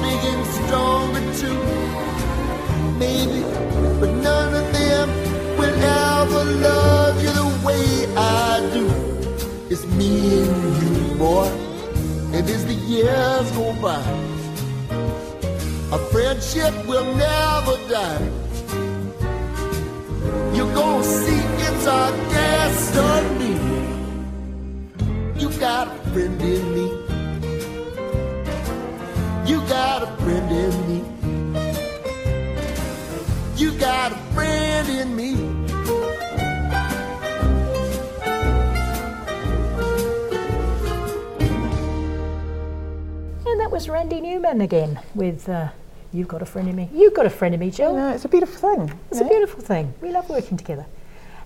big 0.00 0.22
and 0.32 0.46
stronger 0.56 1.24
too. 1.40 1.60
Maybe, 2.98 3.42
but 4.00 4.10
none 4.28 4.54
of 4.54 4.72
them 4.72 5.08
will 5.58 5.76
ever 5.84 6.44
love 6.68 7.22
you 7.22 7.32
the 7.42 7.48
way 7.66 8.06
I 8.16 8.70
do. 8.72 8.86
It's 9.68 9.84
me 9.84 10.10
and 10.44 10.82
you, 10.82 11.14
boy, 11.18 11.57
as 12.50 12.64
the 12.64 12.74
years 12.74 13.50
go 13.52 13.72
by, 13.82 14.02
our 15.92 15.98
friendship 16.10 16.74
will 16.86 17.04
never 17.14 17.76
die. 17.88 18.28
You're 20.54 20.74
gonna 20.74 21.04
see 21.04 21.42
it's 21.66 21.86
our 21.86 22.12
destiny. 22.30 23.56
You 25.36 25.50
got 25.58 25.88
a 25.88 26.10
friend 26.10 26.40
in 26.40 26.74
me. 26.74 26.86
You 29.50 29.60
got 29.68 30.02
a 30.02 30.06
friend 30.22 30.50
in 30.64 30.74
me. 30.88 30.98
You 33.56 33.72
got 33.78 34.12
a 34.12 34.16
friend 34.34 34.88
in 34.88 35.14
me. 35.14 35.47
Was 43.78 43.88
Randy 43.88 44.20
Newman 44.20 44.60
again 44.62 44.98
with 45.14 45.48
uh, 45.48 45.68
You've 46.12 46.26
Got 46.26 46.42
a 46.42 46.44
Friend 46.44 46.68
in 46.68 46.74
Me. 46.74 46.90
You've 46.92 47.14
got 47.14 47.26
a 47.26 47.30
friend 47.30 47.54
in 47.54 47.60
me, 47.60 47.70
Jill. 47.70 47.94
No, 47.94 48.08
it's 48.08 48.24
a 48.24 48.28
beautiful 48.28 48.74
thing. 48.74 48.92
It's 49.08 49.20
you 49.20 49.26
a 49.26 49.28
beautiful 49.28 49.60
thing. 49.60 49.94
We 50.00 50.10
love 50.10 50.28
working 50.28 50.56
together. 50.56 50.84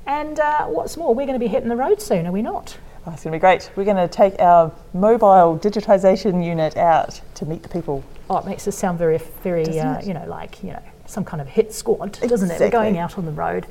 And 0.06 0.40
uh, 0.40 0.64
what's 0.64 0.96
more, 0.96 1.14
we're 1.14 1.26
going 1.26 1.38
to 1.38 1.44
be 1.44 1.46
hitting 1.46 1.68
the 1.68 1.76
road 1.76 2.00
soon, 2.00 2.26
are 2.26 2.32
we 2.32 2.40
not? 2.40 2.78
Oh, 3.06 3.12
it's 3.12 3.22
going 3.22 3.32
to 3.32 3.36
be 3.36 3.38
great. 3.38 3.70
We're 3.76 3.84
going 3.84 3.98
to 3.98 4.08
take 4.08 4.40
our 4.40 4.72
mobile 4.94 5.58
digitisation 5.62 6.42
unit 6.42 6.74
out 6.78 7.20
to 7.34 7.44
meet 7.44 7.62
the 7.62 7.68
people. 7.68 8.02
Oh, 8.30 8.38
it 8.38 8.46
makes 8.46 8.66
us 8.66 8.78
sound 8.78 8.98
very, 8.98 9.18
very, 9.42 9.78
uh, 9.78 10.00
you 10.00 10.14
know, 10.14 10.24
like, 10.24 10.62
you 10.62 10.70
know, 10.70 10.82
some 11.04 11.26
kind 11.26 11.42
of 11.42 11.48
hit 11.48 11.74
squad, 11.74 12.12
doesn't 12.12 12.50
it? 12.50 12.58
We're 12.58 12.70
going 12.70 12.96
out 12.96 13.18
on 13.18 13.26
the 13.26 13.32
road. 13.32 13.66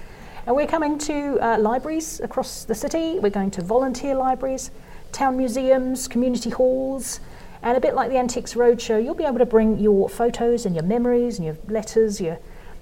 And 0.46 0.56
we're 0.56 0.68
coming 0.68 1.00
to 1.00 1.40
uh, 1.42 1.58
libraries 1.58 2.20
across 2.20 2.64
the 2.66 2.76
city. 2.76 3.18
We're 3.18 3.32
going 3.32 3.50
to 3.52 3.64
volunteer 3.64 4.14
libraries, 4.14 4.70
town 5.12 5.36
museums, 5.36 6.08
community 6.08 6.52
halls. 6.52 7.22
And 7.64 7.78
a 7.78 7.80
bit 7.80 7.94
like 7.94 8.10
the 8.10 8.18
Antiques 8.18 8.56
Roadshow, 8.56 9.04
you'll 9.04 9.14
be 9.14 9.24
able 9.24 9.38
to 9.38 9.46
bring 9.46 9.80
your 9.80 10.10
photos 10.10 10.66
and 10.66 10.76
your 10.76 10.84
memories 10.84 11.38
and 11.38 11.46
your 11.46 11.58
letters, 11.68 12.20
your 12.20 12.40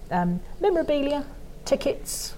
um, 0.09 0.39
memorabilia, 0.61 1.25
tickets, 1.65 2.34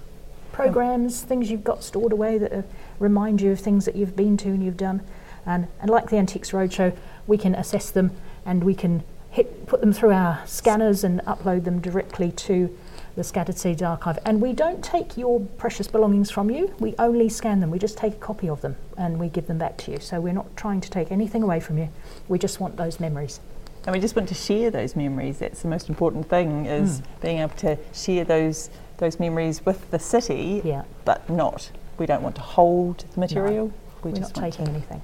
programs, 0.52 1.22
things 1.22 1.52
you've 1.52 1.64
got 1.64 1.84
stored 1.84 2.12
away 2.12 2.38
that 2.38 2.52
uh, 2.52 2.62
remind 3.00 3.42
you 3.42 3.52
of 3.52 3.60
things 3.60 3.86
that 3.86 3.96
you've 3.96 4.16
been 4.16 4.38
to 4.38 4.50
and 4.50 4.64
you've 4.64 4.78
done. 4.78 5.02
And, 5.46 5.68
and 5.80 5.90
like 5.90 6.10
the 6.10 6.18
Antiques 6.18 6.52
Roadshow, 6.52 6.96
we 7.28 7.38
can 7.38 7.56
assess 7.56 7.92
them 7.92 8.12
and 8.46 8.64
we 8.64 8.76
can 8.76 9.04
hit, 9.30 9.66
put 9.68 9.82
them 9.82 9.94
through 9.94 10.12
our 10.12 10.46
scanners 10.46 11.04
and 11.04 11.22
upload 11.22 11.64
them 11.64 11.80
directly 11.80 12.32
to 12.32 12.78
the 13.16 13.24
Scattered 13.24 13.58
Seeds 13.58 13.82
archive. 13.82 14.18
And 14.26 14.42
we 14.42 14.54
don't 14.54 14.84
take 14.84 15.18
your 15.18 15.40
precious 15.58 15.88
belongings 15.88 16.32
from 16.32 16.50
you, 16.50 16.74
we 16.80 16.96
only 17.00 17.30
scan 17.30 17.60
them. 17.60 17.72
We 17.72 17.80
just 17.80 17.98
take 17.98 18.14
a 18.14 18.18
copy 18.18 18.48
of 18.50 18.62
them 18.62 18.76
and 18.98 19.20
we 19.20 19.28
give 19.30 19.48
them 19.48 19.58
back 19.58 19.78
to 19.80 19.92
you. 19.92 20.00
So 20.00 20.20
we're 20.22 20.34
not 20.34 20.56
trying 20.56 20.82
to 20.82 20.90
take 20.90 21.12
anything 21.12 21.44
away 21.44 21.60
from 21.60 21.78
you, 21.78 21.90
we 22.28 22.40
just 22.40 22.60
want 22.60 22.78
those 22.78 23.00
memories. 23.00 23.40
And 23.86 23.94
we 23.96 24.00
just 24.00 24.16
want 24.16 24.30
to 24.30 24.36
share 24.36 24.70
those 24.70 24.96
memories. 24.96 25.40
That's 25.40 25.64
the 25.64 25.68
most 25.68 25.90
important 25.90 26.30
thing 26.30 26.68
is 26.68 27.00
Hmm. 27.00 27.06
being 27.22 27.38
able 27.40 27.56
to 27.58 27.78
share 27.94 28.24
those 28.24 28.70
those 28.98 29.20
memories 29.20 29.66
with 29.66 29.90
the 29.90 29.98
city, 29.98 30.62
Yeah. 30.64 30.84
but 31.06 31.28
not. 31.28 31.72
We 31.98 32.06
don't 32.06 32.22
want 32.22 32.36
to 32.36 32.42
hold 32.42 33.04
the 33.16 33.20
material. 33.20 33.72
We 34.04 34.12
We're 34.12 34.18
just 34.18 34.36
not 34.36 34.44
taking 34.44 34.68
anything. 34.68 35.02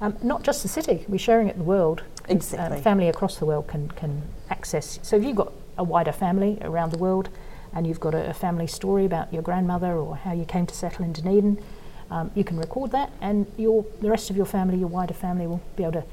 Um, 0.00 0.16
not 0.20 0.42
just 0.42 0.62
the 0.62 0.68
city, 0.68 1.04
we're 1.08 1.18
sharing 1.18 1.46
it 1.46 1.56
the 1.56 1.62
world. 1.62 2.02
Exactly. 2.28 2.78
Um, 2.78 2.82
family 2.82 3.08
across 3.08 3.36
the 3.36 3.46
world 3.46 3.68
can, 3.68 3.86
can 3.92 4.22
access. 4.50 4.98
So 5.02 5.14
if 5.14 5.22
you've 5.22 5.36
got 5.36 5.52
a 5.78 5.84
wider 5.84 6.10
family 6.10 6.58
around 6.62 6.90
the 6.90 6.98
world 6.98 7.28
and 7.74 7.86
you've 7.86 8.00
got 8.00 8.14
a, 8.14 8.30
a 8.30 8.34
family 8.34 8.66
story 8.66 9.04
about 9.04 9.32
your 9.32 9.42
grandmother 9.42 9.92
or 9.92 10.16
how 10.16 10.32
you 10.32 10.44
came 10.44 10.66
to 10.66 10.74
settle 10.74 11.04
in 11.04 11.12
Dunedin, 11.12 11.58
um, 12.10 12.30
you 12.34 12.44
can 12.44 12.56
record 12.58 12.92
that 12.92 13.10
and 13.20 13.46
your, 13.56 13.84
the 14.00 14.08
rest 14.10 14.30
of 14.30 14.36
your 14.36 14.46
family, 14.46 14.78
your 14.78 14.88
wider 14.88 15.14
family, 15.14 15.46
will 15.46 15.60
be 15.76 15.82
able 15.82 15.92
to 16.02 16.04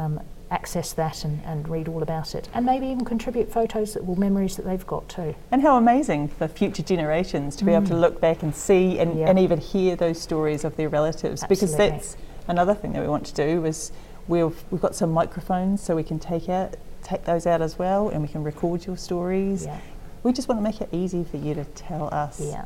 um, 0.00 0.20
access 0.50 0.92
that 0.92 1.24
and, 1.24 1.42
and 1.44 1.68
read 1.68 1.88
all 1.88 2.02
about 2.02 2.34
it. 2.34 2.48
And 2.54 2.64
maybe 2.64 2.86
even 2.86 3.04
contribute 3.04 3.50
photos 3.50 3.94
that 3.94 4.06
will 4.06 4.18
memories 4.18 4.56
that 4.56 4.64
they've 4.64 4.86
got 4.86 5.08
too. 5.08 5.34
And 5.50 5.62
how 5.62 5.76
amazing 5.76 6.28
for 6.28 6.46
future 6.46 6.82
generations 6.82 7.56
to 7.56 7.64
be 7.64 7.72
able 7.72 7.86
to 7.88 7.96
look 7.96 8.20
back 8.20 8.42
and 8.42 8.54
see 8.54 8.98
and, 8.98 9.14
Mm. 9.14 9.18
Yeah. 9.20 9.30
and 9.30 9.38
even 9.38 9.58
hear 9.58 9.96
those 9.96 10.20
stories 10.20 10.64
of 10.64 10.76
their 10.76 10.88
relatives 10.88 11.44
because 11.48 11.76
that's 11.76 12.16
another 12.48 12.74
thing 12.74 12.92
that 12.92 13.02
we 13.02 13.08
want 13.08 13.26
to 13.26 13.34
do 13.34 13.64
is 13.64 13.90
we've, 14.28 14.62
we've 14.70 14.80
got 14.80 14.94
some 14.94 15.10
microphones 15.12 15.82
so 15.82 15.96
we 15.96 16.04
can 16.04 16.18
take 16.18 16.48
out 16.48 16.76
take 17.02 17.24
those 17.24 17.46
out 17.46 17.60
as 17.60 17.78
well 17.78 18.08
and 18.08 18.22
we 18.22 18.28
can 18.28 18.42
record 18.42 18.86
your 18.86 18.96
stories. 18.96 19.66
Yeah. 19.66 19.78
We 20.24 20.32
just 20.32 20.48
want 20.48 20.58
to 20.58 20.62
make 20.62 20.80
it 20.80 20.88
easy 20.90 21.22
for 21.22 21.36
you 21.36 21.54
to 21.54 21.64
tell 21.64 22.08
us. 22.12 22.40
Yeah. 22.40 22.64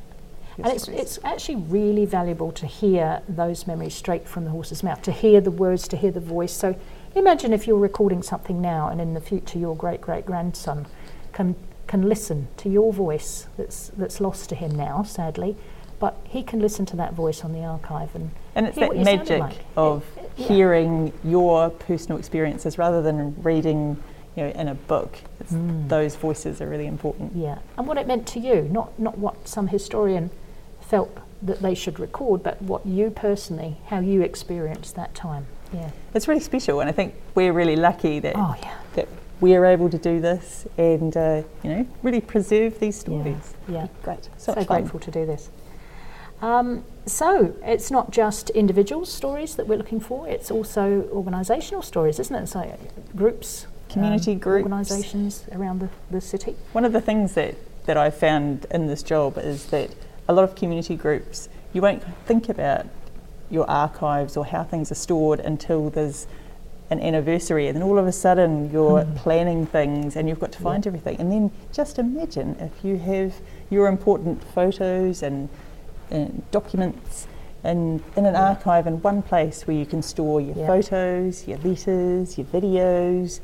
And 0.57 0.67
it's, 0.69 0.89
it's 0.89 1.19
actually 1.23 1.57
really 1.57 2.05
valuable 2.05 2.51
to 2.53 2.67
hear 2.67 3.21
those 3.29 3.67
memories 3.67 3.95
straight 3.95 4.27
from 4.27 4.45
the 4.45 4.51
horse's 4.51 4.83
mouth, 4.83 5.03
to 5.03 5.13
hear 5.13 5.41
the 5.41 5.51
words, 5.53 5.87
to 5.89 5.97
hear 5.97 6.11
the 6.11 6.19
voice. 6.21 6.53
So 6.53 6.75
imagine 7.15 7.53
if 7.53 7.67
you're 7.67 7.79
recording 7.79 8.23
something 8.23 8.61
now 8.61 8.89
and 8.89 9.01
in 9.01 9.15
the 9.15 9.21
future 9.21 9.59
your 9.59 9.77
great 9.77 10.01
great 10.01 10.25
grandson 10.27 10.87
can, 11.33 11.55
can 11.87 12.09
listen 12.09 12.49
to 12.59 12.69
your 12.69 12.93
voice 12.93 13.47
that's, 13.57 13.89
that's 13.97 14.21
lost 14.21 14.49
to 14.49 14.55
him 14.57 14.75
now, 14.75 15.03
sadly, 15.05 15.57
but 16.01 16.17
he 16.25 16.43
can 16.43 16.59
listen 16.61 16.87
to 16.87 16.97
that 16.97 17.13
voice 17.15 17.45
on 17.45 17.53
the 17.53 17.61
archive 17.65 18.13
and, 18.17 18.31
And 18.57 18.67
it's 18.67 18.77
that 18.79 18.89
what 18.89 18.97
magic 18.99 19.41
like. 19.41 19.59
of 19.77 20.05
It- 20.17 20.23
it- 20.23 20.31
yeah. 20.39 20.47
hearing 20.49 21.13
your 21.25 21.71
personal 21.71 22.19
experiences 22.19 22.79
rather 22.79 23.01
than 23.03 23.35
reading, 23.43 23.97
you 24.37 24.45
know, 24.45 24.51
in 24.51 24.69
a 24.69 24.75
book. 24.75 25.19
It's, 25.41 25.53
Mm. 25.53 25.89
Those 25.89 26.15
voices 26.17 26.61
are 26.61 26.69
really 26.69 26.87
important. 26.87 27.33
Yeah, 27.35 27.59
and 27.77 27.87
what 27.87 27.97
it 27.99 28.07
meant 28.07 28.27
to 28.29 28.41
you, 28.41 28.69
not 28.71 28.99
not 28.99 29.19
what 29.19 29.49
some 29.49 29.69
historian 29.69 30.31
felt 30.81 31.17
that 31.43 31.61
they 31.61 31.75
should 31.75 31.99
record, 32.01 32.43
but 32.43 32.61
what 32.63 32.85
you 32.85 33.11
personally, 33.11 33.77
how 33.87 34.01
you 34.01 34.23
experienced 34.23 34.95
that 34.97 35.15
time. 35.15 35.47
Yeah. 35.73 35.91
It's 36.15 36.27
really 36.29 36.41
special, 36.41 36.81
and 36.81 36.89
I 36.89 36.93
think 36.93 37.15
we're 37.35 37.53
really 37.53 37.77
lucky 37.77 38.19
that 38.21 38.35
Oh 38.37 38.55
yeah. 38.63 38.75
that 38.95 39.09
we're 39.41 39.65
able 39.65 39.89
to 39.91 39.99
do 39.99 40.21
this 40.21 40.67
and 40.77 41.17
uh, 41.17 41.43
you 41.63 41.71
know 41.71 41.87
really 42.03 42.21
preserve 42.21 42.79
these 42.81 42.99
stories. 42.99 43.55
Yeah. 43.69 43.87
Great, 44.03 44.29
So, 44.37 44.53
fun. 44.55 44.65
grateful 44.65 45.01
to 45.01 45.11
do 45.11 45.25
this. 45.27 45.51
Um, 46.41 46.85
so 47.07 47.55
it's 47.65 47.91
not 47.91 48.11
just 48.11 48.51
individual 48.51 49.05
stories 49.05 49.57
that 49.57 49.67
we're 49.67 49.79
looking 49.79 50.01
for; 50.01 50.29
it's 50.29 50.51
also 50.51 51.03
organisational 51.13 51.83
stories, 51.85 52.19
isn't 52.21 52.35
it? 52.37 52.47
So 52.49 52.77
groups, 53.17 53.67
community 53.89 54.33
um, 54.33 54.39
groups. 54.39 54.63
organisations 54.65 55.45
around 55.53 55.81
the, 55.81 55.89
the 56.11 56.21
city. 56.21 56.55
One 56.73 56.85
of 56.85 56.93
the 56.93 57.01
things 57.01 57.35
that, 57.35 57.55
that 57.87 57.97
I 57.97 58.11
found 58.11 58.67
in 58.71 58.87
this 58.87 59.03
job 59.03 59.39
is 59.39 59.67
that 59.67 59.91
a 60.29 60.33
lot 60.33 60.45
of 60.45 60.55
community 60.55 60.97
groups, 60.97 61.49
you 61.73 61.83
won't 61.83 62.03
think 62.27 62.49
about 62.49 62.87
your 63.51 63.69
archives 63.69 64.37
or 64.37 64.45
how 64.45 64.63
things 64.63 64.93
are 64.93 64.97
stored 64.97 65.41
until 65.41 65.91
there's 65.91 66.27
an 66.91 67.01
anniversary, 67.01 67.67
and 67.67 67.77
then 67.77 67.83
all 67.83 67.99
of 67.99 68.07
a 68.07 68.13
sudden 68.13 68.71
you're 68.71 69.03
hmm. 69.03 69.17
planning 69.17 69.67
things 69.67 70.17
and 70.17 70.29
you've 70.29 70.41
got 70.41 70.53
to 70.53 70.59
find 70.61 70.87
everything. 70.87 71.19
And 71.21 71.31
then 71.31 71.51
just 71.73 71.99
imagine 71.99 72.57
if 72.61 72.85
you 72.85 72.99
have 72.99 73.35
your 73.71 73.89
important 73.89 74.43
photos 74.43 75.23
and, 75.23 75.49
and 76.11 76.43
documents 76.51 77.27
in, 77.65 78.03
in 78.17 78.25
an 78.25 78.37
archive 78.37 78.87
in 78.87 79.03
one 79.03 79.23
place 79.23 79.67
where 79.67 79.77
you 79.77 79.85
can 79.85 80.03
store 80.03 80.41
your 80.41 80.57
Yeah. 80.57 80.67
photos, 80.67 81.47
your 81.47 81.59
letters, 81.59 82.39
your 82.39 82.47
videos, 82.47 83.41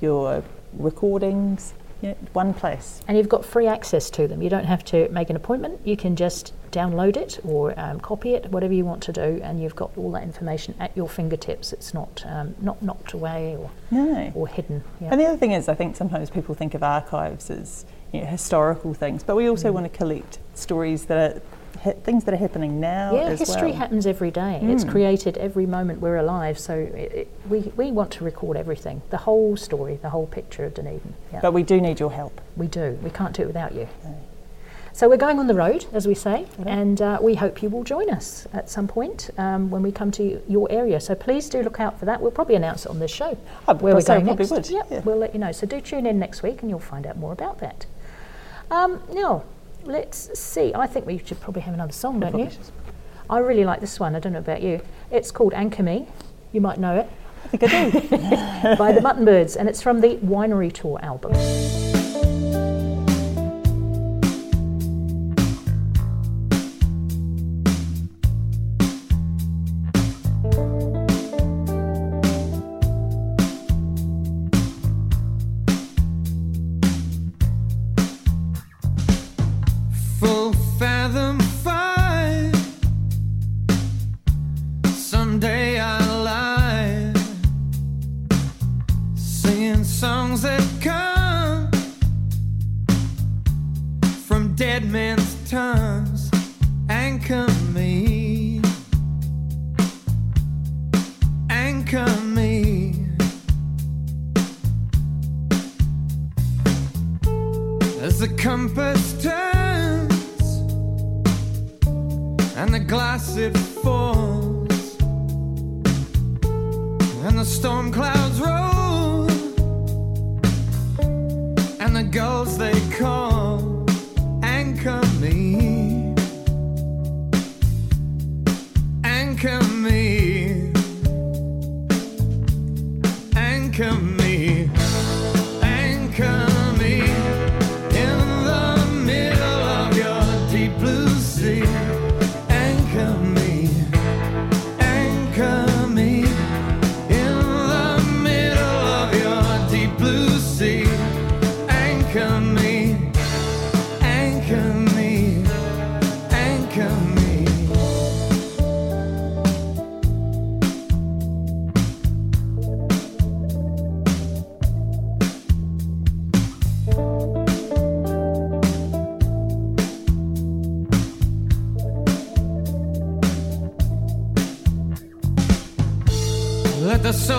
your 0.00 0.42
recordings, 0.92 1.74
you 2.02 2.10
know, 2.10 2.16
one 2.32 2.54
place. 2.54 3.00
And 3.08 3.16
you've 3.16 3.28
got 3.28 3.44
free 3.44 3.66
access 3.66 4.08
to 4.10 4.28
them. 4.28 4.40
You 4.42 4.50
don't 4.50 4.64
have 4.66 4.84
to 4.86 5.08
make 5.10 5.30
an 5.30 5.36
appointment. 5.36 5.80
You 5.84 5.96
can 5.96 6.14
just 6.16 6.52
download 6.70 7.16
it 7.16 7.40
or 7.44 7.78
um, 7.80 7.98
copy 8.00 8.34
it, 8.34 8.50
whatever 8.50 8.72
you 8.74 8.84
want 8.84 9.02
to 9.04 9.12
do, 9.12 9.40
and 9.42 9.60
you've 9.60 9.74
got 9.74 9.90
all 9.96 10.12
that 10.12 10.22
information 10.22 10.74
at 10.78 10.96
your 10.96 11.08
fingertips. 11.08 11.72
It's 11.72 11.92
not 11.94 12.22
um, 12.26 12.54
not 12.60 12.80
knocked 12.82 13.12
away 13.14 13.56
or, 13.56 13.70
No. 13.90 14.30
or 14.34 14.46
hidden. 14.46 14.84
Yeah. 15.00 15.08
And 15.12 15.20
the 15.20 15.26
other 15.26 15.36
thing 15.38 15.52
is, 15.52 15.68
I 15.68 15.74
think 15.74 15.96
sometimes 15.96 16.30
people 16.30 16.54
think 16.54 16.74
of 16.74 16.82
archives 16.82 17.50
as 17.50 17.84
you 18.12 18.20
know, 18.20 18.26
historical 18.26 18.94
things, 18.94 19.22
but 19.22 19.34
we 19.36 19.44
Mm. 19.44 19.50
also 19.50 19.72
want 19.72 19.90
to 19.90 19.98
collect 19.98 20.38
stories 20.54 21.06
that 21.06 21.18
are 21.36 21.40
things 22.04 22.24
that 22.24 22.34
are 22.34 22.38
happening 22.38 22.80
now 22.80 23.14
yeah, 23.14 23.30
history 23.36 23.70
well. 23.70 23.78
happens 23.78 24.06
every 24.06 24.30
day. 24.30 24.58
It's 24.62 24.84
Mm. 24.84 24.90
created 24.90 25.36
every 25.38 25.66
moment 25.66 26.00
we're 26.00 26.16
alive. 26.16 26.58
So 26.58 26.74
it, 26.74 27.12
it, 27.12 27.28
we, 27.48 27.72
we 27.76 27.90
want 27.92 28.10
to 28.12 28.24
record 28.24 28.56
everything, 28.56 29.02
the 29.10 29.18
whole 29.18 29.56
story, 29.56 29.98
the 30.02 30.10
whole 30.10 30.26
picture 30.26 30.64
of 30.64 30.74
Dunedin. 30.74 31.14
Yeah. 31.32 31.40
But 31.40 31.52
we 31.52 31.62
do 31.62 31.80
need 31.80 32.00
your 32.00 32.12
help. 32.12 32.40
We 32.56 32.66
do. 32.66 32.98
We 33.02 33.10
can't 33.10 33.34
do 33.34 33.42
it 33.42 33.46
without 33.46 33.74
you. 33.74 33.88
No. 34.04 34.14
So 34.92 35.08
we're 35.08 35.16
going 35.16 35.38
on 35.38 35.46
the 35.46 35.54
road, 35.54 35.84
as 35.92 36.08
we 36.08 36.14
say, 36.16 36.46
Okay. 36.58 36.68
and 36.68 37.00
uh, 37.00 37.18
we 37.22 37.36
hope 37.36 37.62
you 37.62 37.68
will 37.68 37.84
join 37.84 38.10
us 38.10 38.48
at 38.52 38.68
some 38.68 38.88
point 38.88 39.30
um, 39.38 39.70
when 39.70 39.80
we 39.80 39.92
come 39.92 40.10
to 40.12 40.42
your 40.48 40.66
area. 40.72 40.98
So 41.00 41.14
please 41.14 41.48
do 41.48 41.62
look 41.62 41.78
out 41.78 42.00
for 42.00 42.04
that. 42.06 42.20
We'll 42.20 42.32
probably 42.32 42.56
announce 42.56 42.84
it 42.84 42.88
on 42.90 42.98
this 42.98 43.12
show 43.12 43.38
where 43.66 43.94
we're 43.94 44.02
going 44.02 44.26
next. 44.26 44.50
would, 44.50 44.68
Yep, 44.68 44.86
yeah. 44.90 45.00
we'll 45.04 45.18
let 45.18 45.32
you 45.34 45.38
know. 45.38 45.52
So 45.52 45.68
do 45.68 45.80
tune 45.80 46.04
in 46.04 46.18
next 46.18 46.42
week, 46.42 46.62
and 46.62 46.70
you'll 46.70 46.80
find 46.80 47.06
out 47.06 47.16
more 47.16 47.32
about 47.32 47.60
that. 47.60 47.86
Um, 48.72 49.00
now, 49.12 49.44
let's 49.88 50.38
see. 50.38 50.72
I 50.74 50.86
think 50.86 51.06
we 51.06 51.18
should 51.18 51.40
probably 51.40 51.62
have 51.62 51.74
another 51.74 51.92
song, 51.92 52.20
don't 52.20 52.38
you? 52.38 52.50
I 53.28 53.38
really 53.38 53.64
like 53.64 53.80
this 53.80 53.98
one. 53.98 54.14
I 54.14 54.20
don't 54.20 54.32
know 54.32 54.38
about 54.38 54.62
you. 54.62 54.80
It's 55.10 55.30
called 55.30 55.52
Anchor 55.54 55.82
Me. 55.82 56.06
You 56.52 56.60
might 56.60 56.78
know 56.78 56.96
it 56.96 57.10
I 57.44 57.48
think 57.48 57.62
I 57.64 57.90
do. 57.90 58.76
by 58.78 58.92
the 58.92 59.00
Mutton 59.00 59.24
Birds, 59.24 59.56
and 59.56 59.68
it's 59.68 59.82
from 59.82 60.00
the 60.00 60.16
Winery 60.16 60.72
Tour 60.72 60.98
album. 61.02 61.32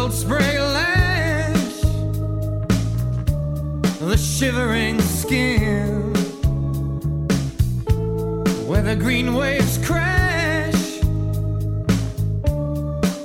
Salt 0.10 0.22
spray 0.22 0.60
lash 0.60 1.82
the 4.00 4.18
shivering 4.18 5.00
skin 5.02 6.14
where 8.66 8.82
the 8.82 8.96
green 8.96 9.36
waves 9.36 9.78
crash 9.86 11.02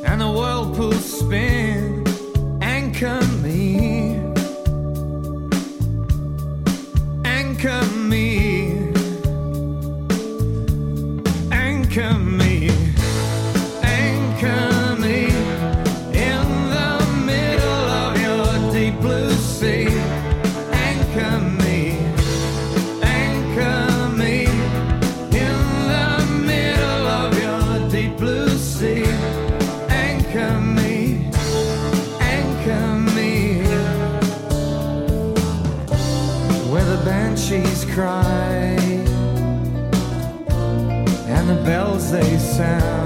and 0.05 0.21
the 0.21 0.31
whirlpools 0.31 1.21
spin. 1.21 1.64
Sound. 42.57 43.04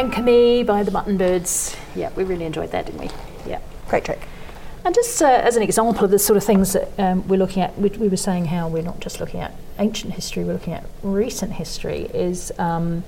Anchor 0.00 0.22
Me 0.22 0.62
by 0.62 0.82
the 0.82 0.90
Mutton 0.90 1.18
Birds. 1.18 1.76
Yeah, 1.94 2.08
we 2.16 2.24
really 2.24 2.46
enjoyed 2.46 2.70
that, 2.72 2.86
didn't 2.86 3.02
we? 3.02 3.10
Yeah. 3.46 3.60
Great 3.86 4.02
track. 4.02 4.26
And 4.82 4.94
just 4.94 5.20
uh, 5.20 5.26
as 5.26 5.56
an 5.56 5.62
example 5.62 6.06
of 6.06 6.10
the 6.10 6.18
sort 6.18 6.38
of 6.38 6.42
things 6.42 6.72
that 6.72 6.88
um, 6.98 7.28
we're 7.28 7.36
looking 7.36 7.62
at, 7.62 7.78
we, 7.78 7.90
we 7.90 8.08
were 8.08 8.16
saying 8.16 8.46
how 8.46 8.66
we're 8.66 8.82
not 8.82 9.00
just 9.00 9.20
looking 9.20 9.40
at 9.40 9.52
ancient 9.78 10.14
history, 10.14 10.42
we're 10.42 10.54
looking 10.54 10.72
at 10.72 10.86
recent 11.02 11.52
history, 11.52 12.04
is 12.14 12.50
um, 12.58 13.04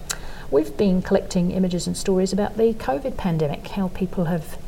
we've 0.50 0.76
been 0.76 1.00
collecting 1.00 1.52
images 1.52 1.86
and 1.86 1.96
stories 1.96 2.30
about 2.30 2.58
the 2.58 2.74
COVID 2.74 3.16
pandemic, 3.16 3.68
how 3.68 3.88
people 3.88 4.26
have 4.26 4.58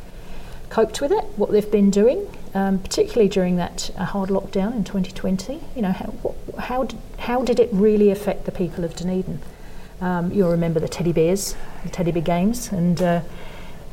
coped 0.71 1.01
with 1.01 1.11
it, 1.11 1.25
what 1.35 1.51
they've 1.51 1.69
been 1.69 1.91
doing, 1.91 2.27
um, 2.55 2.79
particularly 2.79 3.29
during 3.29 3.57
that 3.57 3.91
uh, 3.99 4.03
hard 4.03 4.29
lockdown 4.29 4.75
in 4.75 4.83
2020. 4.83 5.61
You 5.75 5.81
know, 5.83 5.91
how, 5.91 6.05
what, 6.23 6.63
how, 6.65 6.85
did, 6.85 6.97
how 7.19 7.43
did 7.43 7.59
it 7.59 7.69
really 7.71 8.09
affect 8.09 8.45
the 8.45 8.51
people 8.51 8.83
of 8.83 8.95
Dunedin? 8.95 9.41
Um, 10.05 10.31
you'll 10.31 10.51
remember 10.51 10.79
the 10.79 10.87
teddy 10.87 11.11
bears, 11.11 11.55
the 11.83 11.89
teddy 11.89 12.11
bear 12.11 12.21
games, 12.21 12.71
and 12.71 13.01
uh, 13.01 13.21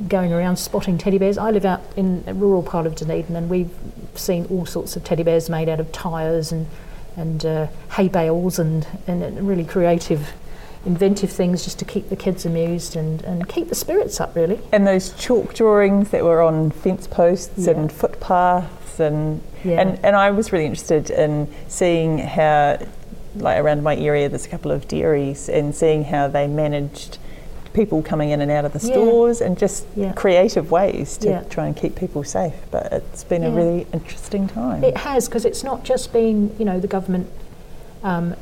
going 0.09 0.31
around 0.31 0.57
spotting 0.59 0.99
teddy 0.99 1.17
bears. 1.17 1.39
I 1.39 1.51
live 1.51 1.65
out 1.65 1.81
in 1.97 2.23
a 2.27 2.35
rural 2.35 2.63
part 2.63 2.85
of 2.87 2.95
Dunedin, 2.97 3.35
and 3.35 3.49
we've 3.49 3.71
seen 4.15 4.45
all 4.51 4.67
sorts 4.67 4.95
of 4.95 5.05
teddy 5.05 5.23
bears 5.23 5.49
made 5.49 5.71
out 5.71 5.81
of 5.81 5.91
tyres 5.91 6.53
and 6.53 6.67
and 7.17 7.45
uh, 7.47 7.67
hay 7.97 8.09
bales 8.09 8.59
and, 8.59 8.87
and 9.07 9.47
really 9.49 9.65
creative, 9.65 10.33
inventive 10.87 11.31
things 11.31 11.63
just 11.65 11.79
to 11.79 11.85
keep 11.85 12.09
the 12.09 12.17
kids 12.17 12.47
amused 12.47 12.95
and, 12.97 13.23
and 13.25 13.49
keep 13.49 13.69
the 13.69 13.75
spirits 13.75 14.19
up. 14.21 14.35
Really, 14.37 14.59
And 14.71 14.87
those 14.87 15.13
chalk 15.15 15.55
drawings 15.55 16.11
that 16.11 16.25
were 16.25 16.43
on 16.43 16.71
fence 16.71 17.07
posts 17.07 17.67
Yeah. 17.67 17.73
and 17.73 17.91
footpaths 17.93 18.99
and, 19.01 19.41
Yeah. 19.65 19.81
and 19.81 19.99
and 20.03 20.15
I 20.17 20.31
was 20.31 20.53
really 20.53 20.65
interested 20.67 21.11
in 21.11 21.49
seeing 21.69 22.17
how 22.19 22.79
like 23.37 23.59
around 23.59 23.83
my 23.83 23.97
area 23.97 24.29
there's 24.29 24.45
a 24.47 24.49
couple 24.49 24.71
of 24.71 24.87
dairies 24.89 25.49
and 25.49 25.75
seeing 25.75 26.05
how 26.05 26.29
they 26.29 26.47
managed 26.47 27.19
people 27.73 28.03
coming 28.03 28.29
in 28.31 28.43
and 28.43 28.51
out 28.51 28.65
of 28.67 28.73
the 28.75 28.87
Yeah. 28.87 28.93
stores 28.95 29.41
and 29.41 29.57
just 29.57 29.87
Yeah. 29.97 30.13
creative 30.13 30.71
ways 30.71 31.17
to 31.19 31.29
Yeah. 31.29 31.41
try 31.49 31.67
and 31.67 31.75
keep 31.75 31.95
people 31.97 32.23
safe. 32.23 32.53
But 32.71 32.93
it's 32.93 33.25
been 33.25 33.43
a 33.45 33.51
really 33.51 33.87
interesting 33.95 34.47
time. 34.47 34.85
it 34.85 34.99
has 34.99 35.27
because 35.27 35.47
it's 35.47 35.65
not 35.65 35.83
just 35.83 36.13
been 36.13 36.51
you 36.59 36.65
know 36.67 36.79
the 36.79 36.87
government 36.89 37.29
um, 38.05 38.35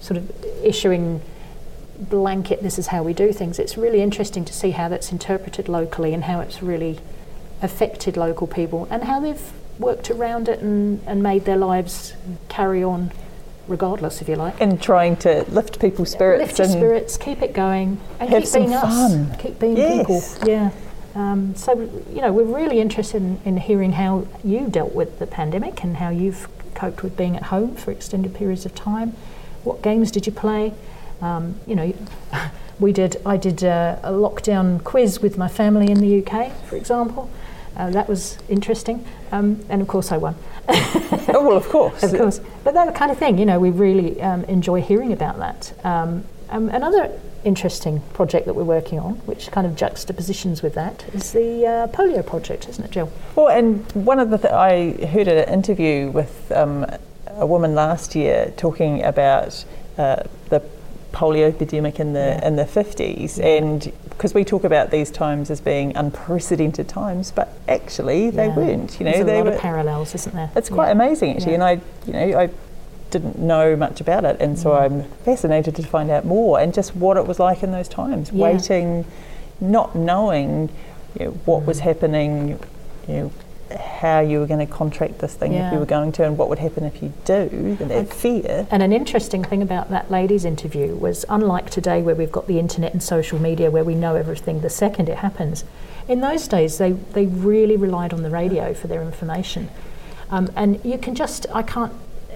sort 0.00 0.16
of 0.18 0.30
issuing 0.62 1.20
blanket 1.98 2.62
this 2.62 2.78
is 2.78 2.86
how 2.88 3.02
we 3.02 3.12
do 3.12 3.32
things. 3.32 3.58
It's 3.58 3.76
really 3.76 4.00
interesting 4.00 4.44
to 4.44 4.52
see 4.52 4.70
how 4.70 4.88
that's 4.88 5.10
interpreted 5.10 5.68
locally 5.68 6.14
and 6.14 6.24
how 6.24 6.38
it's 6.40 6.62
really 6.62 7.00
affected 7.60 8.16
local 8.16 8.46
people 8.46 8.86
and 8.90 9.02
how 9.02 9.18
they've 9.18 9.52
worked 9.80 10.08
around 10.10 10.48
it 10.48 10.60
and, 10.60 11.00
and 11.06 11.20
made 11.22 11.44
their 11.44 11.56
lives 11.56 12.12
carry 12.48 12.84
on 12.84 13.10
regardless, 13.68 14.20
if 14.22 14.28
you 14.28 14.36
like. 14.36 14.60
and 14.60 14.80
trying 14.82 15.16
to 15.16 15.44
lift 15.48 15.78
people's 15.80 16.10
spirits 16.10 16.42
Lift 16.42 16.58
your 16.58 16.68
spirits, 16.68 17.16
keep 17.16 17.42
it 17.42 17.52
going, 17.52 18.00
and 18.20 18.30
have 18.30 18.42
keep 18.42 18.48
some 18.48 18.62
being 18.62 18.74
us. 18.74 18.82
fun. 18.82 19.36
Keep 19.38 19.58
being 19.58 19.76
Yes. 19.76 19.98
people. 20.38 20.48
Yeah. 20.48 20.70
Um, 21.14 21.54
so 21.56 21.72
you 22.12 22.20
know, 22.20 22.32
we're 22.32 22.44
really 22.44 22.80
interested 22.80 23.22
in, 23.22 23.40
in 23.44 23.56
hearing 23.56 23.92
how 23.92 24.26
you 24.44 24.68
dealt 24.68 24.94
with 24.94 25.18
the 25.18 25.26
pandemic 25.26 25.82
and 25.82 25.96
how 25.96 26.10
you've 26.10 26.48
coped 26.74 27.02
with 27.02 27.16
being 27.16 27.36
at 27.36 27.44
home 27.44 27.74
for 27.74 27.90
extended 27.90 28.34
periods 28.34 28.64
of 28.64 28.74
time. 28.74 29.14
What 29.64 29.82
games 29.82 30.10
did 30.10 30.26
you 30.26 30.32
play? 30.32 30.74
Um, 31.20 31.56
you 31.66 31.74
know, 31.74 31.92
we 32.78 32.92
did. 32.92 33.16
I 33.26 33.36
did 33.36 33.64
uh, 33.64 33.98
a 34.04 34.12
lockdown 34.12 34.82
quiz 34.84 35.20
with 35.20 35.36
my 35.36 35.48
family 35.48 35.90
in 35.90 35.98
the 36.00 36.24
UK, 36.24 36.52
for 36.66 36.76
example. 36.76 37.28
Uh, 37.76 37.90
that 37.90 38.08
was 38.08 38.38
interesting, 38.48 39.04
um, 39.32 39.64
and 39.68 39.80
of 39.82 39.88
course 39.88 40.10
I 40.12 40.16
won. 40.16 40.34
Oh 40.68 41.44
well 41.46 41.56
of 41.56 41.68
course. 41.68 42.02
Of 42.02 42.12
course, 42.16 42.40
but 42.64 42.74
that 42.74 42.94
kind 42.94 43.10
of 43.10 43.18
thing, 43.18 43.38
you 43.38 43.46
know, 43.46 43.58
we 43.58 43.70
really 43.70 44.20
um, 44.20 44.44
enjoy 44.44 44.80
hearing 44.82 45.12
about 45.12 45.38
that. 45.38 45.72
Um, 45.84 46.24
um, 46.50 46.68
another 46.70 47.10
interesting 47.44 48.00
project 48.14 48.46
that 48.46 48.54
we're 48.54 48.64
working 48.64 48.98
on, 48.98 49.14
which 49.26 49.50
kind 49.50 49.66
of 49.66 49.76
juxtapositions 49.76 50.62
with 50.62 50.74
that, 50.74 51.04
is 51.14 51.32
the 51.32 51.66
uh, 51.66 51.86
polio 51.88 52.24
project, 52.26 52.68
isn't 52.68 52.84
it, 52.84 52.90
Jill? 52.90 53.12
Well, 53.36 53.48
and 53.48 53.90
one 53.92 54.18
of 54.18 54.30
the 54.30 54.38
th- 54.38 54.52
I 54.52 54.92
heard 55.06 55.28
an 55.28 55.48
interview 55.52 56.10
with 56.10 56.50
um, 56.52 56.86
a 57.28 57.46
woman 57.46 57.74
last 57.74 58.14
year 58.14 58.52
talking 58.56 59.02
about 59.04 59.64
uh, 59.98 60.22
the 60.48 60.62
polio 61.12 61.48
epidemic 61.48 62.00
in 62.00 62.12
the 62.12 62.38
Yeah. 62.40 62.46
in 62.48 62.56
the 62.56 62.66
fifties, 62.66 63.38
Yeah. 63.38 63.46
and 63.46 63.92
because 64.18 64.34
we 64.34 64.44
talk 64.44 64.64
about 64.64 64.90
these 64.90 65.12
times 65.12 65.48
as 65.48 65.60
being 65.60 65.96
unprecedented 65.96 66.88
times, 66.88 67.30
but 67.30 67.52
actually 67.68 68.30
they 68.30 68.48
Yeah. 68.48 68.56
weren't. 68.56 68.98
You 68.98 69.04
know, 69.06 69.12
There's 69.12 69.22
a 69.22 69.24
they 69.24 69.36
lot 69.36 69.46
were. 69.46 69.52
of 69.52 69.60
parallels, 69.60 70.12
isn't 70.16 70.34
there? 70.34 70.50
it's 70.56 70.68
quite 70.68 70.86
Yeah. 70.86 70.92
amazing 70.92 71.36
actually, 71.36 71.54
and 71.54 71.62
I, 71.62 71.80
you 72.04 72.12
know, 72.12 72.38
I 72.40 72.48
didn't 73.10 73.38
know 73.38 73.76
much 73.76 74.00
about 74.00 74.24
it, 74.24 74.36
and 74.40 74.58
so 74.58 74.70
Mm. 74.70 74.80
I'm 74.82 75.02
fascinated 75.24 75.76
to 75.76 75.82
find 75.84 76.10
out 76.10 76.24
more 76.24 76.58
and 76.58 76.74
just 76.74 76.96
what 76.96 77.16
it 77.16 77.28
was 77.28 77.38
like 77.38 77.62
in 77.62 77.70
those 77.70 77.86
times, 77.88 78.32
waiting, 78.32 79.04
not 79.60 79.94
knowing 79.94 80.68
you 81.18 81.26
know, 81.26 81.30
what 81.46 81.62
Mm. 81.62 81.66
was 81.66 81.80
happening, 81.80 82.58
you 83.06 83.14
know, 83.14 83.30
how 83.76 84.20
you 84.20 84.38
were 84.40 84.46
going 84.46 84.64
to 84.66 84.72
contract 84.72 85.18
this 85.18 85.34
thing 85.34 85.52
if 85.52 85.72
you 85.72 85.78
were 85.78 85.86
going 85.86 86.12
to, 86.12 86.24
and 86.24 86.38
what 86.38 86.48
would 86.48 86.58
happen 86.58 86.84
if 86.84 87.02
you 87.02 87.12
do, 87.24 87.48
and 87.52 87.78
that 87.78 88.12
fear. 88.12 88.66
And 88.70 88.82
an 88.82 88.92
interesting 88.92 89.44
thing 89.44 89.62
about 89.62 89.90
that 89.90 90.10
lady's 90.10 90.44
interview 90.44 90.94
was 90.94 91.24
unlike 91.28 91.70
today, 91.70 92.00
where 92.02 92.14
we've 92.14 92.32
got 92.32 92.46
the 92.46 92.58
internet 92.58 92.92
and 92.92 93.02
social 93.02 93.38
media 93.38 93.70
where 93.70 93.84
we 93.84 93.94
know 93.94 94.16
everything 94.16 94.60
the 94.60 94.70
second 94.70 95.08
it 95.08 95.18
happens, 95.18 95.64
in 96.08 96.20
those 96.20 96.48
days 96.48 96.78
they, 96.78 96.92
they 96.92 97.26
really 97.26 97.76
relied 97.76 98.12
on 98.14 98.22
the 98.22 98.30
radio 98.30 98.72
for 98.72 98.86
their 98.86 99.02
information. 99.02 99.68
Um, 100.30 100.50
and 100.56 100.82
you 100.84 100.98
can 100.98 101.14
just, 101.14 101.46
I 101.54 101.62
can't 101.62 101.92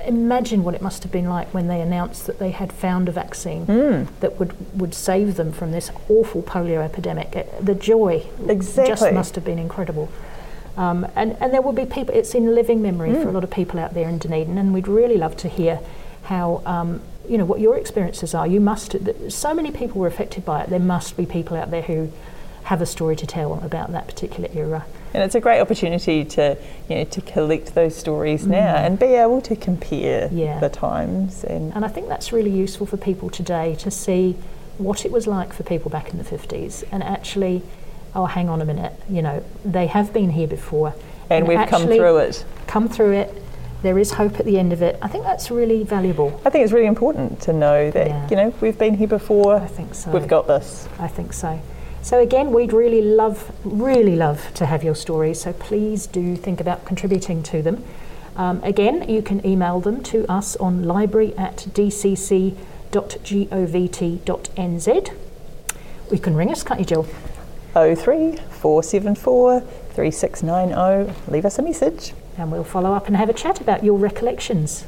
imagine 0.06 0.64
what 0.64 0.74
it 0.74 0.82
must 0.82 1.02
have 1.04 1.12
been 1.12 1.28
like 1.28 1.54
when 1.54 1.68
they 1.68 1.80
announced 1.80 2.26
that 2.26 2.38
they 2.38 2.50
had 2.50 2.72
found 2.72 3.08
a 3.08 3.12
vaccine 3.12 3.66
Mm. 3.66 4.08
that 4.20 4.38
would, 4.38 4.52
would 4.78 4.94
save 4.94 5.36
them 5.36 5.52
from 5.52 5.70
this 5.70 5.90
awful 6.08 6.42
polio 6.42 6.82
epidemic. 6.82 7.36
Uh, 7.36 7.44
The 7.60 7.74
joy 7.74 8.26
exactly. 8.48 8.88
just 8.90 9.12
must 9.12 9.34
have 9.36 9.44
been 9.44 9.60
incredible. 9.60 10.08
Um, 10.76 11.06
and, 11.16 11.36
and 11.40 11.52
there 11.52 11.60
will 11.62 11.72
be 11.72 11.84
people, 11.84 12.14
it's 12.14 12.34
in 12.34 12.54
living 12.54 12.80
memory 12.82 13.12
for 13.14 13.28
a 13.28 13.32
lot 13.32 13.44
of 13.44 13.50
people 13.50 13.78
out 13.78 13.92
there 13.94 14.08
in 14.08 14.18
Dunedin, 14.18 14.56
and 14.58 14.72
we'd 14.72 14.88
really 14.88 15.16
love 15.18 15.36
to 15.38 15.48
hear 15.48 15.80
how, 16.24 16.62
um, 16.64 17.00
you 17.28 17.36
know, 17.36 17.44
what 17.44 17.60
your 17.60 17.76
experiences 17.76 18.34
are. 18.34 18.46
You 18.46 18.60
must, 18.60 18.96
so 19.30 19.52
many 19.54 19.70
people 19.70 20.00
were 20.00 20.06
affected 20.06 20.44
by 20.44 20.62
it, 20.62 20.70
there 20.70 20.78
must 20.80 21.16
be 21.16 21.26
people 21.26 21.56
out 21.56 21.70
there 21.70 21.82
who 21.82 22.10
have 22.64 22.80
a 22.80 22.86
story 22.86 23.16
to 23.16 23.26
tell 23.26 23.54
about 23.62 23.92
that 23.92 24.06
particular 24.06 24.48
era. 24.54 24.86
And 25.12 25.22
it's 25.22 25.34
a 25.34 25.40
great 25.40 25.60
opportunity 25.60 26.24
to, 26.24 26.56
you 26.88 26.94
know, 26.96 27.04
to 27.04 27.20
collect 27.20 27.74
those 27.74 27.94
stories 27.94 28.46
now 28.46 28.76
and 28.76 28.98
be 28.98 29.06
able 29.06 29.42
to 29.42 29.56
compare 29.56 30.28
Mm. 30.28 30.38
Yeah. 30.38 30.58
the 30.60 30.70
times 30.70 31.44
and 31.44 31.74
And 31.74 31.84
I 31.84 31.88
think 31.88 32.08
that's 32.08 32.32
really 32.32 32.50
useful 32.50 32.86
for 32.86 32.96
people 32.96 33.28
today 33.28 33.74
to 33.80 33.90
see 33.90 34.36
what 34.78 35.04
it 35.04 35.12
was 35.12 35.26
like 35.26 35.52
for 35.52 35.64
people 35.64 35.90
back 35.90 36.10
in 36.12 36.18
the 36.18 36.24
50s 36.24 36.82
and 36.90 37.02
actually, 37.02 37.62
oh, 38.14 38.26
hang 38.26 38.48
on 38.48 38.60
a 38.60 38.64
minute, 38.64 38.92
you 39.08 39.22
know, 39.22 39.42
they 39.64 39.86
have 39.86 40.12
been 40.12 40.30
here 40.30 40.48
before. 40.48 40.94
and 41.30 41.48
we've 41.48 41.66
come 41.68 41.86
through 41.86 42.18
it. 42.18 42.44
Come 42.66 42.88
through 42.88 43.12
it. 43.12 43.42
There 43.82 43.98
is 43.98 44.12
hope 44.12 44.38
at 44.38 44.46
the 44.46 44.58
end 44.58 44.72
of 44.72 44.82
it. 44.82 44.98
I 45.02 45.08
think 45.08 45.24
that's 45.24 45.50
really 45.50 45.82
valuable. 45.82 46.40
I 46.44 46.50
think 46.50 46.64
it's 46.64 46.72
really 46.72 46.86
important 46.86 47.40
to 47.42 47.52
know 47.52 47.90
that 47.90 48.06
Yeah. 48.06 48.28
you 48.30 48.36
know 48.36 48.54
we've 48.60 48.78
been 48.78 48.94
here 48.94 49.08
before. 49.08 49.56
I 49.56 49.66
think 49.66 49.94
so. 49.94 50.10
We've 50.10 50.28
got 50.28 50.46
this. 50.46 50.88
I 51.00 51.08
think 51.08 51.32
so. 51.32 51.58
So 52.02 52.18
again, 52.18 52.52
we'd 52.52 52.72
really 52.72 53.02
love, 53.02 53.50
really 53.64 54.16
love 54.16 54.52
to 54.54 54.66
have 54.66 54.82
your 54.84 54.94
stories. 54.94 55.40
So 55.40 55.52
please 55.52 56.06
do 56.06 56.36
think 56.36 56.60
about 56.60 56.84
contributing 56.84 57.42
to 57.44 57.62
them. 57.62 57.84
Um, 58.36 58.60
again, 58.64 59.08
you 59.08 59.22
can 59.22 59.44
email 59.46 59.80
them 59.80 60.02
to 60.04 60.26
us 60.30 60.56
on 60.56 60.84
library 60.84 61.32
at 61.38 61.56
dcc.govt.nz. 61.72 62.56
You 66.12 66.18
can 66.18 66.34
ring 66.34 66.50
us, 66.50 66.62
can't 66.62 66.80
you, 66.80 66.86
Jill? 66.86 67.06
03 67.72 68.36
474 68.36 69.60
3690. 69.60 71.30
Leave 71.30 71.44
us 71.44 71.58
a 71.58 71.62
message. 71.62 72.12
And 72.38 72.50
we'll 72.50 72.64
follow 72.64 72.92
up 72.94 73.06
and 73.06 73.16
have 73.16 73.28
a 73.28 73.34
chat 73.34 73.60
about 73.60 73.84
your 73.84 73.98
recollections. 73.98 74.86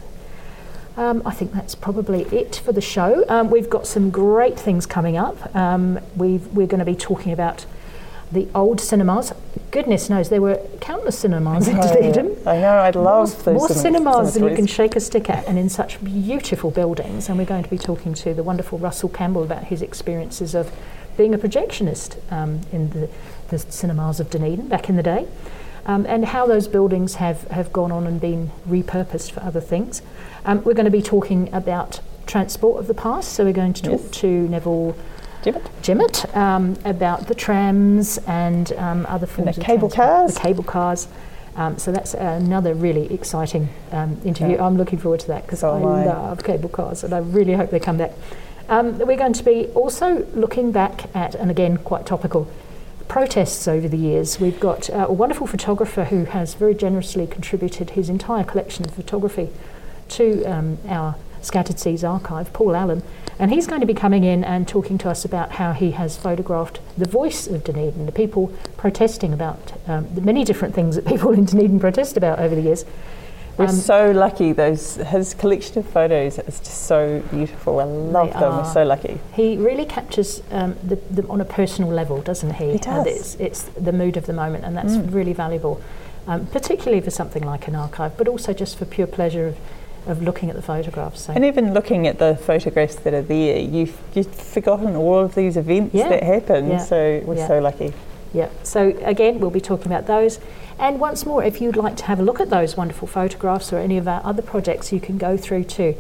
Um, 0.97 1.23
I 1.27 1.33
think 1.33 1.53
that's 1.53 1.75
probably 1.75 2.23
it 2.25 2.57
for 2.57 2.73
the 2.73 2.81
show. 2.81 3.25
Um, 3.29 3.51
we've 3.51 3.69
got 3.69 3.87
some 3.87 4.11
great 4.11 4.59
things 4.59 4.87
coming 4.87 5.17
up. 5.17 5.55
Um, 5.55 5.99
we've, 6.17 6.47
we're 6.49 6.69
going 6.69 6.79
to 6.79 6.85
be 6.85 6.95
talking 6.95 7.33
about 7.33 7.67
the 8.31 8.49
old 8.55 8.81
cinemas. 8.81 9.33
Goodness 9.71 10.09
knows, 10.09 10.29
there 10.29 10.41
were 10.41 10.61
countless 10.81 11.19
cinemas 11.19 11.67
in 11.69 11.77
Dunedin. 11.77 12.37
I 12.47 12.61
know, 12.61 12.79
I'd 12.79 12.95
love 12.95 13.35
more, 13.35 13.45
those 13.45 13.59
more 13.59 13.69
cinem- 13.69 13.83
cinemas 13.83 14.35
than 14.35 14.49
you 14.49 14.55
can 14.55 14.67
shake 14.67 14.95
a 14.95 15.01
stick 15.01 15.29
at, 15.29 15.47
and 15.47 15.59
in 15.59 15.69
such 15.69 16.03
beautiful 16.03 16.71
buildings. 16.71 17.29
And 17.29 17.39
we're 17.39 17.45
going 17.45 17.65
to 17.65 17.71
be 17.71 17.79
talking 17.79 18.15
to 18.15 18.33
the 18.33 18.43
wonderful 18.43 18.79
Russell 18.79 19.09
Campbell 19.09 19.43
about 19.43 19.65
his 19.65 19.83
experiences 19.83 20.55
of 20.55 20.73
being 21.17 21.35
a 21.35 21.39
projectionist 21.39 22.17
um, 22.33 22.61
in 22.73 22.91
the, 22.91 23.09
the 23.49 23.59
cinemas 23.59 24.21
of 24.21 24.31
Dunedin 24.31 24.69
back 24.69 24.89
in 24.89 24.97
the 24.97 25.03
day, 25.03 25.27
um, 25.87 26.07
and 26.07 26.25
how 26.27 26.47
those 26.47 26.67
buildings 26.69 27.17
have, 27.17 27.43
have 27.49 27.73
gone 27.73 27.93
on 27.93 28.07
and 28.07 28.21
been 28.21 28.51
repurposed 28.69 29.31
for 29.31 29.43
other 29.43 29.61
things. 29.61 30.03
Um, 30.45 30.63
we're 30.65 30.75
going 30.75 30.85
to 30.87 30.91
be 30.91 31.03
talking 31.03 31.53
about 31.53 32.01
transport 32.27 32.81
of 32.81 32.87
the 32.87 32.95
past, 32.95 33.33
so 33.33 33.45
we're 33.45 33.53
going 33.53 33.75
to 33.75 33.83
talk 33.83 34.01
Yes. 34.03 34.11
to 34.21 34.49
Neville? 34.49 34.97
Jimmet 35.83 36.35
um, 36.35 36.75
about 36.87 37.27
the 37.27 37.35
trams 37.35 38.17
and 38.27 38.73
um, 38.73 39.05
other 39.11 39.27
forms 39.27 39.57
the 39.57 39.61
of 39.61 39.67
cable 39.67 39.91
transport, 39.91 40.09
cars. 40.09 40.35
The 40.35 40.41
cable 40.41 40.65
cars. 40.65 41.09
Um, 41.57 41.77
so 41.79 41.93
that's 41.93 42.15
another 42.15 42.73
really 42.75 43.13
exciting 43.13 43.69
um, 43.93 44.19
interview. 44.25 44.57
Yeah. 44.57 44.65
I'm 44.67 44.79
looking 44.79 44.99
forward 44.99 45.21
to 45.21 45.27
that 45.29 45.43
because 45.45 45.63
am 45.63 45.85
I. 45.85 46.07
love 46.07 46.43
cable 46.43 46.71
cars 46.71 47.05
and 47.05 47.13
I 47.13 47.19
really 47.19 47.53
hope 47.53 47.71
they 47.71 47.79
come 47.79 47.99
back. 47.99 48.13
Um, 48.69 48.99
we're 48.99 49.17
going 49.17 49.35
to 49.35 49.45
be 49.45 49.67
also 49.75 50.27
looking 50.35 50.73
back 50.73 51.15
at, 51.15 51.35
and 51.35 51.51
again, 51.51 51.77
quite 51.79 52.07
topical, 52.07 52.51
protests 53.09 53.69
over 53.69 53.89
the 53.89 53.99
years. 53.99 54.41
We've 54.41 54.59
got 54.59 54.89
uh, 54.89 55.07
a 55.09 55.13
wonderful 55.13 55.47
photographer 55.47 56.05
who 56.05 56.25
has 56.25 56.55
very 56.55 56.75
generously 56.75 57.27
contributed 57.27 57.91
his 57.91 58.09
entire 58.09 58.45
collection 58.45 58.85
of 58.85 58.93
photography 58.93 59.51
to 60.11 60.45
um, 60.45 60.79
our 60.89 61.17
Scattered 61.43 61.79
Seeds 61.79 62.03
archive, 62.03 62.53
Paul 62.55 62.75
Allen, 62.75 63.03
and 63.39 63.53
he's 63.53 63.67
going 63.67 63.81
to 63.81 63.87
be 63.87 63.95
coming 63.95 64.25
in 64.25 64.43
and 64.45 64.67
talking 64.67 64.97
to 64.99 65.11
us 65.11 65.25
about 65.25 65.53
how 65.53 65.73
he 65.73 65.91
has 65.93 66.17
photographed 66.17 66.81
the 66.97 67.09
voice 67.09 67.47
of 67.47 67.65
Dunedin, 67.65 68.07
the 68.07 68.13
people 68.13 68.53
protesting 68.77 69.33
about 69.33 69.73
um, 69.87 70.13
the 70.15 70.21
many 70.21 70.45
different 70.45 70.75
things 70.75 70.97
that 70.97 71.07
people 71.07 71.33
in 71.33 71.45
Dunedin 71.45 71.81
protest 71.81 72.17
about 72.17 72.39
over 72.39 72.55
the 72.55 72.63
years. 72.63 72.85
We're 73.57 73.67
Um, 73.67 73.71
so 73.73 74.11
lucky. 74.11 74.53
Those 74.53 74.97
his 74.97 75.33
collection 75.35 75.79
of 75.79 75.87
photos 75.87 76.39
is 76.39 76.59
just 76.59 76.85
so 76.87 77.23
beautiful. 77.31 77.79
I 77.81 77.85
love 77.85 78.33
them. 78.33 78.43
are. 78.43 78.63
We're 78.63 78.73
so 78.73 78.85
lucky. 78.85 79.19
He 79.33 79.57
really 79.57 79.85
captures 79.85 80.43
um, 80.51 80.75
the, 80.83 80.97
the, 81.11 81.27
on 81.29 81.41
a 81.41 81.45
personal 81.45 81.91
level, 81.91 82.21
doesn't 82.21 82.55
he? 82.55 82.73
He 82.73 82.79
does. 82.79 82.89
And 82.89 83.07
it's, 83.07 83.35
it's 83.37 83.63
the 83.63 83.93
mood 83.93 84.17
of 84.17 84.27
the 84.27 84.33
moment, 84.33 84.65
and 84.65 84.77
that's 84.77 84.97
really 85.13 85.33
valuable, 85.33 85.81
um, 86.27 86.47
particularly 86.47 87.01
for 87.01 87.11
something 87.11 87.43
like 87.45 87.69
an 87.69 87.77
archive, 87.77 88.17
but 88.17 88.27
also 88.27 88.53
just 88.53 88.77
for 88.77 88.87
pure 88.87 89.07
pleasure 89.07 89.47
of, 89.49 89.57
of 90.07 90.23
looking 90.23 90.51
at 90.51 90.57
the 90.57 90.63
photographs. 90.63 91.21
So. 91.23 91.33
And 91.33 91.45
even 91.45 91.73
looking 91.75 92.09
at 92.09 92.19
the 92.19 92.37
photographs 92.37 92.97
that 92.97 93.15
are 93.15 93.23
there, 93.23 93.59
you've, 93.61 93.97
you've 94.15 94.35
forgotten 94.35 94.97
all 94.97 95.21
of 95.21 95.35
these 95.37 95.57
events 95.57 95.95
Yeah. 95.95 96.09
that 96.09 96.23
happened. 96.25 96.69
Yeah. 96.71 96.79
So 96.79 97.23
we're 97.25 97.37
Yeah. 97.37 97.47
so 97.49 97.61
lucky. 97.61 97.93
Yeah. 98.35 98.51
So 98.65 98.89
again, 99.03 99.41
we'll 99.41 99.51
be 99.51 99.61
talking 99.61 99.87
about 99.87 100.07
those. 100.07 100.41
And 100.79 100.99
once 100.99 101.25
more, 101.25 101.45
if 101.45 101.61
you'd 101.61 101.77
like 101.77 101.97
to 101.99 102.05
have 102.05 102.19
a 102.19 102.23
look 102.23 102.41
at 102.41 102.51
those 102.51 102.77
wonderful 102.77 103.07
photographs 103.07 103.73
or 103.73 103.79
any 103.79 103.97
of 103.97 104.09
our 104.09 104.21
other 104.25 104.43
projects, 104.43 104.93
you 104.93 104.99
can 105.01 105.17
go 105.17 105.37
through 105.37 105.63
to 105.65 105.95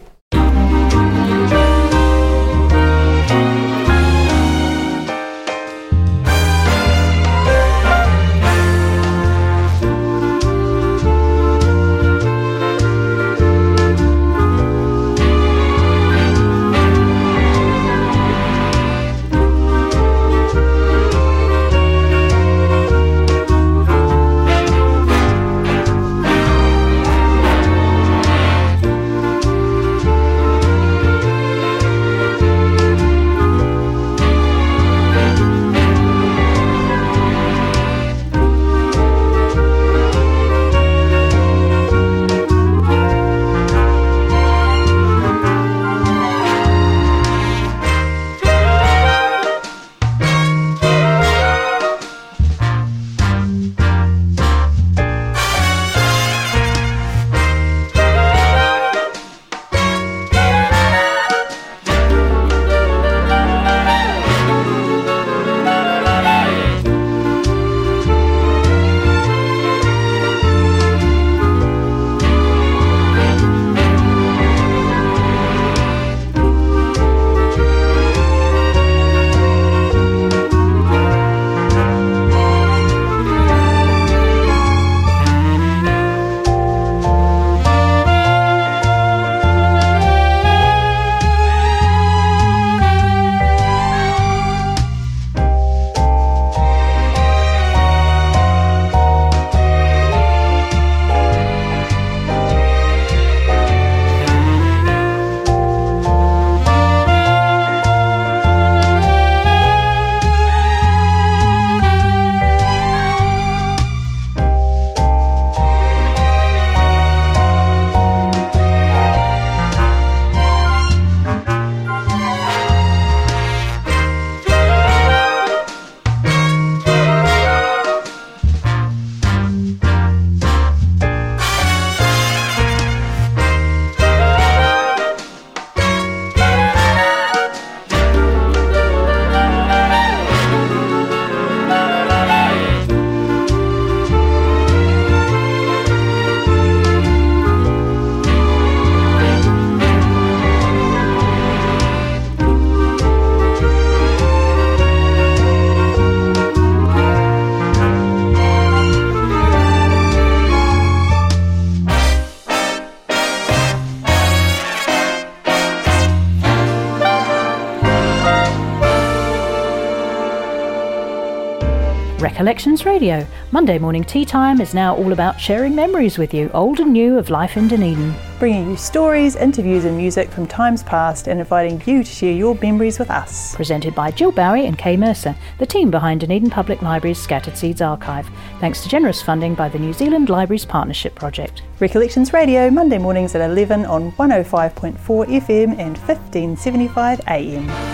Recollections 172.45 172.85
Radio. 172.85 173.27
Monday 173.53 173.79
morning 173.79 174.05
tea 174.05 174.27
time 174.27 174.61
is 174.61 174.75
now 174.75 174.95
all 174.97 175.15
about 175.15 175.41
sharing 175.41 175.75
memories 175.75 176.19
with 176.19 176.35
you, 176.35 176.51
old 176.53 176.79
and 176.79 176.93
new, 176.93 177.17
of 177.17 177.31
life 177.31 177.57
in 177.57 177.69
Dunedin. 177.69 178.15
Bringing 178.39 178.69
you 178.69 178.77
stories, 178.77 179.35
interviews, 179.35 179.87
and 179.87 179.97
music 179.97 180.29
from 180.29 180.47
times 180.47 180.83
past 180.83 181.27
and 181.27 181.41
inviting 181.41 181.81
you 181.87 182.05
to 182.05 182.11
share 182.11 182.35
your 182.35 182.55
memories 182.57 182.99
with 182.99 183.11
us. 183.11 183.55
Presented 183.55 183.95
by 183.95 184.11
Jill 184.11 184.31
Bowie 184.31 184.67
and 184.67 184.77
Kay 184.77 184.95
Mercer, 184.95 185.35
the 185.59 185.65
team 185.65 185.91
behind 185.91 186.21
Dunedin 186.21 186.51
Public 186.51 186.83
Library's 186.83 187.19
Scattered 187.19 187.57
Seeds 187.57 187.81
archive, 187.81 188.29
thanks 188.61 188.83
to 188.83 188.91
generous 188.91 189.23
funding 189.23 189.55
by 189.55 189.71
the 189.71 189.79
New 189.79 189.95
Zealand 189.95 190.29
Libraries 190.29 190.67
Partnership 190.67 191.15
Project. 191.15 191.63
Recollections 191.81 192.35
Radio, 192.35 192.69
Monday 192.69 192.99
mornings 192.99 193.35
at 193.35 193.41
11 193.41 193.87
on 193.87 194.13
105.4 194.13 194.99
FM 194.99 195.79
and 195.79 195.97
1575 195.97 197.23
AM. 197.27 197.94